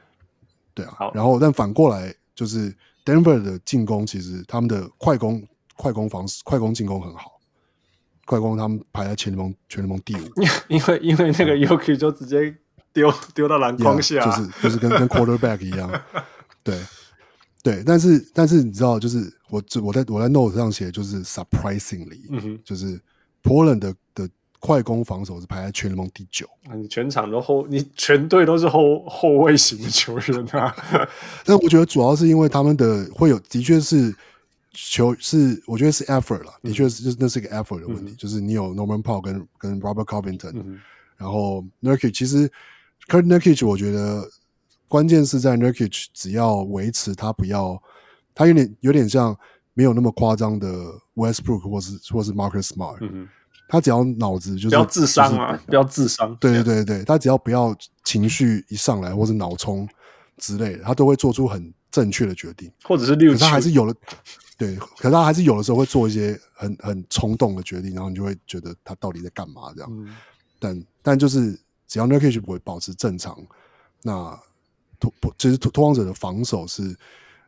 [0.72, 1.12] 对啊，好。
[1.14, 2.74] 然后但反过来就是
[3.04, 5.42] Denver 的进攻，其实他们的快攻、
[5.76, 7.40] 快攻防、快攻进攻很好，
[8.26, 10.28] 快攻他们排在全联盟全联盟第五，
[10.68, 12.56] 因为因为那个 Jokic 就直接
[12.92, 15.90] 丢丢到篮筐下，yeah, 就是就是跟跟 Quarterback 一样，
[16.62, 16.78] 对。
[17.64, 23.00] 对，但是但是你知道，就是我我在我在 note 上写，就是 surprisingly，、嗯、就是
[23.40, 24.28] Portland 的的
[24.62, 26.46] 快攻防守是排在全联盟第九。
[26.74, 30.72] 你全场都后，你全队都是后后卫型的球员啊。
[31.44, 34.14] 但我觉得主要是因为他们的会有，的确是
[34.72, 40.80] 球是，我觉得是 effort 了，的确是就是那是一个 effort 的问题，嗯、就是你有 Norman Powell 跟跟 Robert Covington，、嗯、
[41.16, 42.48] 然后 Nurkic 其实
[43.08, 44.26] Kurt Nurkic 我觉得。
[44.88, 47.82] 关键是在 Nurkic 只要维持他不要，
[48.34, 49.34] 他有点有点像
[49.72, 50.68] 没有那么夸张的
[51.14, 53.26] Westbrook 或是或是 Marcus Smart，、嗯、
[53.72, 56.36] 他只要脑子就是不要智商啊，不要智商。
[56.36, 57.74] 对对对对，他只要不要
[58.04, 59.88] 情绪一上来或者脑冲
[60.36, 63.34] 之类的，他都会做出很正确的决定，或者是六。
[63.34, 63.94] 他还是有了，
[64.58, 69.90] 对，可是他还是有的时候会做一些很很冲动的决定，然后你就会觉得他到底在干嘛这样。
[69.90, 70.14] 嗯、
[70.60, 71.58] 但但就是
[71.88, 73.42] 只要 Nurkic 不会保持正常，
[74.02, 74.38] 那
[75.00, 75.10] 突。
[75.38, 76.94] 其实突突防者的防守是，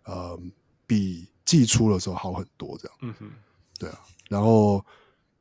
[0.04, 0.40] 呃，
[0.86, 2.96] 比季初的时候好很多，这样。
[3.02, 3.30] 嗯哼，
[3.78, 4.00] 对啊。
[4.30, 4.82] 然后，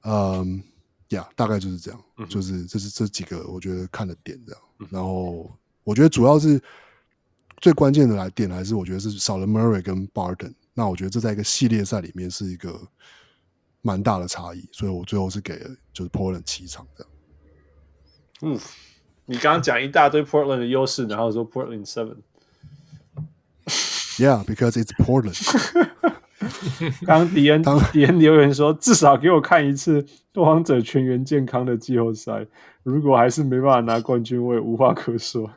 [0.04, 0.62] 嗯，
[1.10, 2.04] 呀，大概就是这样。
[2.18, 4.62] 嗯、就是这是这几个我觉得看的点这样。
[4.80, 5.52] 嗯、然后，
[5.84, 6.62] 我觉得主要是
[7.58, 10.54] 最关键的来点还是我觉得是少了 Murray 跟 Barton。
[10.74, 12.80] 那我觉得这在一个系列赛里面是一个
[13.82, 17.14] 蛮大的差异，所以我最后是给了就是 Portland 七场这样。
[18.42, 18.60] 嗯。
[19.26, 22.18] 你刚刚讲一大堆 Portland 的优势，然后说 Portland seven。
[24.18, 25.40] Yeah, because it's Portland。
[27.06, 32.46] 刚迪恩迪恩留言说，至少给我看一次拓荒者全员健康的季后赛。
[32.84, 35.50] 如果还是没办法拿冠军，我也无话可说。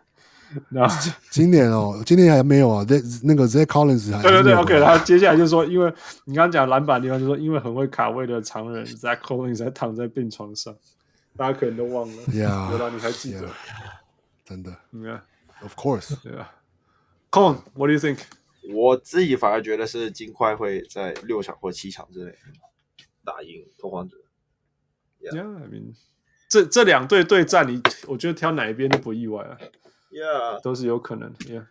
[0.68, 0.86] 那
[1.30, 2.86] 今年哦，今年还没有啊。
[2.88, 4.78] 那那个 Zach Collins 还对对对，OK。
[4.78, 5.92] 然后接下来就说，因为
[6.24, 10.74] 你刚刚讲篮板地方，就说因为很会卡位的常人 Zach Collins 还躺在病床上。
[11.36, 12.90] 大家可能都忘了，对吧？
[12.94, 13.46] 你还记得？
[14.44, 16.50] 真的，Yeah，Of course，对啊。
[17.30, 18.18] Con，What do you think？
[18.72, 22.34] 我自己反而觉得是金块会在六场或七场之内
[23.24, 24.16] 打赢拓荒者。
[25.20, 25.94] Yeah，I mean，
[26.48, 29.58] 这这两队对战，你我觉得挑哪一边都不意外啊。
[30.10, 31.34] Yeah，都是有可能。
[31.34, 31.66] Yeah，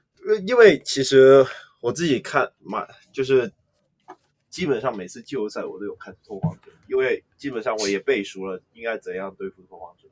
[0.48, 1.46] 因为其实
[1.82, 3.52] 我自己看嘛，就是。
[4.48, 10.08] 基本上每次季后赛我都有看拓荒者，因为基本上我也背熟了应该怎样对付拓荒者。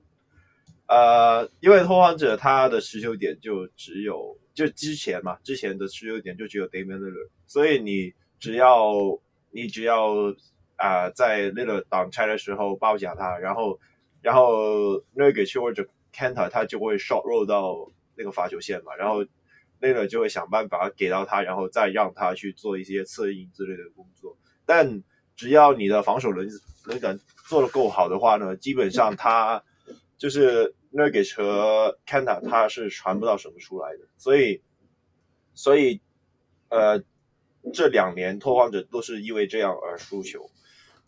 [0.85, 8.93] 呃，因为拓荒者他的持球点就只有就之前嘛，之前的持球点就只有 Damian l i l l a r 所以你只要
[9.51, 10.13] 你只要
[10.75, 13.79] 啊、在那个挡拆的时候包夹他，然后
[14.21, 19.25] 然后 Nurkic 或者 Kanter 他就会 short roll 到那个罚球线嘛，然后。
[19.85, 24.37] 那个就会想办法给到他，然后再让他去做一些策应之类的工作。
[24.65, 25.03] 但
[25.35, 26.47] 只要你的防守能
[26.87, 27.19] 能感
[27.49, 29.61] 做得够好的话呢，基本上他
[30.17, 33.99] 就是 Nurkic 和 Kanta 他是传不到什么出来的。
[34.17, 34.61] 所以，
[35.53, 35.99] 所以
[36.69, 37.03] 呃，
[37.73, 40.49] 这两年拓荒者都是因为这样而输球。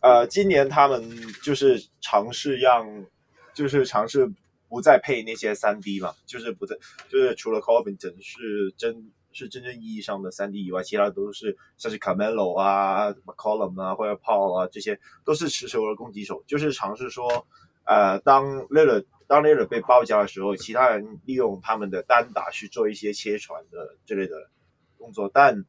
[0.00, 1.10] 呃，今年他们
[1.42, 3.06] 就是尝试让，
[3.54, 4.32] 就是尝试。
[4.68, 6.76] 不再配那些三 D 嘛，就是不再，
[7.08, 17.46] 就是除了 Covington 是真，是真正意义上的三 D 以外，其他都是像是 Camelo 啊、McCollum 啊或者 Paul 啊，这些都是持球的攻击手，就是尝试说，
[17.84, 24.50] 呃，当累了当雷尔被包夹的时候，其他人利用他们的单打去做一些切传的之类的
[24.98, 25.64] 动作，但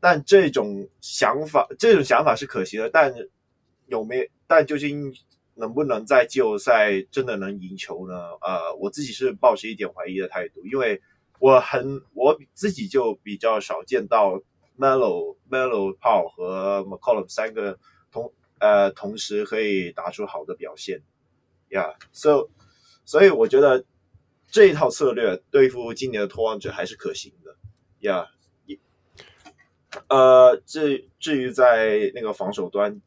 [0.00, 3.14] 但这种想法，这种想法是可行的，但
[3.86, 4.30] 有没？
[4.46, 5.14] 但究竟？
[5.54, 8.14] 能不能在季后赛真的能赢球呢？
[8.40, 11.02] 呃，我自己是抱持一点怀疑的态度，因为
[11.40, 14.40] 我很我自己就比较少见到
[14.78, 17.78] Melo、Melo、Paul 和 McCollum 三个
[18.10, 21.02] 同呃同时可以打出好的表现
[21.68, 22.48] ，Yeah，so
[23.04, 23.84] 所以我觉得
[24.50, 27.56] 这一套策略对付今年的拓荒者还是可行的
[28.00, 28.26] ，Yeah，
[30.08, 33.00] 呃，至至于在那个防守端。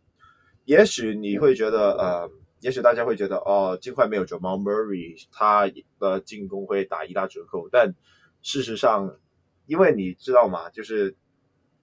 [0.65, 7.69] 也许你会觉得，呃，也许大家会觉得，哦，金块没有 Jamal Murray，他的进攻会打一大折扣。
[7.71, 7.93] 但
[8.41, 9.19] 事实上，
[9.67, 10.69] 因为你知道吗？
[10.71, 11.15] 就是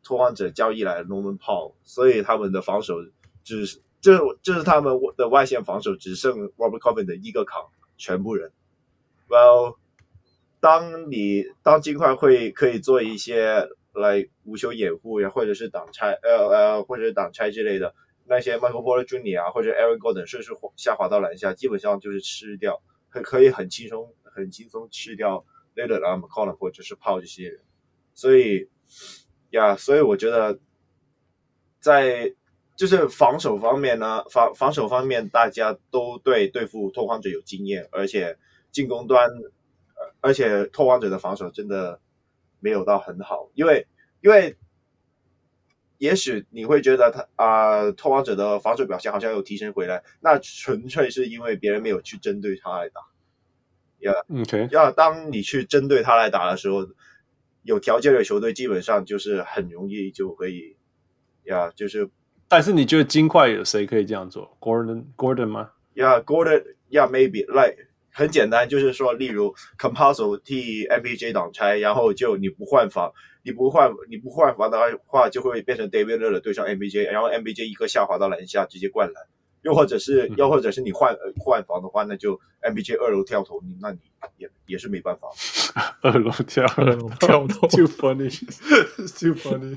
[0.03, 2.97] 拓荒者交易来了 Norman Powell，所以他们的防守
[3.45, 7.63] 只是，就是他们的外线防守只剩 Robert Covin 的一个扛
[8.03, 8.51] 全部人。
[9.29, 9.77] Well，
[10.59, 17.95] 当你当金块会可以做一些来无球掩护呀，或者是挡拆，呃呃，或者是挡拆之类的。
[18.25, 19.41] 那些 Michael Porter Jr.
[19.41, 25.45] 啊或者 Aaron Gordon 顺势下滑到篮下，基本上就是吃掉，可可以很轻松很轻松吃掉
[25.77, 27.61] Lillard 啊 McCollum 或者是 Paul 这些人，
[28.15, 28.69] 所以
[29.51, 30.59] 呀，所以我觉得
[31.79, 32.35] 在
[32.83, 38.37] 就是防守方面呢，防防守方面大家都对对付拓荒者有经验，而且
[38.73, 39.31] 进攻端，
[40.21, 42.01] 而且拓荒者的防守真的
[42.59, 43.87] 没有到很好，因为
[44.21, 44.57] 因为。
[45.99, 53.01] 也许你会觉得他啊，拓荒者的防守表现好像有提升回来，那纯粹是因为别人没有去针对他来打。
[54.01, 56.89] 要 OK，要当你去针对他来打的时候，
[57.63, 60.77] 有条件的球队基本上就是很容易就可以，
[61.45, 62.11] 呀，就是。
[62.53, 65.71] 但是你觉得金块有谁可以这样做？Gordon Gordon 吗？
[65.95, 67.79] 呀，Gordon，呀，maybe like
[68.13, 73.11] 很简单，就是说，例如 Composo 替 MPJ 挡拆，然后就你不换防。
[73.43, 79.25] 你不换你不换防的话，就会变成 David Lee 对上 MPJ，然后 MPJ 一个下滑到篮下直接灌篮，
[79.63, 83.99] 又或者是又或者是你换换房的话，那就 MBJ 二楼跳投，你那你
[84.37, 85.29] 也也是没办法。
[86.03, 89.75] 二楼跳二楼跳投，too funny，too funny。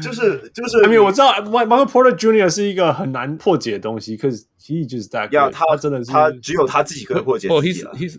[0.00, 2.50] 就是就是，I mean 我知道 Michael Porter Jr.
[2.50, 7.48] 是一个很难破解的东西，可是 he 就是大概，他真的是他只有他自己可以破解。
[7.48, 8.18] 哦，he's he's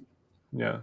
[0.54, 0.82] yeah。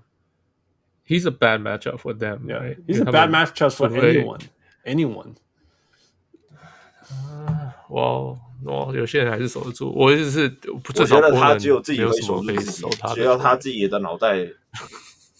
[1.06, 2.46] He's a bad matchup for them.
[2.46, 2.76] Yeah, right?
[2.86, 4.38] he's a bad matchup for anyone.
[4.84, 5.34] Anyone.
[7.88, 9.92] 哇，哇，有些人还是守得住。
[9.94, 12.52] 我意思是，我觉得他只有自己会守住，
[13.14, 14.46] 只要他自己的脑袋，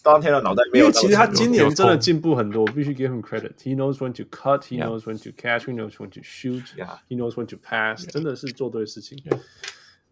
[0.03, 0.87] 当天的脑袋没有。
[0.87, 3.53] 因为其实他今年真的进步很多，我必须 give him credit.
[3.63, 4.63] He knows when to cut.
[4.63, 5.67] He knows when to catch.
[5.67, 6.65] He knows when to shoot.
[7.09, 8.07] He knows when to pass.
[8.07, 9.19] 真的是做对事情。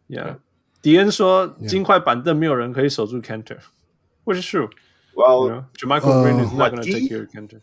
[0.09, 0.39] Yeah.
[0.80, 4.70] 迪恩说，金块板凳没有人可以守住 Kanter，which is true.
[5.14, 5.64] Well.
[5.76, 7.62] JaMychal Green is not going to take care of Kanter.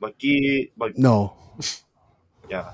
[0.00, 1.32] McGee, McGee, no.
[2.48, 2.72] Yeah.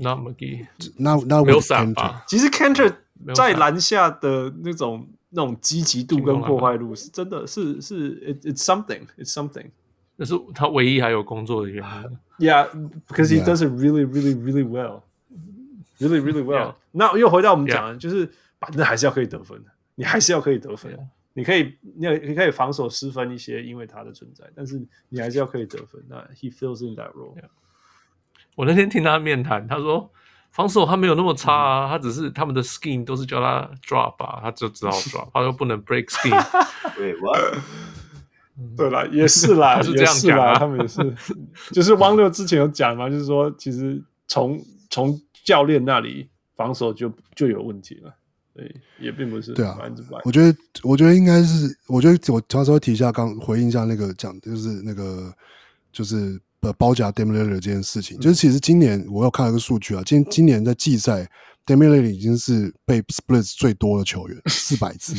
[0.00, 0.66] Not McGee.
[0.98, 2.22] Not not with Kanter.
[2.26, 2.94] 其实 Kanter
[3.34, 9.06] 在篮下的那种那种积极度跟破坏度是真的是是 it, it's something.
[9.16, 9.70] It's something.
[10.18, 12.18] 这是他唯一还有工作的原因。
[12.38, 12.68] Yeah,
[13.08, 15.02] because he does it really, really, really well.
[15.98, 16.74] Really, really well.
[16.92, 20.94] 那又回到我们讲的，就是反正还是要可以得分的，你还是要可以得分。
[21.32, 24.80] 你可以，你你可以防守失分一些，因为他的存在，但是
[25.10, 26.02] 你还是要可以得分。
[26.08, 27.34] 那 he fills in that role。
[28.55, 30.11] 我那天听他面谈，他说
[30.51, 36.43] 防守他没有那么差啊，嗯、他只是他们的 scheme 都是叫他 drop 啊，他就只好 drop，他说不能 break scheme。
[36.95, 37.35] 对，我，
[38.77, 41.15] 对啦，也是啦， 是这样讲啊，他们也是，
[41.71, 48.13] 就是汪六之前有讲嘛，就是说其实从从教练那里防守就就有问题了。
[48.53, 48.69] 对，
[48.99, 49.77] 也并不是对啊。
[50.25, 50.53] 我觉得，
[50.83, 55.33] 我觉得应该是，我觉得我常常会提一下，刚回应一下那个讲，就是那个
[55.93, 58.17] 就是呃包夹 Damian Lillard 这件事情。
[58.17, 61.29] 嗯、就是其实今年我有看了一个数据啊，今今年在季赛
[61.65, 65.13] Damian Lillard 已经是被 split 最多的球员，四百次。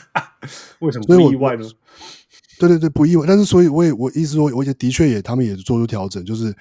[0.80, 1.68] 为什么不意外呢？
[2.58, 3.26] 对对对，不意外。
[3.26, 6.54] 但是所以我也我意思说，我也的确也他们也做出调整，就是。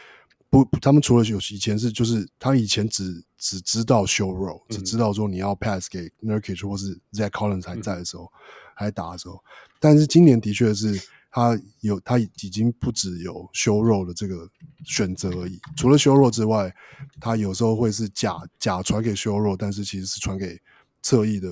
[0.52, 8.34] 不，他们除了有以前是，就是他以前只只知道 show roll，只知道说你要 pass 给 Nurkic 或是 Zach Collins 还在的时候，嗯、
[8.74, 9.40] 还打的时候，
[9.80, 11.00] 但是今年的确是
[11.32, 14.50] 他有，他已经不只有 show roll 的这个
[14.84, 15.60] 选择而已。
[15.76, 16.74] 除了 show roll 之外，
[17.20, 20.60] 他有时候会是假假传给 show roll，但是其实是传给
[21.02, 21.50] 侧翼的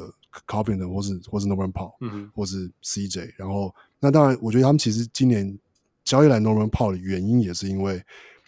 [0.48, 3.34] Covington 或是或是 Norman Powell，嗯哼，或是 CJ。
[3.38, 5.58] 然后那当然，我觉得他们其实今年
[6.04, 8.04] 交易来 Norman Powell 的原因也是因为。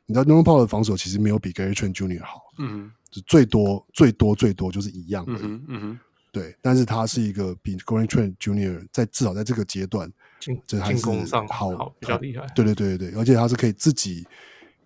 [0.05, 2.23] 你知道 Norman Powell 的防守其实没有比 Gary Trent Jr.
[2.23, 5.99] 好，嗯，就最多最多最多就是一样的，嗯嗯，
[6.31, 6.57] 对。
[6.63, 8.87] 但是他是一个比 Gary Trent Jr.
[8.91, 12.45] 在至少在这个阶段，进进攻上好，好比较厉害。
[12.55, 14.25] 对对对对对，而且他是可以自己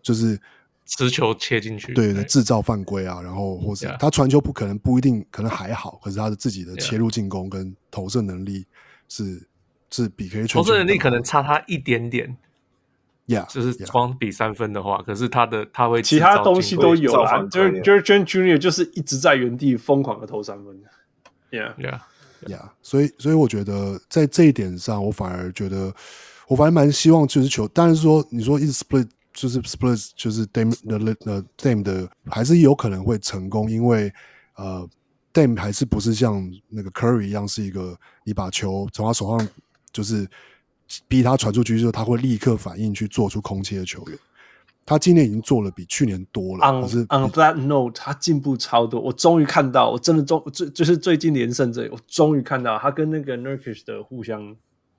[0.01, 0.39] 就是
[0.85, 8.65] 持球切进去，对对，制造犯规啊，然后或者他传球不可能不一定可能还好，可是他的自己的切入进攻跟投射能力
[9.07, 9.41] 是
[9.89, 12.35] 是比 Gary Trent 投射能力可能差他一点点。
[13.25, 15.03] Yeah, 就是光比三分的话，yeah.
[15.05, 20.77] 可是他的他会其他东西都有啊，就是 Jaren Junior 就是一直在原地疯狂的投三分。
[21.49, 21.73] Yeah,
[22.45, 25.93] yeah, 所以所以我觉得在这一点上，我反而觉得
[26.47, 34.13] 我反而蛮希望就是球，但是说你说一直 split 就是 split 就是 Dame 的呃 Dame 的还是有可能会成功，因为
[34.55, 34.87] 呃
[35.33, 39.47] Dame 还是不是像那个 Curry 一样是一个你把球从他手上
[39.91, 40.27] 就是。
[41.07, 44.19] 逼他传出去之后，他会立刻反应去做出空切的球员。
[44.85, 46.67] 他今年已经做了比去年多了。
[46.67, 48.99] On, 可是 on that note，他进步超多。
[48.99, 54.55] 我终于看到，我真的终最就是最近连胜这里，我终于看到他跟那个 Nurkish 的互相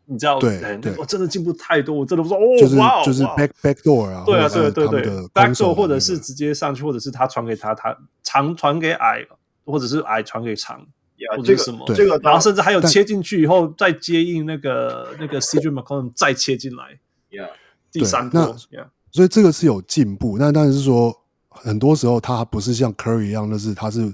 [0.07, 0.95] 你知道，对哎对。
[0.99, 5.03] 我真的进步太多，我真的不说哦，就是哇哦，就是 back back door 啊，对啊，对对对
[5.33, 9.27] ，back door 或者是直接上去，或者是他传给他，他长传给矮，
[9.65, 10.79] 或者是矮传给长，
[11.17, 16.99] 呀或，者这个什么，这个然后甚至还有切进去以后再接应那个那个 CJ McCollum 再切进来，
[17.31, 17.49] 呀，
[17.91, 18.41] 第三波
[18.71, 21.17] ，yeah，所以这个是有进步，那但是说
[21.49, 24.13] 很多时候他不是像 Curry 一样，那是他是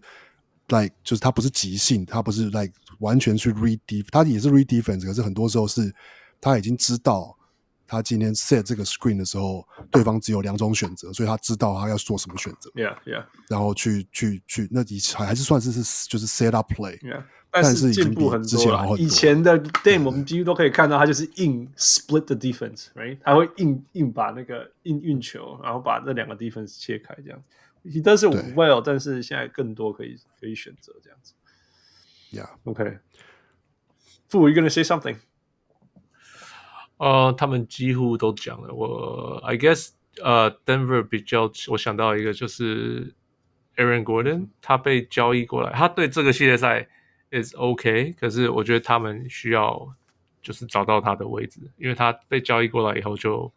[0.69, 5.91] like 就是他不是即兴，他不是 like 完全去 read def，他也是 read defense，可是很多时候是
[6.39, 7.35] 他已经知道
[7.87, 13.25] 他今天 set 这个 screen 的时候，对方只有两种选择，所以他知道他要做什么选择，yeah yeah.
[13.49, 23.19] 然后去去去，那你还还是算是是就是 set up play，yeah，但但是进步很多了以前的 Dame 我们几乎都可以看到，他就是硬 split the defense，right？
[23.25, 27.89] 他会硬硬把那个硬运球，然后把那两个 defense 切开这样子。
[27.89, 31.33] He does it well，但是现在更多可以可以选择这样子。
[32.33, 32.99] yeah，OK，
[34.29, 35.17] 傅，you gonna say something？
[36.99, 38.73] 呃，他们几乎都讲了。
[38.73, 39.89] 我 I guess
[40.23, 43.15] 呃，Denver 比较，我想到一个就是
[43.77, 46.87] Aaron Gordon，他被交易过来，他对这个系列赛
[47.31, 49.95] is OK，可是我觉得他们需要
[50.43, 53.53] 就是找到他的位置，因为他被交易过来以后就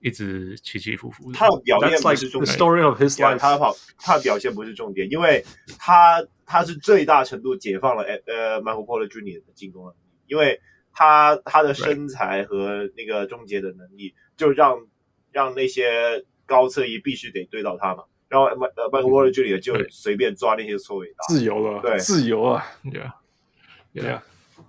[0.00, 1.32] 一直起起伏伏。
[1.32, 2.56] 他的表现不是重点。
[2.56, 3.38] story of his 呀 life。
[3.38, 5.44] 他的跑，他的表现不是重点，因为
[5.78, 9.44] 他他是最大程度解放了呃 Michael Porter Jr.
[9.46, 9.96] 的进攻能力，
[10.26, 10.60] 因为
[10.92, 14.86] 他他的身材和那个终结的能力，就让
[15.32, 19.60] 让那些高侧翼必须得对到他嘛，然后呃 Michael Porter Jr.
[19.60, 24.22] 就随便抓那些错位打，自由了，对自由了 Yeah,，Yeah。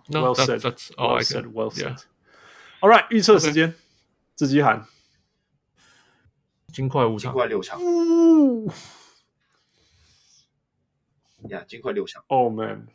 [0.07, 0.59] No, Well said.
[0.59, 1.97] that's all I said, well said.
[2.79, 3.73] All right，预测时间，
[4.35, 4.85] 自己喊。
[6.73, 8.67] 金块五场，金块六场嗯
[11.49, 12.87] 呀，金块六场，Oh man，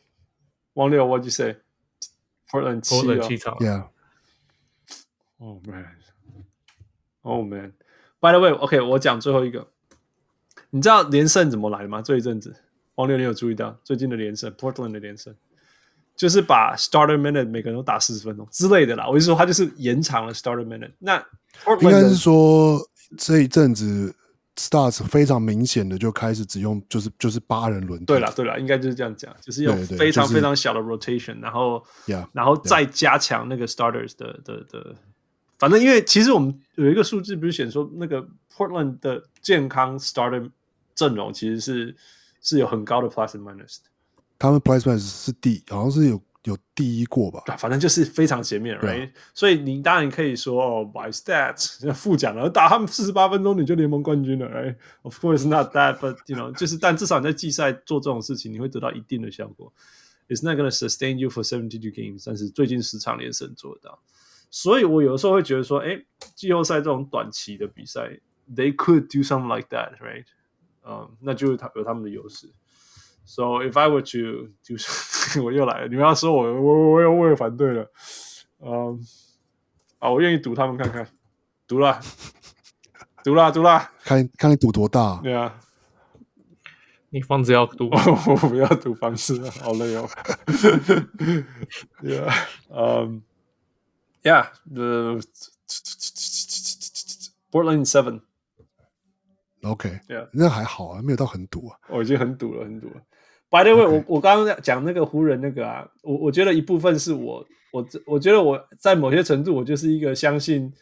[0.75, 2.81] 王六，What you say？Portland
[3.27, 3.57] 七场。
[3.59, 7.73] yeah，Oh man，Oh man。
[8.21, 9.69] By the way，OK，、我讲最后一个。
[10.71, 12.01] 你知道连胜怎么来的吗？
[12.01, 12.55] 这一阵子，
[12.95, 15.35] 王六，你有注意到最近的连胜？Portland 的连胜，
[16.17, 19.09] 就是把 starter minute 每个人都打四十分钟之类的啦。
[19.09, 20.93] 我就说他就是延长了 starter minute。
[20.99, 21.17] 那
[21.81, 22.81] 应该是说
[23.19, 24.15] 这一阵子
[24.57, 34.95] Stars 非常明显的就开始只用就是就是八人轮替，对了，对了，应该就是这样讲，就是用非常非常小的 rotation，、然后 Yeah，然后再加强那个 starters 的的的。
[35.59, 40.51] 反正因为其实我们有一个数字不是显示说那个 Portland 的健康 starter
[41.01, 41.97] 阵容其实是
[42.43, 43.89] 是有很高的 plus and minus 的，
[44.39, 49.11] 他们 plus minus 是第好像是有有第一过吧，对反正就是非常前面，right？
[49.35, 59.73] 所以你当然可以说哦，by stats 副奖了，打他们四十八分钟你就联盟冠军了，right？Of course not that，but you know，就是但至少你在季赛做这种事情，你会得到一定的效果。
[60.29, 63.99] It's not gonna sustain you for seventy two games，但是最近十场连胜做得到。
[64.51, 66.01] 所以我有时候会觉得说，哎，
[66.35, 68.19] 季后赛这种短期的比赛
[68.55, 70.25] ，they could do something like that，right？
[70.85, 72.53] 嗯，那就是他有他们的优势。
[73.25, 77.91] So if I were to 就是 我又来了，你们要说我，我我我又我也反对了。
[78.59, 79.01] 嗯，
[79.99, 81.07] 啊，我愿意赌他们看看，
[81.69, 82.01] 赌啦，
[83.23, 85.61] 赌啦，赌啦，看看你赌多大，对啊，
[87.11, 87.89] 你房子要赌，
[88.27, 90.09] 我不要赌房子，好累哦。
[92.03, 92.33] yeah，
[92.71, 93.23] 嗯、
[94.25, 95.21] um,，Yeah，the
[97.53, 98.23] Portland Seven。
[99.63, 101.77] OK，Yeah 那还好啊，没有到很堵啊。
[101.89, 102.95] 我已经很堵了，很堵了。
[103.51, 110.73] By the way，、OK 我我刚刚讲那个湖人那个啊，我我觉得一部分是我我我觉得我在某些程度我就是一个相信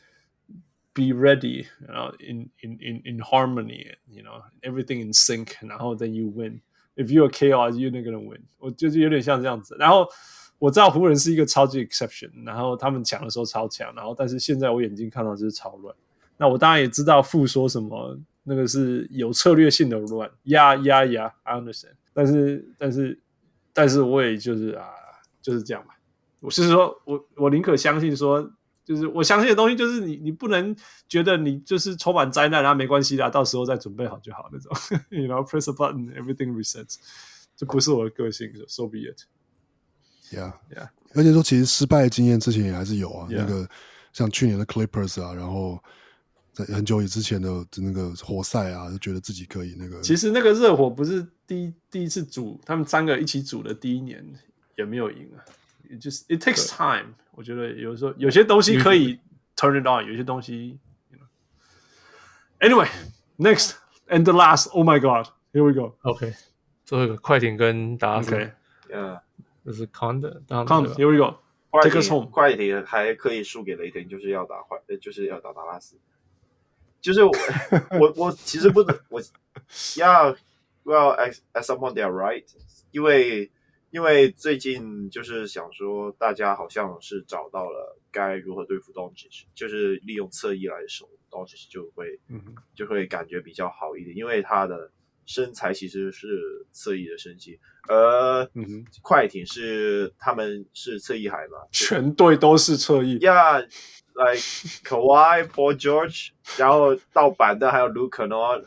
[0.93, 6.61] be ready，然后 in in in in harmony，you know everything in sync，然后 then you win。
[6.97, 8.43] If you are chaos, you're not gonna win。
[8.59, 9.77] 我就是有点像这样子。
[9.79, 10.07] 然后
[10.59, 15.95] 我知道湖人是一个超级 exception，然后他们强的时候超强，然后但是现在我眼睛看到就是超乱。
[16.37, 18.19] 那我当然也知道复说什么，
[18.49, 21.93] 那个是有策略性的乱，呀呀呀，I understand。
[22.15, 23.21] 但是但是
[23.73, 24.89] 但是我也就是啊，
[25.43, 25.97] 就是这样吧。
[26.41, 28.51] 我是说我我宁可相信说，
[28.85, 30.75] 就是我相信的东西，就是你你不能
[31.09, 34.73] 觉得你就是充满灾难，然后没关系的，到时候再准备好就好那种。
[35.11, 36.97] You know, press a button, everything resets。
[37.57, 39.23] 这不是我的个性，so be it。
[40.33, 43.69] Yeah，Yeah 而且说其实失败的经验之前也还是有啊 Yeah 那个
[44.13, 46.08] 像去年的 Clippers 啊，然后在
[46.67, 50.01] 很久以之前的那个活塞啊，就觉得自己可以那个。
[50.01, 54.25] 其实那个热火不是第一第一次组，他们三个一起组的第一年
[54.77, 55.45] 也没有赢啊。
[55.89, 57.15] It just it takes time。
[57.33, 59.19] 我觉得有时候有些东西可以
[59.57, 60.79] turn it on，有些东西。
[61.11, 61.27] You know.
[62.61, 62.89] Anyway,
[63.39, 63.75] next
[64.09, 64.69] and the last.
[64.71, 65.97] Oh my God, here we go.
[66.03, 66.35] OK，
[66.85, 68.51] 最后一个快艇跟达拉斯 Okay,
[68.91, 69.23] 呀，
[69.65, 69.89] 这是
[70.49, 71.39] 然 come, 对吧 here we go.
[71.71, 75.97] 快艇快艇还可以输给雷霆，就是要打快，就是要打达拉斯。
[77.09, 77.33] 就是我
[77.99, 79.19] 我我其实不能我
[79.97, 80.31] 要
[80.85, 82.45] Well at at some point they are right，
[82.91, 83.51] 因为
[83.91, 92.21] 因为最近就是想说，大家好像是找到了该如何对付 Doncic，就是利用侧翼来守 Doncic 就会
[92.75, 94.91] 就会感觉比较好一点，因为他的
[95.25, 97.59] 身材其实是侧翼的身形，
[97.89, 98.47] 而
[99.01, 103.61] 快艇是他们是侧翼海嘛，全队都是侧翼呀。
[103.61, 103.69] Yeah,
[104.19, 104.41] like
[104.83, 108.65] Kawhi, Paul George，然后盗版的还有 Luke Kennard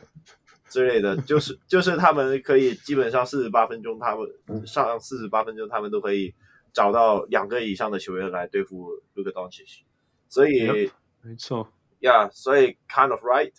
[0.70, 6.34] 之类的，就是就是他们可以基本上四十八分钟，他们上四十八分钟，他们都可以
[6.72, 9.82] 找到两个以上的球员来对付 Luka Doncic，
[10.30, 10.90] 所以、
[11.22, 11.68] 没错
[12.00, 13.52] ，Yeah，所以 kind of right，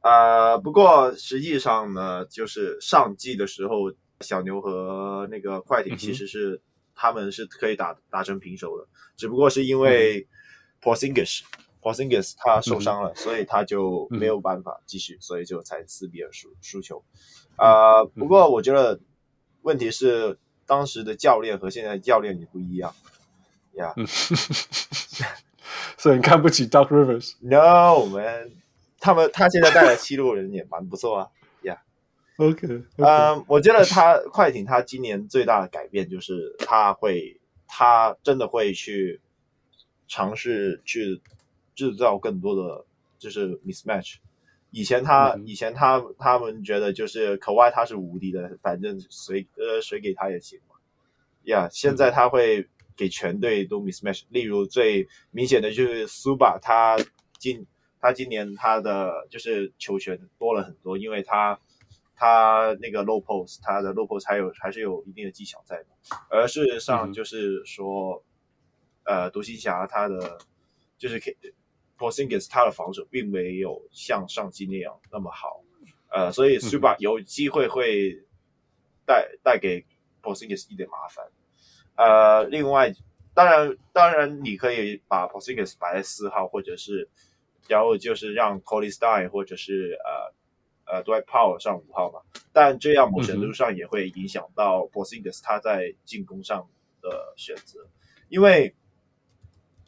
[0.00, 6.60] 啊、uh，不过实际上呢，就是上季的时候，小牛和那个快艇其实是、嗯、
[6.94, 10.20] 他们是可以打打成平手的，只不过是因为。
[10.20, 10.36] 嗯
[10.82, 17.04] Porzingis，Porzingis 他受伤了、嗯，所以他就没有办法继续、嗯，所以就才四比二输输球。
[17.56, 18.98] 啊、不过我觉得
[19.62, 22.94] 问题是当时的教练和现在的教练也不一样，
[23.74, 25.28] 呀、yeah.
[25.98, 28.52] 所以你看不起 Doc Rivers？No man，
[28.98, 31.28] 他们他现在带来七路人也蛮不错啊，
[31.64, 31.82] 呀.
[32.38, 37.38] OK，嗯、我觉得他快艇他今年最大的改变就是他会，
[37.68, 39.20] 他真的会去。
[40.10, 41.22] 尝试去
[41.76, 42.84] 制造更多的
[43.16, 44.16] 就是 mismatch。
[44.72, 50.74] 以前他、嗯、以前他他们觉得就是可外他是无敌的，反正谁呃谁给他也行嘛。
[51.44, 52.66] 呀、yeah，现在他会
[52.96, 54.26] 给全队都 mismatch、嗯。
[54.30, 56.98] 例如最明显的就是苏巴，他
[57.38, 57.64] 今
[58.00, 61.60] 他今年他的就是球权多了很多，因为他
[62.16, 65.86] 他那个 low post，他的 low post 还有还是有一定的技巧在的。
[66.28, 68.16] 而事实上就是说。
[68.16, 68.29] 嗯
[69.10, 70.38] 呃，独行侠他的
[70.96, 71.20] 就是
[71.98, 75.64] Porzingis 他的防守并没有像上季那样那么好，
[76.10, 78.22] 呃，所以 Super 有机会会
[79.04, 79.84] 带带给
[80.22, 81.26] Porzingis 一点麻烦。
[81.96, 82.94] 呃，另外，
[83.34, 87.08] 当然当然你可以把 Porzingis 摆在四号，或者是
[87.66, 89.98] 然后就是让 Cauley-Stein 或者是
[90.86, 92.20] 呃呃 Dwight Powell 上五号嘛，
[92.52, 96.68] 但这样某程度上也会影响到 Porzingis 他在进攻上
[97.02, 97.88] 的选择，
[98.28, 98.72] 因为。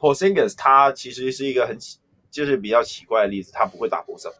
[0.02, 4.34] Porzingis 他其实是一个很奇，就是比较奇怪的例子，他不会打 post up，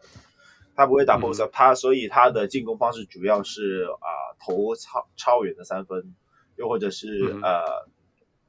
[0.75, 6.13] 他不会打 post up，他、嗯、所以他的进攻方式主要是啊、呃、投超超远的三分，
[6.57, 7.63] 又或者是、嗯、呃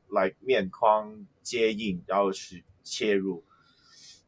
[0.09, 3.45] 来面框接应，然后去切入。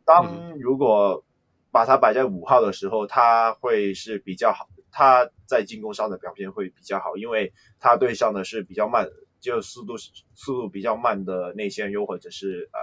[0.04, 1.24] 当如果
[1.72, 9.08] 把他摆在五号的时候，他会是比较好，他在进攻上的表现会比较好，因为他对上的是比较慢。
[9.46, 9.94] 就速度
[10.34, 12.80] 速度比较慢的内线，又或者是呃，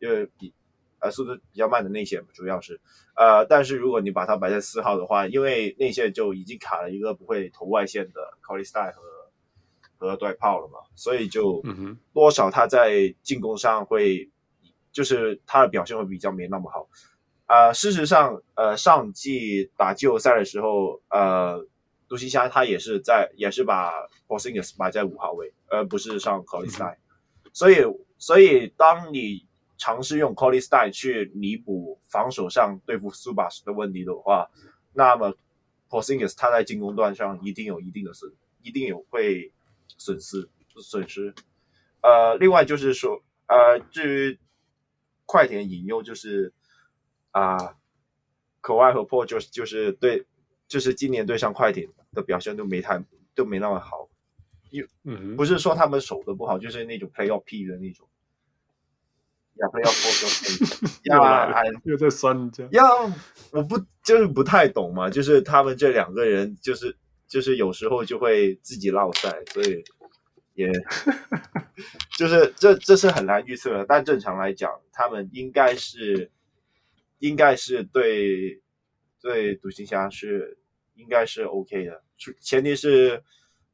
[0.00, 0.54] 就比
[0.98, 2.80] 呃速度比较慢的内线，主要是
[3.14, 9.02] 呃，但是如果你把它摆在四号的话，因为内线就已经卡了一个不会投外线的 Cauley-Stein 和
[9.98, 11.62] 和 Dwight Powell 了嘛，所以就
[12.14, 14.30] 多少他在进攻上会，
[14.92, 16.88] 就是他的表现会比较没那么好。
[17.46, 21.66] 呃，事实上，呃，上季打季后赛的时候，呃。
[22.10, 23.92] 独行侠他也是在，也是把
[24.26, 26.96] Porzingis 摆在五号位，而不是上 Cauley-Stein。
[27.52, 27.76] 所以，
[28.18, 29.46] 所以当你
[29.78, 34.50] 尝试用 Cauley-Stein 去弥补防守上对付 Zubac 的问题的话，
[34.92, 35.32] 那么
[35.88, 39.52] Porzingis 他在进攻端上一定有一定的损，一定有会
[39.96, 40.48] 损失
[40.82, 41.32] 损失。
[42.02, 44.38] 呃，另外就是说，呃，至于
[45.26, 46.52] 快艇引诱就是
[47.30, 47.76] 啊，
[48.60, 50.26] 可、呃、外和 Paul 就是就是对，
[50.66, 51.88] 就是今年对上快艇。
[52.12, 53.02] 的表现都没太
[53.34, 54.08] 都没那么好，
[54.70, 58.08] 又嗯，不是说他们守的不好，就是那种 playoff P 的那种，
[61.04, 63.10] 要呀， 又在酸人家，要，
[63.52, 66.96] 我不就是不太懂嘛，就是他们这两个人，就是
[67.28, 69.84] 就是有时候就会自己落赛，所以
[70.54, 70.68] 也
[72.18, 76.30] 就是这这是很难预测的，但正常来讲，他们应该是
[77.20, 78.60] 应该是对
[79.20, 80.56] 对独行侠是。
[81.00, 82.02] 应该是 OK 的，
[82.40, 83.22] 前提是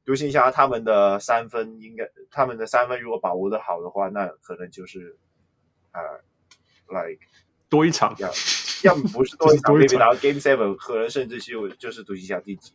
[0.04, 5.18] 独行侠他们的三分应该，他们的三分如果把握的好的话，那可能就是
[5.90, 6.00] 啊、
[6.88, 7.20] 呃、，like
[7.68, 8.30] 多一场，要
[8.84, 12.72] 要么不是多一场，可以打到 Game Seven，可能甚至就就是独行侠第几，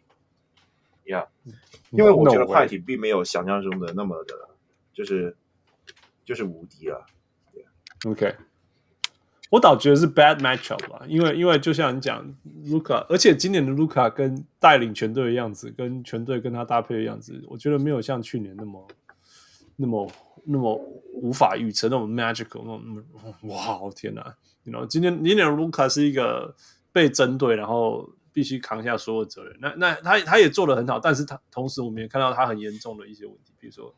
[1.06, 1.54] 呀、yeah，
[1.92, 4.36] 因为我觉得快艇并没有想象中的那么的，
[4.94, 5.36] 就是
[6.26, 7.06] 就是无敌了
[8.06, 8.36] ，OK。
[9.52, 12.26] 我倒觉得是 bad matchup 吧，因为因为就像你讲
[12.68, 18.88] 卢卡，而且今年的卢卡跟带领全队的样子，跟全队跟他搭配的样子，我觉得没有像去年那么
[19.76, 20.12] 那么
[20.46, 20.74] 那么
[21.16, 23.04] 无法预测，那么 magical，那么
[23.42, 24.34] 哇天哪
[24.64, 26.56] ！You know，今年今年卢卡是一个
[26.94, 29.54] 被针对，然后必须扛下所有责任。
[29.60, 33.94] 那那他他也做得很好，但是他同时我们也看到他很严重的一些问题，比如说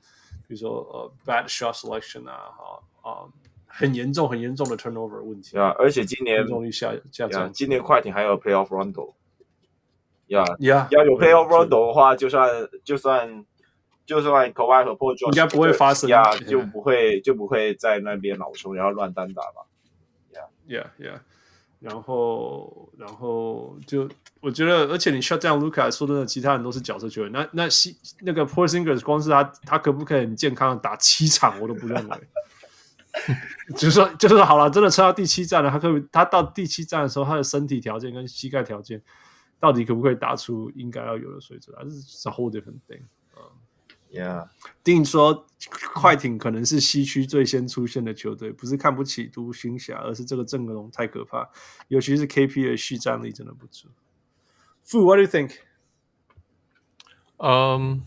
[0.48, 3.12] 比如说呃 bad shot selection 啊，哈啊
[3.76, 9.14] 很严重很严重的 turnover 问题啊，而且今年命中率下下降，今年快艇还有 playoff Rondo。
[10.28, 12.48] 呀呀，要有 playoff Rondo 的话，就算
[12.84, 13.44] 就算
[14.06, 19.66] 就算 Kawhi 和 Paul George 应该不会发生呀，就不会就不会在那边老冲，然后乱单打吧。
[20.34, 21.22] 呀呀呀，
[21.80, 24.08] 然后然后就
[24.40, 27.32] 我觉得，而且你 shut down Luka 说真的，其他人都是角色球员。
[27.32, 32.18] 那那西那个 Porzingis 光是他他可不可以很健康的打七场，我都不认为。
[33.76, 39.02] 就是说就是说好了，真的撑到第七站了，他可以他到第七站的时候，他的身体条件跟膝盖条件。
[39.60, 41.74] 到底可不可以打出应该要有的水准？
[41.78, 41.96] 还是
[42.28, 43.04] a whole different thing？
[43.38, 43.42] 嗯
[44.12, 44.50] ，Yeah，
[44.84, 45.48] 定说
[45.94, 51.50] 快艇可能是西区最先出现的球队，不是看不起独行侠，而是这个阵容太可怕，
[51.88, 53.88] 尤其是 KP 的续战力真的不足。
[54.86, 55.54] Fu，What do you think？
[57.38, 58.00] 嗯，um,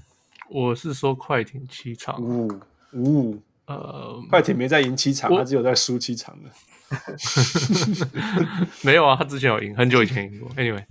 [0.51, 2.21] 我是说快艇七场。
[2.21, 2.61] 呜
[2.93, 6.51] 呜，呃，快艇没在赢七场，他只有在输七场的。
[8.83, 10.49] 没有啊，他之前有赢，很久以前赢过。
[10.51, 10.85] Anyway。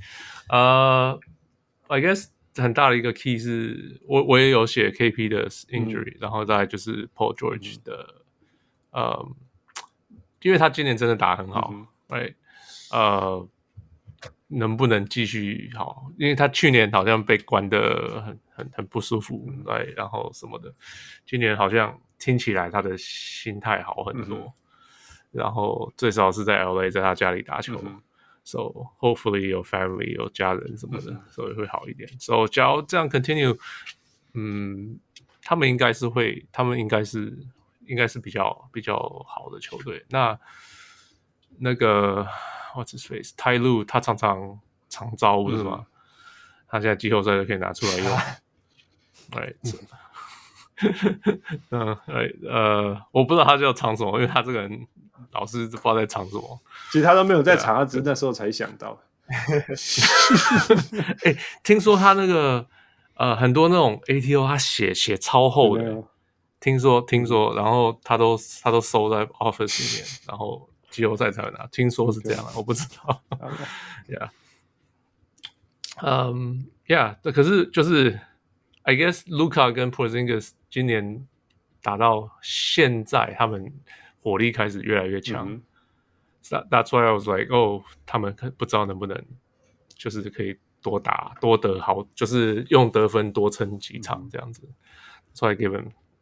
[0.47, 1.19] 呃、
[1.87, 8.23] uh,，I guess 很大的一个 key 是我我也有写 KP 的 injury，、嗯、然后再就是 Paul George 的，
[8.91, 11.73] 呃、嗯，uh, 因为他今年真的打得很好，
[12.09, 12.29] 哎、嗯，
[12.91, 13.43] 呃、right?
[13.43, 13.47] uh,，
[14.47, 16.11] 能不能继续好？
[16.17, 20.73] 因为他去年好像被关的很很很不舒服，哎、嗯，然后什么的，
[21.25, 24.53] 今年好像听起来他的心态好很多，嗯、
[25.31, 27.81] 然后最少是在 LA 在他家里打球。
[27.83, 28.01] 嗯
[28.47, 28.59] So
[28.99, 32.07] hopefully 有 family 有家人什么的，所以会好一点。
[32.19, 33.57] So 假如这样 continue，
[34.35, 34.99] 嗯，
[35.41, 37.35] 他们应该是会，他们应该是
[37.87, 40.05] 应该是比较比较好的球队。
[40.09, 40.39] 那
[41.57, 42.27] 那个
[42.75, 43.31] What's his face？
[43.37, 45.79] 泰路他常常常招不是吗？
[45.79, 45.85] 嗯、
[46.67, 48.17] 他现在季后赛就可以拿出来用。
[49.35, 49.53] 哎，
[51.71, 54.87] 嗯，哎，呃，我不知道他叫藏什么，因为他这个人。
[55.31, 56.61] 老是不知道在藏什么，
[56.91, 58.97] 其实他都没有在藏，他只是那时候才想到。
[59.27, 59.35] 哎、
[61.31, 62.65] 欸，听说他那个
[63.15, 66.03] 呃，很多那种 ATO，他写写超厚的，
[66.61, 71.67] 听说听说，然后他都他都收在 office 里面，然后季后赛才会拿。
[71.67, 73.21] 听说是这样啊，我不知道。
[74.07, 74.29] Yeah，
[76.01, 78.19] 嗯，Yeah，这可是就是
[78.83, 81.27] I guess Luca 跟 Porzingis 今年
[81.81, 83.71] 打到现在，他们。
[84.25, 85.61] 火力开始越来越强，嗯、
[86.45, 89.23] That, That's why I was like，哦、oh，他们不知道能不能，
[89.93, 94.67] 就是可以多打多得好，就是用得分多撑几场这样子。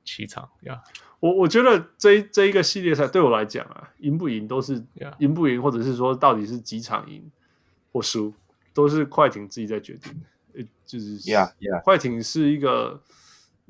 [0.04, 0.82] 七场呀。
[0.86, 1.00] Yeah.
[1.20, 4.84] 我我觉得这这一个系列赛对我来讲啊，赢不赢都是
[5.20, 7.24] 赢不赢，或者是说到底是几场赢
[7.92, 8.34] 或输，
[8.74, 10.66] 都是快艇自己在决定的。
[10.86, 11.82] 就是 Yeah, yeah.
[11.84, 13.02] 快艇是一个。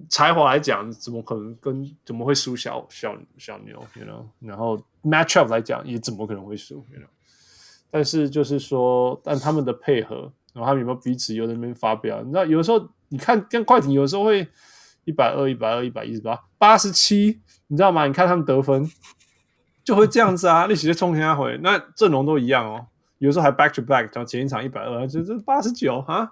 [0.10, 7.08] 才华来讲，怎么可能跟怎么会输小小小牛？You know，然后 matchup 来讲，也怎么可能会输？You know，
[7.92, 12.24] 但是就是说，但他们的配合，然后他们有没有彼此有在那边发表？
[12.24, 14.46] 你知道，有的时候你看跟快艇，有时候会
[15.06, 18.08] 一百二、一百二、一百一十八、八十七，你知道吗？
[18.08, 18.90] 你看他们得分
[19.84, 26.32] 就会这样子啊，一起在冲天回，那阵容都一样哦，有时候还 back to back，然后前一场一百二，就是八十九啊。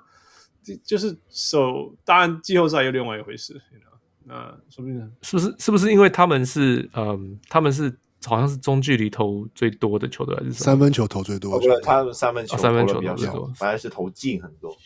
[0.85, 3.97] 就是手，so, 当然季后赛又另外一回事，you know?
[4.25, 7.91] 那说不定是不是是不是因为他们是嗯，他们是
[8.23, 11.65] 好像是中距离投最多的球队，还是三分球投最多的？
[11.65, 14.77] 对，他们三分球三分球比较多，反而是投进很多，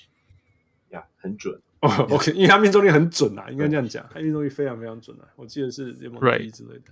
[0.92, 1.62] 呀，很准。
[1.82, 6.92] 哦，OK，因为他命中率很准啊，应该这样讲，他命中率非常非常准啊，我记得是联盟第一之类的。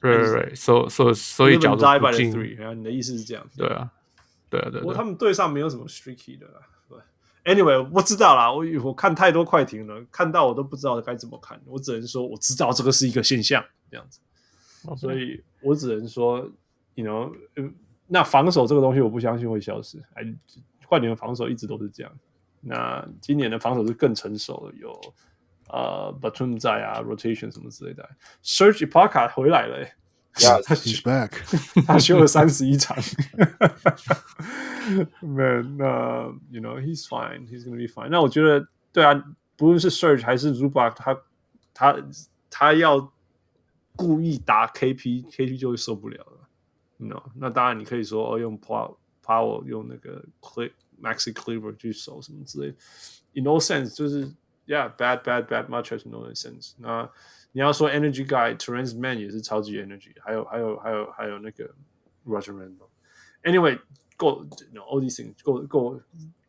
[0.00, 3.46] 对对对，所所所以角度不进，然后你的意思是这样？
[3.56, 3.90] 对啊，
[4.48, 4.80] 对啊对。
[4.80, 6.60] 不过他们队上没有什么 streaky 的啦。
[7.42, 14.20] Anyway，我不知道啦，我我看太多快艇了，看到我都不知道该怎么看，我只能说我知道这个是一个现象，这样子.
[14.96, 16.46] 所以我只能说
[16.94, 17.32] ，you know，
[18.06, 20.22] 那防守这个东西我不相信会消失，哎，
[20.86, 22.12] 快艇的防守一直都是这样，
[22.60, 25.00] 那今年的防守是更成熟了，有
[25.68, 28.08] 呃 Batum 在啊，rotation 什么之类的
[28.42, 29.94] ，Serge Ibaka 回来了，欸。
[30.36, 31.32] Yeah, he's back。
[31.84, 32.96] 他休了三十一场。
[35.20, 38.10] Man，那 you know he's fine, he's gonna be fine。
[38.10, 39.12] 那我觉得，对啊，
[39.56, 41.18] 不论是 Serge 还是 Zubac，他
[41.74, 41.96] 他
[42.48, 43.12] 他要
[43.96, 46.48] 故意打 KP，KP 就会受不了了。
[46.98, 50.24] No，那当然你可以说哦，用 Power Power 用那个
[51.01, 52.75] Maxi Kleber 去守什么之类。
[53.33, 54.25] In all sense，就是
[54.65, 56.73] yeah，bad bad bad much has no sense。
[56.77, 57.09] 那
[57.51, 61.73] 你要说 energy guy Terrence Mann 也是超级 energy，还有还有还有还有那个
[62.25, 63.79] Rajon Rondo。Anyway，
[64.17, 66.01] 够 all these things 够够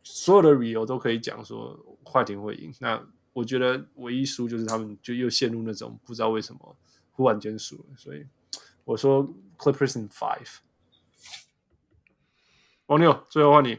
[0.02, 2.72] 所有的理由都可以讲说快艇会赢。
[2.80, 6.76] 那我觉得唯一输就是他们就又陷入那种不知道为什么
[7.12, 8.24] 忽然间输了，所以
[8.84, 9.28] 我说
[9.58, 10.58] Clippers in five。
[12.86, 13.78] 王六，最后换你。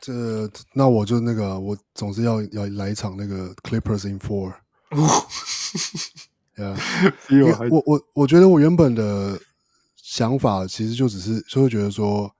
[0.00, 4.54] 这那我就那个，我总是要要来一场那个 Clippers in four。
[6.56, 6.78] 对啊，
[7.70, 9.38] 我我我觉得我原本的
[9.96, 12.34] 想法其实就只是就会觉得说，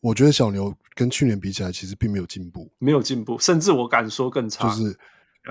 [0.00, 4.68] 我觉得小牛跟去年比起来，其实并没有进步，没有进步，甚至我敢说更差。
[4.68, 4.98] 就是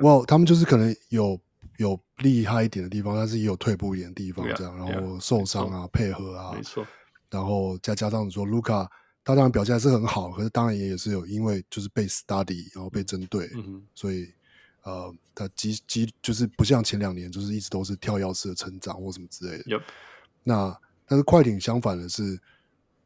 [0.01, 1.39] 哇，他们就是可能有
[1.77, 6.85] 有厉害一点的地方，但是也有退步一点的地方，这样，然后受伤啊，配合啊，没错，
[7.31, 8.87] 然后再加上你说卢卡。
[9.25, 14.31] 他当然表现还是很好，可是当然也也是有因为就是被 study 然后被针对，嗯、所以
[14.83, 19.81] 呃，他几几就是不像前两年，就是一直都是跳跃式的成长或什么之类的。
[20.43, 22.39] 那但是快艇相反的是，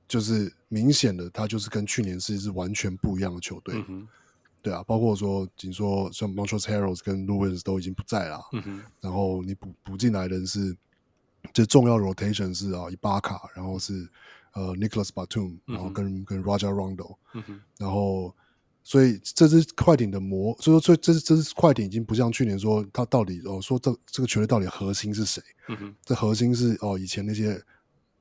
[0.10, 3.82] 就是明显的他就是跟去年是是完全不一样的球队。
[3.88, 4.06] 嗯、
[4.62, 10.76] 对啊，包括说，仅说像 Montrezl Harrell 跟 Lewis 都已经不在了，嗯、然后你补补进来的人是，
[11.54, 14.06] 就重要 rotation 是啊，伊巴卡，然后是。
[14.54, 17.16] 呃，Nicholas Batum，然后跟、嗯、跟 Rajon Rondo，、
[17.78, 18.36] 然后
[18.84, 25.42] 所以这支快艇的魔，所以说这这支快艇已经不像去年说他到底哦说这这个球队到底核心是谁？
[25.68, 27.62] 嗯、哼这核心是哦以前那些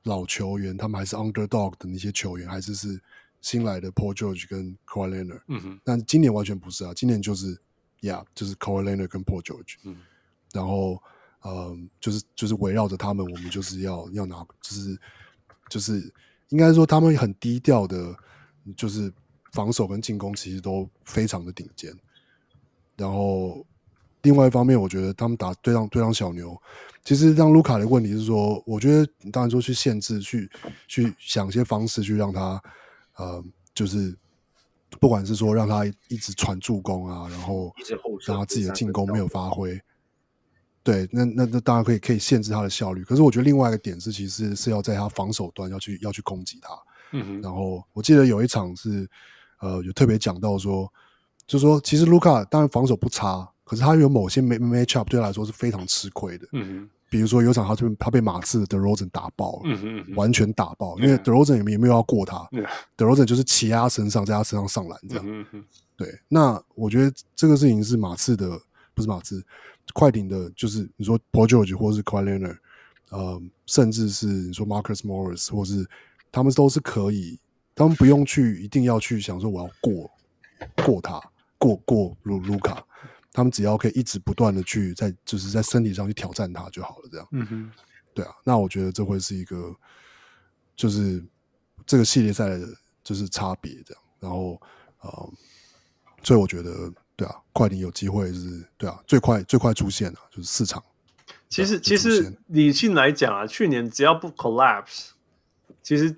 [0.03, 3.01] 老球员，他们还是 underdog 的那些球员，还是是
[3.41, 5.41] 新来的 Paul George 跟 Kawhi Leonard？
[5.47, 7.59] 嗯哼，但今年完全不是啊，今年就是
[8.01, 9.97] 呀，yeah, 就是 Kawhi Leonard 跟 Paul George，嗯，
[10.53, 11.01] 然后
[11.41, 14.95] 呃就是就是围绕着他们，我们就是要要拿就是。
[15.69, 16.11] 就是
[16.49, 18.15] 应该说，他们很低调的，
[18.75, 19.11] 就是
[19.53, 21.93] 防守跟进攻其实都非常的顶尖。
[22.97, 23.65] 然后
[24.23, 26.59] 另外一方面，我觉得他们打对上对上小牛，
[27.05, 30.49] 其实让卢卡的问题是说，我觉得当然说去限制，去
[30.87, 32.61] 去想一些方式去让他，
[33.15, 33.43] 呃，
[33.73, 34.13] 就是
[34.99, 37.73] 不管是说让他一直传助攻啊，然后
[38.25, 39.79] 让他自己的进攻没有发挥。
[40.91, 46.73] 对，那那那当然可以可以限制他的效率，可是我觉得另外一个点是，其实是要在他防守端要去要去攻击他。
[47.11, 47.41] 嗯哼。
[47.41, 49.07] 然后我记得有一场是，
[49.59, 50.91] 呃，有特别讲到说，
[51.45, 56.47] 就是说其实卢卡当然防守不差，可是他有某些 match up 对他来说是非常吃亏的。
[56.53, 56.89] 嗯哼。
[57.11, 62.47] 比如说有一场他就他被马刺的 DeRozan 打爆了，嗯哼，完全打爆，因为 DeRozan 也没有要过他，
[62.97, 65.25] DeRozan 就是骑在他身上，在他身上上篮这样。
[65.27, 65.63] 嗯哼。
[65.97, 68.59] 对，那我觉得这个事情是马刺的，
[68.93, 69.43] 不是马刺。
[69.93, 72.57] 快艇的，就是你说 Paul George 或是 Kawhi Leonard，
[73.09, 75.87] 呃，甚至是你说 Marcus Morris，或是
[76.31, 77.39] 他们都是可以，
[77.73, 80.11] 他们不用去一定要去想说我要过
[80.85, 81.19] 过他，
[81.57, 82.85] 过过卢卢卡，
[83.31, 87.27] 他们只要可以一直不断的去在就是在身体上去挑战他就好了，这样。
[87.31, 87.71] 嗯哼，
[88.13, 89.75] 对啊，那我觉得这会是一个
[90.75, 91.23] 就是
[91.85, 92.67] 这个系列赛的
[93.03, 94.61] 就是差别这样，然后
[95.01, 95.29] 呃，
[96.23, 96.93] 所以我觉得。
[97.19, 100.81] 对啊，快艇有机会是，对啊，最快最快出现的就是市场。
[101.49, 105.09] 其实其实理性来讲啊，去年只要不 collapse，
[105.83, 106.15] 其实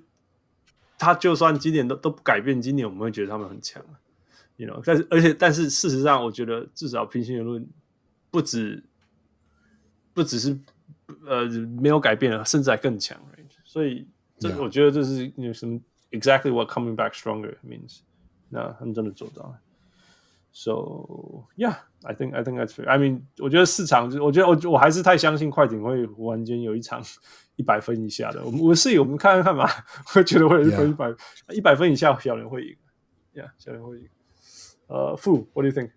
[0.96, 3.84] 他就算今年都都不改变，今年我们会觉得他们很强
[4.54, 4.80] ，you know。
[4.84, 7.66] 但是而且但是事实上，我觉得至少平心而论，
[8.30, 8.80] 不止
[10.14, 10.56] 不只是
[11.26, 11.46] 呃
[11.80, 13.20] 没有改变了，甚至还更强。
[13.64, 14.06] 所以
[14.38, 15.80] 这.我觉得这是有什么
[16.12, 18.02] exactly what coming back stronger means。
[18.48, 19.58] 那他们真的做到了。
[20.51, 22.89] So yeah, I think I think that's fair.
[22.89, 27.03] I mean，我觉得市场就我觉得我我还是太相信快艇会忽然间有一场
[27.57, 28.43] 一百分以下的。
[28.43, 29.69] 我们我是我们看看看嘛，
[30.15, 31.13] 我觉得会有一分一百
[31.53, 32.75] 一百分以下小人会赢。
[33.33, 34.09] Yeah，小人会赢。
[34.87, 35.91] 呃、uh,，Fu，What do you think?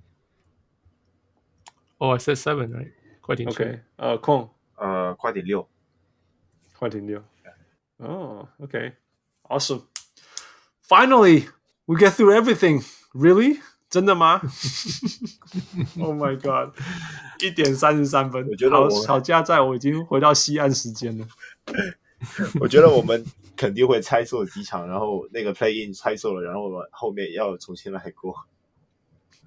[1.98, 2.92] Oh, I said seven, right?
[3.20, 5.66] 快艇 OK，呃，空呃，快艇六，
[6.76, 7.22] 快艇六。
[7.98, 9.84] 哦、oh,，OK，Awesome.
[10.82, 11.48] Finally,
[11.86, 12.82] we get through everything.
[13.14, 13.60] Really?
[13.95, 14.41] 真的吗？
[16.01, 16.75] Oh my god！
[17.41, 21.25] 一点三十三分，我觉得我吵架在我已经回到西岸时间了。
[22.59, 28.35] 我觉得我们肯定会猜错几场，然后那个 play in 猜错了，然后我们后面要重新来过。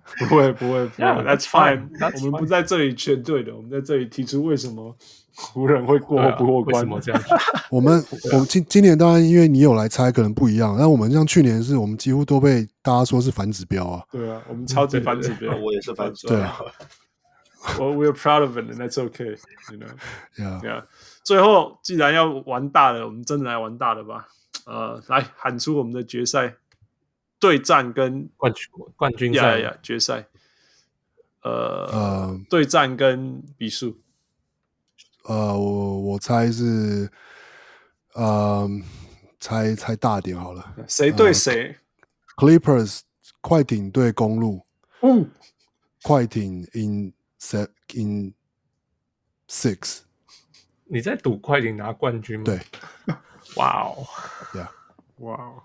[0.18, 1.88] 不会不会不会，That's fine。
[2.24, 4.96] 我们不在这里劝对的，我们在这里提出为什么
[5.36, 6.74] 湖人会过或不过关？
[6.76, 7.22] 为什么这样？
[7.70, 8.02] 我们
[8.32, 10.76] 我们今今年当然因为你有来猜，可能不一样。
[10.78, 14.02] 但我们像去年是我们几乎都被大家说是反指标啊。
[14.10, 16.36] 对啊，我们超级反指标，我也是反指标。
[16.36, 16.58] 对啊，
[17.78, 19.36] 我 We're proud of it, and that's okay.
[19.70, 19.88] You know,
[20.38, 20.84] yeah, yeah.
[21.22, 24.26] 最后既然要玩大的，我们真的来玩大的吧。
[24.64, 26.54] 呃，来喊出我们的决赛。
[27.38, 30.26] 对战跟冠军冠军赛呀呀决赛，
[31.42, 31.50] 呃
[31.92, 34.00] 呃对战跟比数。
[35.24, 37.10] 呃，我我猜是，
[38.14, 38.68] 呃，
[39.38, 40.74] 猜猜大点好了。
[40.88, 41.76] 谁对谁、
[42.36, 43.00] 呃、？Clippers
[43.40, 44.64] 快艇对公路。
[45.02, 45.30] 嗯，
[46.02, 48.34] 快艇 in set in
[49.48, 50.00] six。
[50.86, 52.44] 你在赌快艇拿冠军吗？
[52.46, 52.58] 对。
[53.56, 54.06] 哇哦。
[54.54, 54.68] Yeah。
[55.18, 55.62] 哇哦。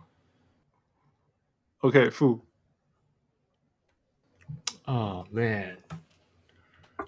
[1.82, 2.44] OK，负。
[4.84, 5.76] Oh man,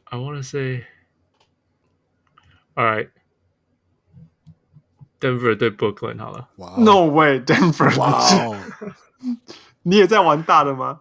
[0.04, 0.84] I want to say.
[2.76, 3.10] All right,
[5.18, 6.48] Denver 对 Brooklyn 好了。
[6.56, 7.98] 哇 No way, Denver！
[7.98, 8.56] 哇哦，
[9.82, 11.00] 你也在玩大的吗？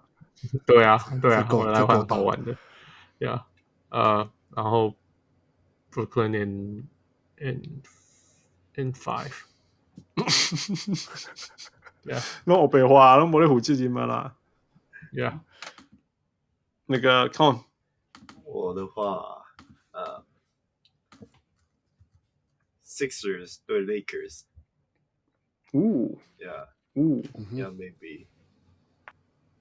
[0.65, 2.57] 对啊，对啊，这够我来玩好玩的。
[3.19, 3.43] Yeah，
[3.89, 4.95] 呃，然后
[5.91, 6.87] Brooklyn in
[7.37, 7.81] in
[8.75, 9.33] in five。
[12.04, 14.36] Yeah，那我白话，那没得胡记金嘛啦。
[15.12, 15.40] Yeah，
[16.86, 17.64] 那个 Con，
[18.44, 19.46] 我的话，
[19.92, 20.24] 呃。
[22.86, 24.42] Sixers 对 Lakers，
[25.72, 27.22] 呜，Yeah，呜
[27.52, 28.26] ，Yeah maybe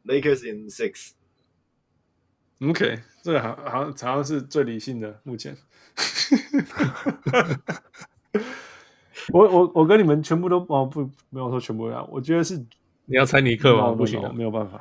[0.06, 1.14] Lakers in six。
[2.60, 5.58] OK，这个好好像好像是最理性的目前。
[9.32, 12.58] 我我我跟你们全部都哦不没有说全部一样，我觉得是
[13.06, 13.92] 你要猜尼克吗？
[13.92, 14.78] 不行，没有办法。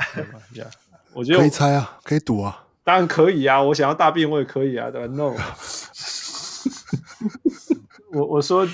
[0.54, 0.66] Yeah，
[1.14, 5.34] 我觉得可以猜啊，可以赌啊，当然可以啊，我想要大便我也可以啊，对吧？No。
[8.12, 8.66] 我我说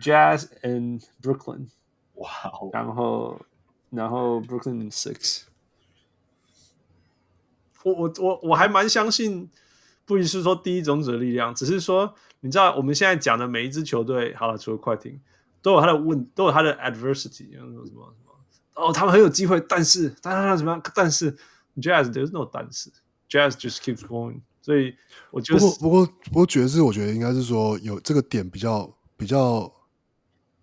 [0.00, 1.66] Jazz and Brooklyn，
[2.14, 2.28] 哇
[2.72, 3.38] 然后
[3.90, 5.42] 然后 Brooklyn six，
[7.82, 9.50] 我我我我还蛮相信，
[10.06, 15.20] 不是说第一种子的力量，只是说你知道我们现在讲的每一支球队，好了，除了快艇，
[15.60, 18.14] 都有他的问，都有他的 adversity，什么什么
[18.74, 20.82] 哦，他们很有机会，但是但是怎么样？
[20.94, 21.32] 但是
[21.76, 22.90] Jazz there's no 但是
[23.28, 24.40] Jazz just keeps going。
[24.60, 24.94] 所以
[25.30, 29.72] 我觉得，不过不过不过爵士，我觉得应该是说有这个点比较比较，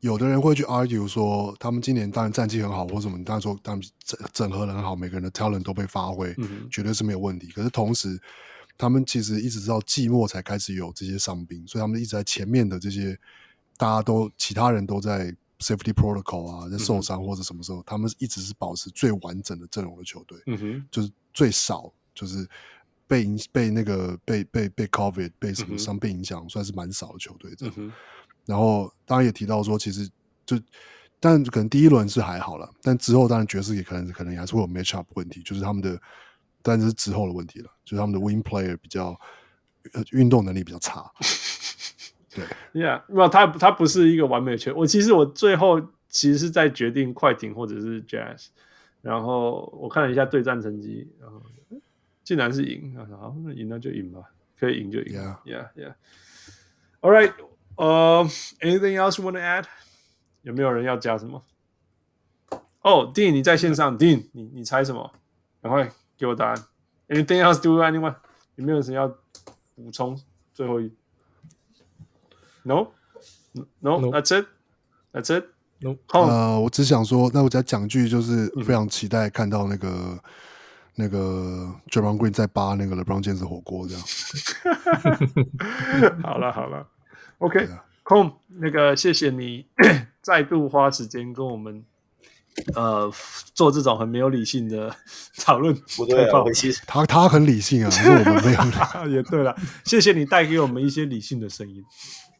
[0.02, 6.36] 有的人会去 argue 说，他们今年当然战绩很好，或什么，当然说他们整整合的很好，每个人的 talent 都被发挥，
[6.70, 7.48] 绝对是没有问题。
[7.48, 8.20] 可是同时，
[8.78, 13.18] 他们其实一直到季末才开始有这些伤兵，所以他们一直在前面的这些，
[13.78, 22.48] 大家都其他人都在 safety protocol 啊，在受伤或者什么时候，嗯、他们一直是保持最完整的阵容的球队，嗯哼，就是最少就是。
[23.06, 27.76] 被影被那个被被被 COVID 被什么伤病影响，嗯、算是蛮少的球队这样。
[27.78, 27.94] 嗯、哼
[28.46, 30.10] 然后当然也提到说，其实
[30.46, 30.58] 就
[31.20, 36.02] 但可能第一轮是还好了，但之后当然爵士也可能可能也还是会有 match up 问题，就是他们的，
[36.64, 39.16] 但是之后的问题了，就是他们的 wing player 比较
[40.12, 41.12] 运动能力比较差。
[42.34, 44.74] 对，Yeah，那他他不是一个完美的球。
[44.74, 45.80] 我其实我最后
[46.10, 48.48] 其实是在决定快艇或者是 Jazz，
[49.02, 51.40] 然后我看了一下对战成绩，然后。
[52.26, 54.22] 竟然是赢，好，那赢那就赢吧，
[54.58, 55.20] 可以赢就赢。
[55.20, 55.94] Yeah, yeah, yeah.
[57.02, 57.34] All right.
[57.76, 59.66] 呃、uh,，anything else you want to add？
[60.44, 61.44] 有没有人要加什么？
[62.50, 65.12] 哦、oh,，Dean，你在线上，Dean，你你猜什么？
[65.62, 66.58] 赶快给我答案。
[67.10, 68.16] Anything else do anyone？
[68.56, 69.08] 有没有人要
[69.76, 70.20] 补充？
[70.54, 70.92] 最后一
[72.64, 75.46] ？No，No，That's it，That's it。
[75.80, 75.96] No。
[76.10, 79.90] 呃，我只想说，那我再讲句，就是非常期待看到那个。
[79.90, 80.20] 嗯
[80.96, 84.04] 那个 Green 在扒那个 LeBron James 火锅这样。
[86.22, 86.88] 好了好了
[87.40, 89.66] ，OK，Com，、啊、那个谢谢你
[90.22, 91.84] 再度花时间跟我们
[92.76, 93.12] 呃
[93.54, 94.96] 做这种很没有理性的
[95.44, 95.74] 讨论。
[95.96, 98.60] 不对啊，其实他他很理性啊，是我们没有。
[99.16, 101.84] 也对了，谢谢你带给我们一些理性的声音。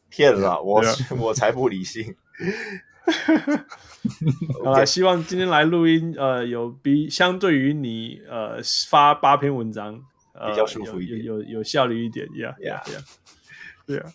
[0.08, 0.82] 骗了，我
[1.18, 2.14] 我才不理性。
[4.64, 10.00] 好了，希望今天来录音，呃，有比相对于你呃发八篇文章，
[10.32, 13.04] 呃、比较舒服一点，有有，有效率一点，Yeah Yeah Yeah，
[13.86, 14.10] 对啊。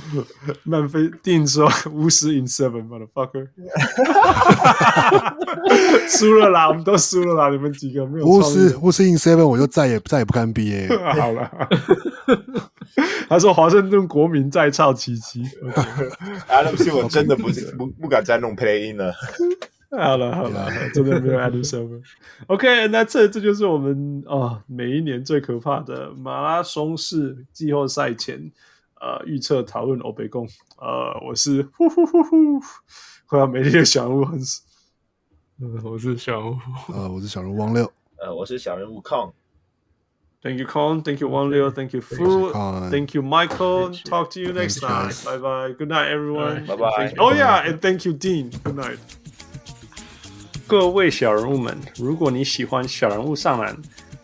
[0.64, 3.46] 曼飞定说巫师 in seven，motherfucker，
[6.08, 10.88] 输了啦，我们都输了啦，你们几个没有巫师巫师 in seven，我就再也再也不看 NBA。
[11.20, 11.50] 好了，
[13.28, 15.44] 他说华盛顿国民再操奇迹。
[16.48, 19.12] Adam Silver 真的不不不敢再弄 play in 了。
[19.90, 22.00] 好了好了，真的没有 Adam Silver。
[22.46, 28.50] OK，那这这就是我们哦，每一年最可怕的马拉松式季后赛前。
[29.02, 30.46] 呃，预测讨论欧北共，
[30.78, 32.60] 呃，我是呼呼呼呼，
[33.26, 34.38] 快要美丽的小人物，很
[35.60, 36.56] 嗯，我是小人物，
[36.94, 39.32] 呃，我是小人物汪六，呃，我是小人物 Kong。
[40.40, 46.76] Thank you Kong，Thank you 汪六，Thank you Fu，Thank you Michael，Talk to you next time，Bye bye，Good night everyone，Bye
[46.76, 48.98] bye，Oh yeah，and thank you Dean，Good night。
[50.68, 53.76] 各位小人物们，如果你喜欢小人物上篮。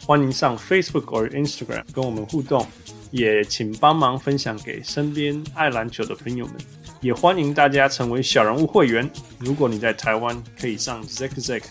[0.06, 2.66] 欢迎上 Facebook 或 Instagram 跟我们互动，
[3.10, 6.56] 也请帮忙分享给身边爱篮球的朋友们。
[7.00, 9.08] 也欢迎大家成为小人物会员。
[9.38, 11.62] 如果你在台湾，可以上 Zack Zack；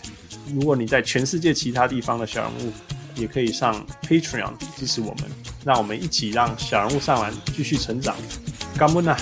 [0.54, 2.72] 如果你在全世界其他地方的小人物，
[3.14, 5.30] 也可以上 Patreon 支持我们。
[5.66, 8.16] 让我们一起让小人物上篮继续成长。
[8.78, 9.14] 干不呢？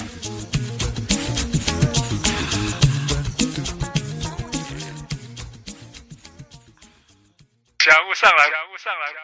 [7.81, 9.16] 小人物上篮，小物上篮，小人物上篮，小人物上篮。